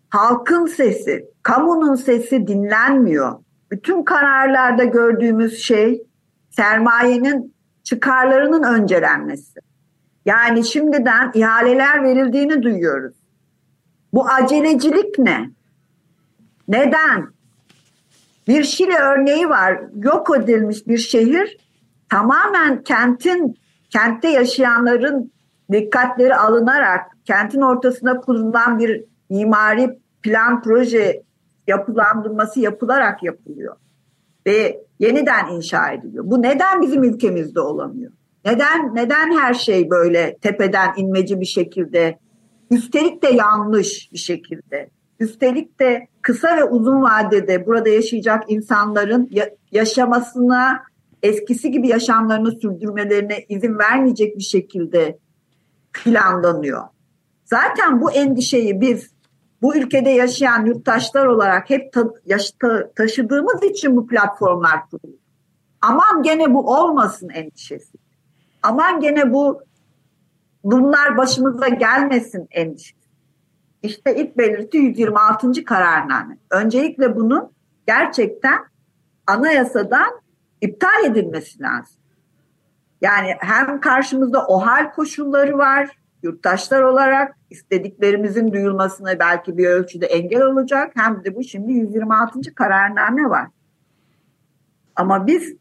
halkın 0.10 0.66
sesi, 0.66 1.26
kamunun 1.44 1.96
sesi 1.96 2.48
dinlenmiyor. 2.48 3.40
Bütün 3.72 4.04
kararlarda 4.04 4.84
gördüğümüz 4.84 5.64
şey 5.64 6.04
sermayenin 6.50 7.56
çıkarlarının 7.84 8.64
öncelenmesi. 8.64 9.60
Yani 10.26 10.66
şimdiden 10.66 11.32
ihaleler 11.34 12.04
verildiğini 12.04 12.64
duyuyoruz. 12.64 13.16
Bu 14.14 14.28
acelecilik 14.30 15.20
ne? 15.20 15.50
Neden? 16.68 17.28
Bir 18.48 18.64
Şili 18.64 18.96
örneği 18.96 19.50
var. 19.50 19.82
Yok 19.96 20.38
edilmiş 20.38 20.88
bir 20.88 20.98
şehir 20.98 21.58
tamamen 22.10 22.84
kentin, 22.84 23.58
kentte 23.90 24.28
yaşayanların 24.28 25.32
dikkatleri 25.72 26.36
alınarak 26.36 27.12
kentin 27.26 27.62
ortasına 27.62 28.20
kurulan 28.20 28.80
bir 28.80 29.04
mimari 29.30 30.00
plan 30.24 30.62
proje 30.62 31.24
yapılandırması 31.68 32.60
yapılarak 32.60 33.24
yapılıyor. 33.24 33.76
Ve 34.48 34.84
yeniden 35.00 35.48
inşa 35.48 35.92
ediliyor. 35.92 36.24
Bu 36.28 36.42
neden 36.42 36.82
bizim 36.82 37.04
ülkemizde 37.04 37.60
olamıyor? 37.60 38.12
Neden 38.46 38.96
neden 38.96 39.38
her 39.40 39.54
şey 39.54 39.90
böyle 39.90 40.38
tepeden 40.42 40.94
inmeci 40.98 41.40
bir 41.40 41.46
şekilde, 41.46 42.20
üstelik 42.72 43.24
de 43.24 43.28
yanlış 43.28 44.10
bir 44.14 44.18
şekilde, 44.18 44.90
üstelik 45.20 45.80
de 45.80 46.08
kısa 46.22 46.58
ve 46.58 46.64
uzun 46.64 47.02
vadede 47.02 47.66
burada 47.66 47.90
yaşayacak 47.90 48.44
insanların 48.52 49.30
yaşamasına 49.72 50.84
eskisi 51.24 51.72
gibi 51.72 51.88
yaşamlarını 51.88 52.52
sürdürmelerine 52.52 53.46
izin 53.50 53.80
vermeyecek 53.80 54.38
bir 54.38 54.44
şekilde 54.44 55.18
planlanıyor. 55.94 56.84
Zaten 57.46 58.02
bu 58.02 58.12
endişeyi 58.12 58.82
biz 58.82 59.12
bu 59.62 59.76
ülkede 59.76 60.10
yaşayan 60.10 60.66
yurttaşlar 60.66 61.26
olarak 61.26 61.70
hep 61.70 61.94
ta, 61.94 62.04
yaş, 62.26 62.52
ta, 62.52 62.92
taşıdığımız 62.96 63.64
için 63.64 63.96
bu 63.96 64.08
platformlar 64.08 64.90
kuruluyor. 64.90 65.20
Aman 65.82 66.24
gene 66.24 66.54
bu 66.54 66.76
olmasın 66.76 67.30
endişesi. 67.30 67.98
Aman 68.64 69.00
gene 69.00 69.34
bu 69.34 69.64
bunlar 70.64 71.18
başımıza 71.18 71.68
gelmesin 71.68 72.48
endişesi. 72.52 73.02
İşte 73.84 74.16
ilk 74.16 74.38
belirti 74.38 74.78
126. 74.78 75.66
kararname. 75.66 76.38
Öncelikle 76.52 77.16
bunun 77.16 77.52
gerçekten 77.88 78.60
anayasadan 79.28 80.22
iptal 80.62 81.06
edilmesi 81.06 81.62
lazım. 81.62 82.02
Yani 83.02 83.36
hem 83.40 83.82
karşımızda 83.82 84.48
o 84.48 84.66
koşulları 84.96 85.58
var, 85.58 85.90
yurttaşlar 86.24 86.82
olarak 86.82 87.36
istediklerimizin 87.50 88.54
duyulmasına 88.54 89.20
belki 89.20 89.58
bir 89.58 89.68
ölçüde 89.68 90.06
engel 90.06 90.42
olacak. 90.42 90.92
Hem 90.96 91.24
de 91.24 91.36
bu 91.36 91.44
şimdi 91.44 91.74
126. 91.74 92.56
kararname 92.56 93.30
var. 93.30 93.48
Ama 94.96 95.28
biz 95.28 95.56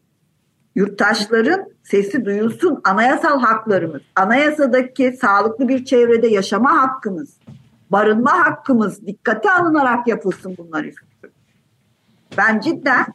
yurttaşların 0.75 1.65
sesi 1.83 2.25
duyulsun, 2.25 2.81
anayasal 2.83 3.39
haklarımız, 3.39 4.01
anayasadaki 4.15 5.11
sağlıklı 5.21 5.67
bir 5.67 5.85
çevrede 5.85 6.27
yaşama 6.27 6.81
hakkımız, 6.81 7.37
barınma 7.89 8.45
hakkımız 8.45 9.07
dikkate 9.07 9.51
alınarak 9.51 10.07
yapılsın 10.07 10.55
bunlar. 10.57 10.85
Ben 12.37 12.59
cidden 12.59 13.05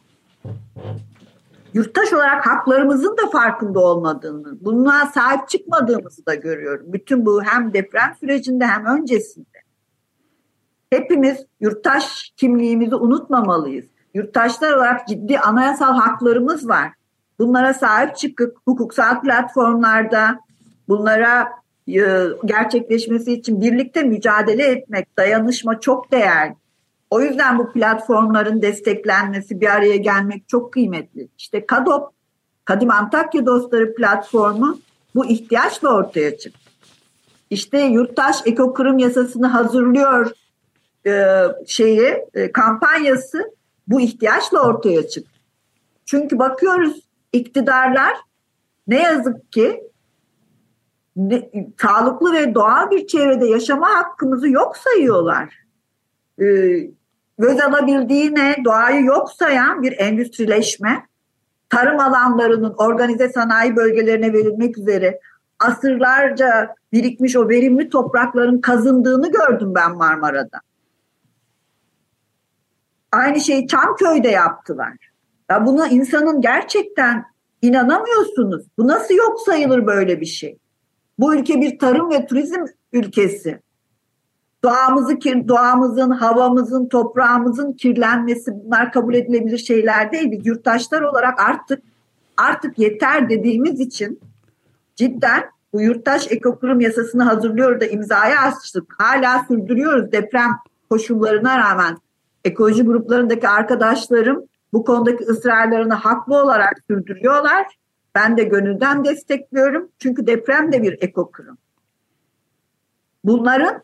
yurttaş 1.73 2.13
olarak 2.13 2.47
haklarımızın 2.47 3.17
da 3.17 3.29
farkında 3.29 3.79
olmadığını, 3.79 4.57
bunlara 4.61 5.05
sahip 5.05 5.49
çıkmadığımızı 5.49 6.25
da 6.25 6.35
görüyorum. 6.35 6.93
Bütün 6.93 7.25
bu 7.25 7.43
hem 7.43 7.73
deprem 7.73 8.15
sürecinde 8.19 8.65
hem 8.65 8.85
öncesinde. 8.85 9.57
Hepimiz 10.89 11.45
yurttaş 11.59 12.33
kimliğimizi 12.37 12.95
unutmamalıyız. 12.95 13.85
Yurttaşlar 14.13 14.73
olarak 14.73 15.07
ciddi 15.07 15.39
anayasal 15.39 15.93
haklarımız 15.93 16.69
var. 16.69 16.96
Bunlara 17.39 17.73
sahip 17.73 18.15
çıkıp 18.15 18.57
hukuksal 18.65 19.21
platformlarda 19.21 20.39
bunlara 20.87 21.49
e, 21.87 22.27
gerçekleşmesi 22.45 23.33
için 23.33 23.61
birlikte 23.61 24.03
mücadele 24.03 24.63
etmek, 24.63 25.17
dayanışma 25.17 25.79
çok 25.79 26.11
değerli. 26.11 26.55
O 27.09 27.21
yüzden 27.21 27.59
bu 27.59 27.71
platformların 27.71 28.61
desteklenmesi, 28.61 29.61
bir 29.61 29.67
araya 29.67 29.95
gelmek 29.95 30.49
çok 30.49 30.73
kıymetli. 30.73 31.27
İşte 31.37 31.65
KADOP, 31.65 32.13
Kadim 32.65 32.91
Antakya 32.91 33.45
Dostları 33.45 33.95
platformu 33.95 34.79
bu 35.15 35.25
ihtiyaçla 35.25 35.89
ortaya 35.89 36.37
çıktı. 36.37 36.59
İşte 37.49 37.79
yurttaş 37.79 38.35
ekokırım 38.45 38.97
yasasını 38.97 39.47
hazırlıyor 39.47 40.31
e, 41.07 41.43
şeyi 41.67 42.25
e, 42.33 42.51
kampanyası 42.51 43.51
bu 43.87 44.01
ihtiyaçla 44.01 44.61
ortaya 44.61 45.07
çıktı. 45.07 45.39
Çünkü 46.05 46.39
bakıyoruz 46.39 47.06
iktidarlar 47.39 48.13
ne 48.87 49.01
yazık 49.01 49.51
ki 49.51 49.83
ne, 51.15 51.49
sağlıklı 51.81 52.33
ve 52.33 52.55
doğal 52.55 52.91
bir 52.91 53.07
çevrede 53.07 53.47
yaşama 53.47 53.89
hakkımızı 53.89 54.49
yok 54.49 54.77
sayıyorlar. 54.77 55.53
Ee, 56.41 56.45
göz 57.39 57.61
alabildiğine 57.61 58.55
doğayı 58.65 59.05
yok 59.05 59.31
sayan 59.31 59.83
bir 59.83 59.99
endüstrileşme, 59.99 61.05
tarım 61.69 61.99
alanlarının 61.99 62.73
organize 62.77 63.29
sanayi 63.29 63.75
bölgelerine 63.75 64.33
verilmek 64.33 64.77
üzere 64.77 65.19
asırlarca 65.59 66.75
birikmiş 66.93 67.35
o 67.35 67.49
verimli 67.49 67.89
toprakların 67.89 68.61
kazındığını 68.61 69.31
gördüm 69.31 69.75
ben 69.75 69.97
Marmara'da. 69.97 70.61
Aynı 73.11 73.41
şeyi 73.41 73.67
Çamköy'de 73.67 74.29
yaptılar. 74.29 74.93
Ya 75.49 75.65
buna 75.65 75.87
insanın 75.87 76.41
gerçekten 76.41 77.25
inanamıyorsunuz. 77.61 78.65
Bu 78.77 78.87
nasıl 78.87 79.13
yok 79.13 79.39
sayılır 79.39 79.87
böyle 79.87 80.21
bir 80.21 80.25
şey? 80.25 80.57
Bu 81.19 81.35
ülke 81.35 81.61
bir 81.61 81.79
tarım 81.79 82.11
ve 82.11 82.25
turizm 82.25 82.65
ülkesi. 82.93 83.59
Doğamızı, 84.63 85.19
doğamızın, 85.47 86.11
havamızın, 86.11 86.87
toprağımızın 86.87 87.73
kirlenmesi 87.73 88.51
bunlar 88.53 88.91
kabul 88.91 89.13
edilebilir 89.13 89.57
şeyler 89.57 90.11
değil. 90.11 90.31
Biz 90.31 90.45
yurttaşlar 90.45 91.01
olarak 91.01 91.39
artık 91.39 91.83
artık 92.37 92.79
yeter 92.79 93.29
dediğimiz 93.29 93.79
için 93.79 94.19
cidden 94.95 95.43
bu 95.73 95.81
yurttaş 95.81 96.31
ekokurum 96.31 96.79
yasasını 96.79 97.23
hazırlıyor 97.23 97.81
da 97.81 97.85
imzaya 97.85 98.41
açtık. 98.41 98.95
Hala 98.97 99.45
sürdürüyoruz 99.47 100.11
deprem 100.11 100.51
koşullarına 100.89 101.57
rağmen. 101.57 101.97
Ekoloji 102.45 102.83
gruplarındaki 102.83 103.47
arkadaşlarım 103.47 104.45
bu 104.73 104.85
konudaki 104.85 105.23
ısrarlarını 105.23 105.93
haklı 105.93 106.35
olarak 106.43 106.73
sürdürüyorlar. 106.87 107.77
Ben 108.15 108.37
de 108.37 108.43
gönülden 108.43 109.05
destekliyorum. 109.05 109.89
Çünkü 109.99 110.27
deprem 110.27 110.71
de 110.71 110.83
bir 110.83 110.97
ekokırım. 111.01 111.57
Bunların 113.23 113.83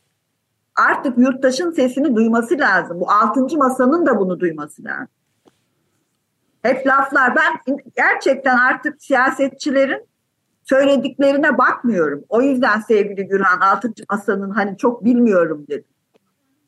artık 0.75 1.17
yurttaşın 1.17 1.71
sesini 1.71 2.15
duyması 2.15 2.59
lazım. 2.59 2.99
Bu 2.99 3.11
altıncı 3.11 3.57
masanın 3.57 4.05
da 4.05 4.19
bunu 4.19 4.39
duyması 4.39 4.84
lazım. 4.84 5.07
Hep 6.61 6.88
laflar. 6.88 7.36
Ben 7.36 7.77
gerçekten 7.95 8.57
artık 8.57 9.03
siyasetçilerin 9.03 10.07
söylediklerine 10.63 11.57
bakmıyorum. 11.57 12.23
O 12.29 12.41
yüzden 12.41 12.79
sevgili 12.79 13.27
Gürhan 13.27 13.59
altıncı 13.59 14.03
masanın 14.09 14.49
hani 14.49 14.77
çok 14.77 15.05
bilmiyorum 15.05 15.65
dedim. 15.69 15.92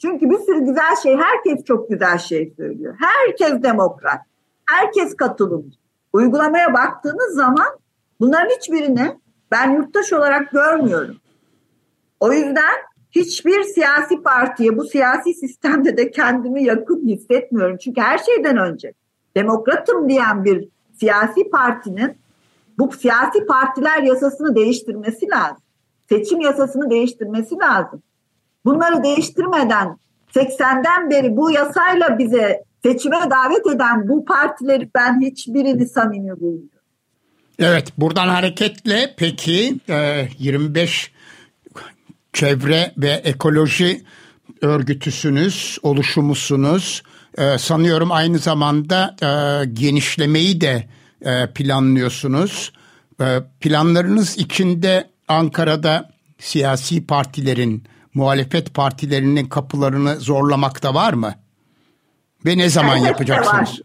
Çünkü 0.06 0.30
bir 0.30 0.38
sürü 0.38 0.60
güzel 0.60 0.95
şey, 1.03 1.18
herkes 1.18 1.64
çok 1.66 1.89
güzel 1.89 2.18
şey 2.18 2.53
söylüyor. 2.58 2.95
Herkes 2.99 3.64
demokrat, 3.64 4.22
herkes 4.66 5.16
katılımcı. 5.16 5.78
Uygulamaya 6.14 6.74
baktığınız 6.74 7.36
zaman 7.36 7.68
bunların 8.20 8.49
hiçbirini 8.49 9.20
ben 9.51 9.72
yurttaş 9.72 10.14
olarak 10.14 10.51
görmüyorum. 10.51 11.16
O 12.20 12.34
yüzden 12.34 12.76
hiçbir 13.12 13.64
siyasi 13.64 14.22
partiye 14.22 14.78
bu 14.78 14.84
siyasi 14.84 15.34
sistemde 15.34 15.97
de 15.97 16.12
kendimi 16.12 16.64
yakın 16.64 17.08
hissetmiyorum. 17.08 17.78
Çünkü 17.78 18.01
her 18.01 18.18
şeyden 18.18 18.58
önce 18.58 18.93
demokratım 19.36 20.10
diyen 20.10 20.45
bir 20.45 20.70
siyasi 20.99 21.49
partinin 21.49 22.18
bu 22.78 22.91
siyasi 22.91 23.45
partiler 23.45 24.03
yasasını 24.03 24.56
değiştirmesi 24.56 25.30
lazım. 25.30 25.64
Seçim 26.10 26.39
yasasını 26.41 26.89
değiştirmesi 26.89 27.56
lazım. 27.56 28.03
Bunları 28.66 29.03
değiştirmeden 29.03 29.97
80'den 30.36 31.09
beri 31.09 31.38
bu 31.38 31.51
yasayla 31.51 32.18
bize 32.20 32.63
seçime 32.84 33.18
davet 33.18 33.68
eden 33.76 34.07
bu 34.07 34.26
partileri 34.26 34.89
ben 34.95 35.22
hiçbirini 35.22 35.88
samimi 35.88 36.39
bulmuyorum. 36.39 36.70
Evet 37.59 37.93
buradan 37.97 38.28
hareketle 38.28 39.13
peki 39.18 39.80
25 40.39 41.07
e, 41.07 41.11
çevre 42.34 42.93
ve 42.97 43.09
ekoloji 43.09 44.01
örgütüsünüz, 44.61 45.78
oluşumusunuz. 45.84 47.03
E, 47.38 47.57
sanıyorum 47.57 48.11
aynı 48.11 48.38
zamanda 48.38 49.16
e, 49.22 49.66
genişlemeyi 49.66 50.61
de 50.61 50.88
planlıyorsunuz. 51.55 52.72
Planlarınız 53.59 54.38
içinde 54.38 55.09
Ankara'da 55.28 56.09
siyasi 56.39 57.07
partilerin 57.07 57.84
muhalefet 58.16 58.74
partilerinin 58.74 59.45
kapılarını 59.45 60.16
zorlamakta 60.16 60.93
var 60.93 61.13
mı? 61.13 61.34
Ve 62.45 62.57
ne 62.57 62.70
zaman 62.70 62.97
yapacaksınız? 62.97 63.82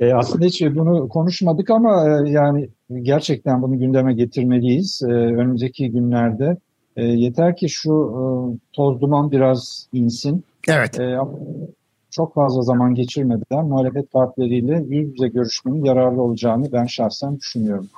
E, 0.00 0.12
aslında 0.12 0.44
hiç 0.44 0.62
bunu 0.62 1.08
konuşmadık 1.08 1.70
ama 1.70 2.08
e, 2.08 2.30
yani 2.30 2.68
gerçekten 3.02 3.62
bunu 3.62 3.78
gündeme 3.78 4.14
getirmeliyiz. 4.14 5.02
E, 5.02 5.12
önümüzdeki 5.12 5.90
günlerde 5.90 6.56
e, 6.96 7.04
yeter 7.04 7.56
ki 7.56 7.68
şu 7.68 7.92
e, 7.92 8.20
toz 8.72 9.00
duman 9.00 9.30
biraz 9.30 9.88
insin. 9.92 10.44
Evet. 10.68 11.00
E, 11.00 11.16
çok 12.10 12.34
fazla 12.34 12.62
zaman 12.62 12.94
geçirmeden 12.94 13.66
muhalefet 13.66 14.12
partileriyle 14.12 14.84
yüz 14.88 15.08
yüze 15.08 15.28
görüşmenin 15.28 15.84
yararlı 15.84 16.22
olacağını 16.22 16.72
ben 16.72 16.86
şahsen 16.86 17.38
düşünüyorum. 17.38 17.88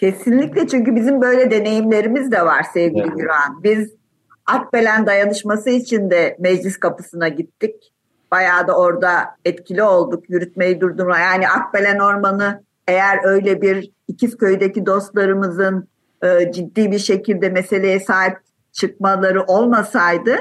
Kesinlikle 0.00 0.68
çünkü 0.68 0.96
bizim 0.96 1.20
böyle 1.20 1.50
deneyimlerimiz 1.50 2.32
de 2.32 2.42
var 2.44 2.66
sevgili 2.74 3.02
evet. 3.02 3.16
Güran. 3.16 3.62
Biz 3.64 3.90
Akbelen 4.46 5.06
dayanışması 5.06 5.70
için 5.70 6.10
de 6.10 6.36
meclis 6.40 6.76
kapısına 6.76 7.28
gittik. 7.28 7.92
Bayağı 8.30 8.68
da 8.68 8.78
orada 8.78 9.24
etkili 9.44 9.82
olduk. 9.82 10.30
Yürütmeyi 10.30 10.80
durdurma. 10.80 11.18
Yani 11.18 11.48
Akbelen 11.48 11.98
Ormanı 11.98 12.62
eğer 12.88 13.24
öyle 13.24 13.62
bir 13.62 13.90
İkizköy'deki 14.08 14.86
dostlarımızın 14.86 15.88
e, 16.22 16.52
ciddi 16.52 16.90
bir 16.90 16.98
şekilde 16.98 17.48
meseleye 17.48 18.00
sahip 18.00 18.38
çıkmaları 18.72 19.42
olmasaydı 19.42 20.36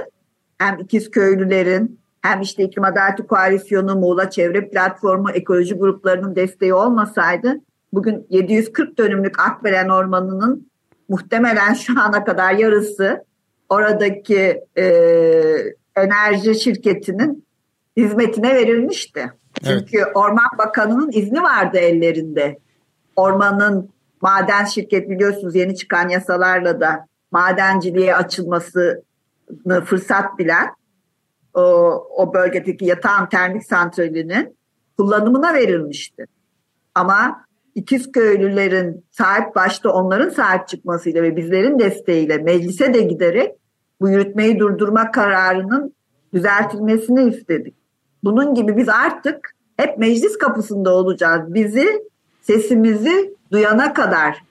hem 0.58 0.80
İkizköylülerin 0.80 2.00
hem 2.22 2.42
işte 2.42 2.64
İklim 2.64 2.84
Adaleti 2.84 3.28
Koalisyonu, 3.28 3.96
Muğla 3.96 4.30
Çevre 4.30 4.70
Platformu, 4.70 5.32
ekoloji 5.32 5.76
gruplarının 5.76 6.36
desteği 6.36 6.74
olmasaydı 6.74 7.62
bugün 7.94 8.28
740 8.30 8.98
dönümlük 8.98 9.40
Akbelen 9.40 9.90
Ormanı'nın 9.90 10.72
muhtemelen 11.10 11.74
şu 11.74 12.02
ana 12.02 12.24
kadar 12.24 12.54
yarısı 12.54 13.26
oradaki 13.70 14.62
e, 14.78 14.86
enerji 15.96 16.56
şirketinin 16.56 17.46
hizmetine 17.98 18.56
verilmişti. 18.56 19.32
Evet. 19.66 19.80
Çünkü 19.80 20.06
Orman 20.14 20.58
Bakanı'nın 20.58 21.12
izni 21.12 21.44
vardı 21.44 21.78
ellerinde. 21.78 22.58
Ormanın 23.16 23.90
maden 24.22 24.66
şirket 24.66 25.10
biliyorsunuz 25.10 25.56
yeni 25.56 25.76
çıkan 25.76 26.10
yasalarla 26.10 26.80
da 26.80 27.08
madenciliğe 27.32 28.16
açılmasını 28.16 29.02
fırsat 29.86 30.40
bilen 30.40 30.68
o, 31.54 31.62
o 32.18 32.34
bölgedeki 32.34 32.86
yatağın 32.86 33.26
termik 33.26 33.66
santralinin 33.66 34.58
kullanımına 34.98 35.54
verilmişti. 35.54 36.26
Ama 36.96 37.45
İkizköylülerin 37.76 39.06
sahip 39.12 39.56
başta 39.56 39.90
onların 39.90 40.30
sahip 40.30 40.68
çıkmasıyla 40.68 41.24
ve 41.24 41.36
bizlerin 41.36 41.80
desteğiyle 41.80 42.38
meclise 42.38 42.94
de 42.94 43.02
giderek 43.02 43.56
bu 44.02 44.10
yürütmeyi 44.10 44.60
durdurma 44.60 45.12
kararının 45.12 45.94
düzeltilmesini 46.34 47.30
istedik. 47.30 47.74
Bunun 48.24 48.54
gibi 48.54 48.78
biz 48.78 48.90
artık 48.90 49.52
hep 49.78 49.98
meclis 49.98 50.38
kapısında 50.38 50.96
olacağız. 50.96 51.54
Bizi 51.54 52.04
sesimizi 52.42 53.36
duyana 53.52 53.94
kadar 53.94 54.44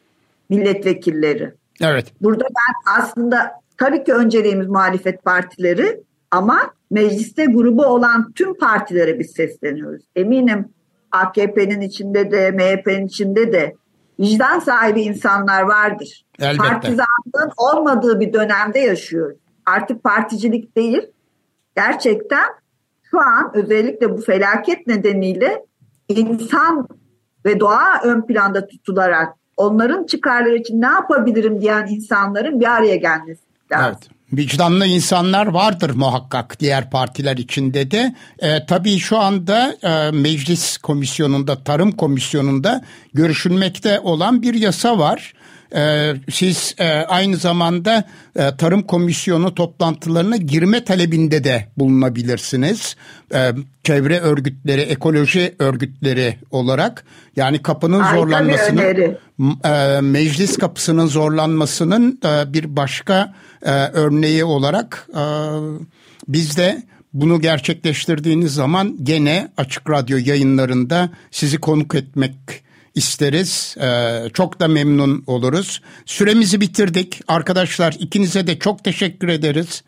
milletvekilleri. 0.51 1.55
Evet. 1.83 2.13
Burada 2.21 2.45
ben 2.45 3.01
aslında 3.01 3.53
tabii 3.79 4.05
ki 4.05 4.13
önceliğimiz 4.13 4.69
muhalefet 4.69 5.25
partileri 5.25 6.01
ama 6.31 6.75
mecliste 6.91 7.45
grubu 7.45 7.87
olan 7.87 8.33
tüm 8.33 8.55
partilere 8.55 9.19
biz 9.19 9.31
sesleniyoruz. 9.31 10.03
Eminim 10.17 10.69
AKP'nin 11.15 11.81
içinde 11.81 12.31
de 12.31 12.51
MHP'nin 12.51 13.07
içinde 13.07 13.53
de 13.53 13.75
vicdan 14.21 14.59
sahibi 14.59 15.03
insanlar 15.03 15.63
vardır. 15.63 16.25
Elbette. 16.39 16.69
Partizanlığın 16.69 17.53
olmadığı 17.57 18.21
bir 18.21 18.33
dönemde 18.33 18.79
yaşıyoruz. 18.79 19.39
Artık 19.67 20.05
particilik 20.05 20.77
değil, 20.77 21.03
gerçekten 21.77 22.45
şu 23.11 23.21
an 23.21 23.51
özellikle 23.55 24.13
bu 24.13 24.21
felaket 24.21 24.87
nedeniyle 24.87 25.65
insan 26.09 26.89
ve 27.45 27.61
doğa 27.61 28.01
ön 28.05 28.27
planda 28.27 28.67
tutularak 28.67 29.35
onların 29.57 30.07
çıkarları 30.07 30.57
için 30.57 30.81
ne 30.81 30.87
yapabilirim 30.87 31.61
diyen 31.61 31.87
insanların 31.87 32.61
bir 32.61 32.77
araya 32.77 32.97
gelmesi 32.97 33.43
lazım. 33.73 33.87
Evet. 33.89 34.14
Vicdanlı 34.33 34.87
insanlar 34.87 35.47
vardır 35.47 35.91
muhakkak 35.91 36.61
diğer 36.61 36.91
partiler 36.91 37.37
içinde 37.37 37.91
de. 37.91 38.15
E, 38.39 38.67
tabii 38.67 38.99
şu 38.99 39.19
anda 39.19 39.77
e, 39.83 40.11
meclis 40.11 40.77
komisyonunda, 40.79 41.65
tarım 41.65 41.93
komisyonunda 41.93 42.85
görüşülmekte 43.15 44.01
olan 44.01 44.43
bir 44.43 44.55
yasa 44.55 44.99
var. 44.99 45.35
Ee, 45.75 46.15
siz 46.31 46.75
e, 46.79 46.89
aynı 46.89 47.37
zamanda 47.37 48.05
e, 48.37 48.57
Tarım 48.57 48.83
Komisyonu 48.83 49.55
toplantılarına 49.55 50.37
girme 50.37 50.85
talebinde 50.85 51.45
de 51.45 51.69
bulunabilirsiniz. 51.77 52.97
Ee, 53.35 53.53
çevre 53.85 54.21
örgütleri, 54.21 54.81
ekoloji 54.81 55.55
örgütleri 55.59 56.39
olarak 56.51 57.05
yani 57.37 57.63
kapının 57.63 58.01
Harika 58.01 58.21
zorlanmasının 58.21 59.17
e, 59.65 60.01
meclis 60.01 60.59
kapısının 60.59 61.07
zorlanmasının 61.07 62.21
bir 62.47 62.77
başka 62.77 63.35
örneği 63.93 64.45
olarak 64.45 65.09
biz 66.29 66.57
de 66.57 66.83
bunu 67.13 67.41
gerçekleştirdiğiniz 67.41 68.55
zaman 68.55 68.97
gene 69.03 69.49
Açık 69.57 69.91
Radyo 69.91 70.19
yayınlarında 70.25 71.11
sizi 71.31 71.59
konuk 71.59 71.95
etmek 71.95 72.64
isteriz. 72.95 73.77
Ee, 73.81 74.31
çok 74.35 74.61
da 74.61 74.69
memnun 74.69 75.25
oluruz. 75.27 75.83
Süremizi 76.07 76.61
bitirdik. 76.61 77.21
Arkadaşlar 77.29 77.97
ikinize 77.99 78.47
de 78.47 78.59
çok 78.59 78.85
teşekkür 78.85 79.29
ederiz. 79.29 79.85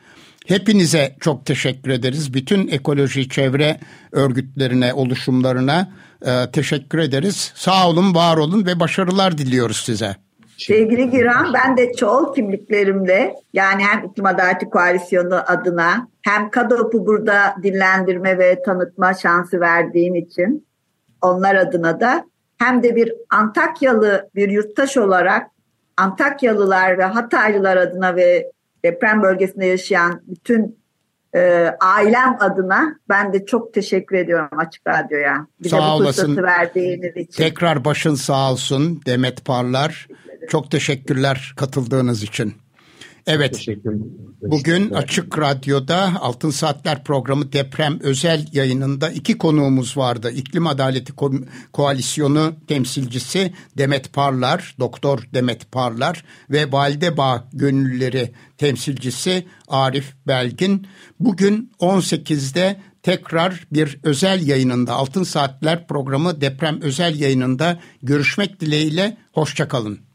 Hepinize 0.46 1.16
çok 1.20 1.46
teşekkür 1.46 1.90
ederiz. 1.90 2.34
Bütün 2.34 2.68
ekoloji 2.68 3.28
çevre 3.28 3.80
örgütlerine, 4.12 4.94
oluşumlarına 4.94 5.88
e, 6.26 6.50
teşekkür 6.52 6.98
ederiz. 6.98 7.52
Sağ 7.54 7.88
olun, 7.88 8.14
var 8.14 8.36
olun 8.36 8.66
ve 8.66 8.80
başarılar 8.80 9.38
diliyoruz 9.38 9.76
size. 9.76 10.16
Sevgili 10.58 11.10
Giran, 11.10 11.54
ben 11.54 11.76
de 11.76 11.92
çoğul 11.92 12.34
kimliklerimle 12.34 13.34
yani 13.52 13.82
hem 13.84 14.04
İklim 14.04 14.26
Adaleti 14.26 14.70
Koalisyonu 14.70 15.40
adına 15.46 16.08
hem 16.22 16.50
KADOP'u 16.50 17.06
burada 17.06 17.54
dinlendirme 17.62 18.38
ve 18.38 18.62
tanıtma 18.62 19.14
şansı 19.14 19.60
verdiğin 19.60 20.14
için 20.14 20.66
onlar 21.22 21.54
adına 21.54 22.00
da 22.00 22.24
hem 22.58 22.82
de 22.82 22.96
bir 22.96 23.12
Antakyalı 23.30 24.30
bir 24.34 24.48
yurttaş 24.48 24.96
olarak 24.96 25.50
Antakyalılar 25.96 26.98
ve 26.98 27.04
Hataylılar 27.04 27.76
adına 27.76 28.16
ve 28.16 28.52
deprem 28.84 29.22
bölgesinde 29.22 29.66
yaşayan 29.66 30.22
bütün 30.26 30.78
e, 31.34 31.70
ailem 31.80 32.36
adına 32.40 32.98
ben 33.08 33.32
de 33.32 33.46
çok 33.46 33.74
teşekkür 33.74 34.16
ediyorum 34.16 34.58
Açık 34.58 34.86
Radyo'ya. 34.86 35.46
Bir 35.62 35.68
sağ 35.68 35.78
bu 35.78 35.82
olasın. 35.82 36.36
verdiğiniz 36.36 37.16
için. 37.16 37.42
Tekrar 37.42 37.84
başın 37.84 38.14
sağ 38.14 38.52
olsun 38.52 39.00
Demet 39.06 39.44
Parlar. 39.44 40.08
Çok 40.48 40.70
teşekkürler 40.70 41.54
katıldığınız 41.56 42.22
için. 42.22 42.54
Evet. 43.26 43.66
Bugün 44.42 44.90
Açık 44.90 45.38
Radyo'da 45.38 46.20
Altın 46.20 46.50
Saatler 46.50 47.04
programı 47.04 47.52
deprem 47.52 48.00
özel 48.00 48.46
yayınında 48.52 49.10
iki 49.10 49.38
konuğumuz 49.38 49.96
vardı. 49.96 50.30
İklim 50.30 50.66
Adaleti 50.66 51.12
Ko- 51.12 51.46
Koalisyonu 51.72 52.54
temsilcisi 52.66 53.52
Demet 53.78 54.12
Parlar, 54.12 54.74
Doktor 54.78 55.28
Demet 55.34 55.72
Parlar 55.72 56.24
ve 56.50 56.72
Validebağ 56.72 57.48
Gönüllüleri 57.52 58.32
temsilcisi 58.58 59.46
Arif 59.68 60.14
Belgin. 60.26 60.86
Bugün 61.20 61.72
18'de 61.80 62.80
tekrar 63.02 63.66
bir 63.72 63.98
özel 64.02 64.46
yayınında 64.46 64.92
Altın 64.92 65.22
Saatler 65.22 65.86
programı 65.86 66.40
deprem 66.40 66.80
özel 66.80 67.20
yayınında 67.20 67.80
görüşmek 68.02 68.60
dileğiyle 68.60 69.16
hoşçakalın. 69.32 70.06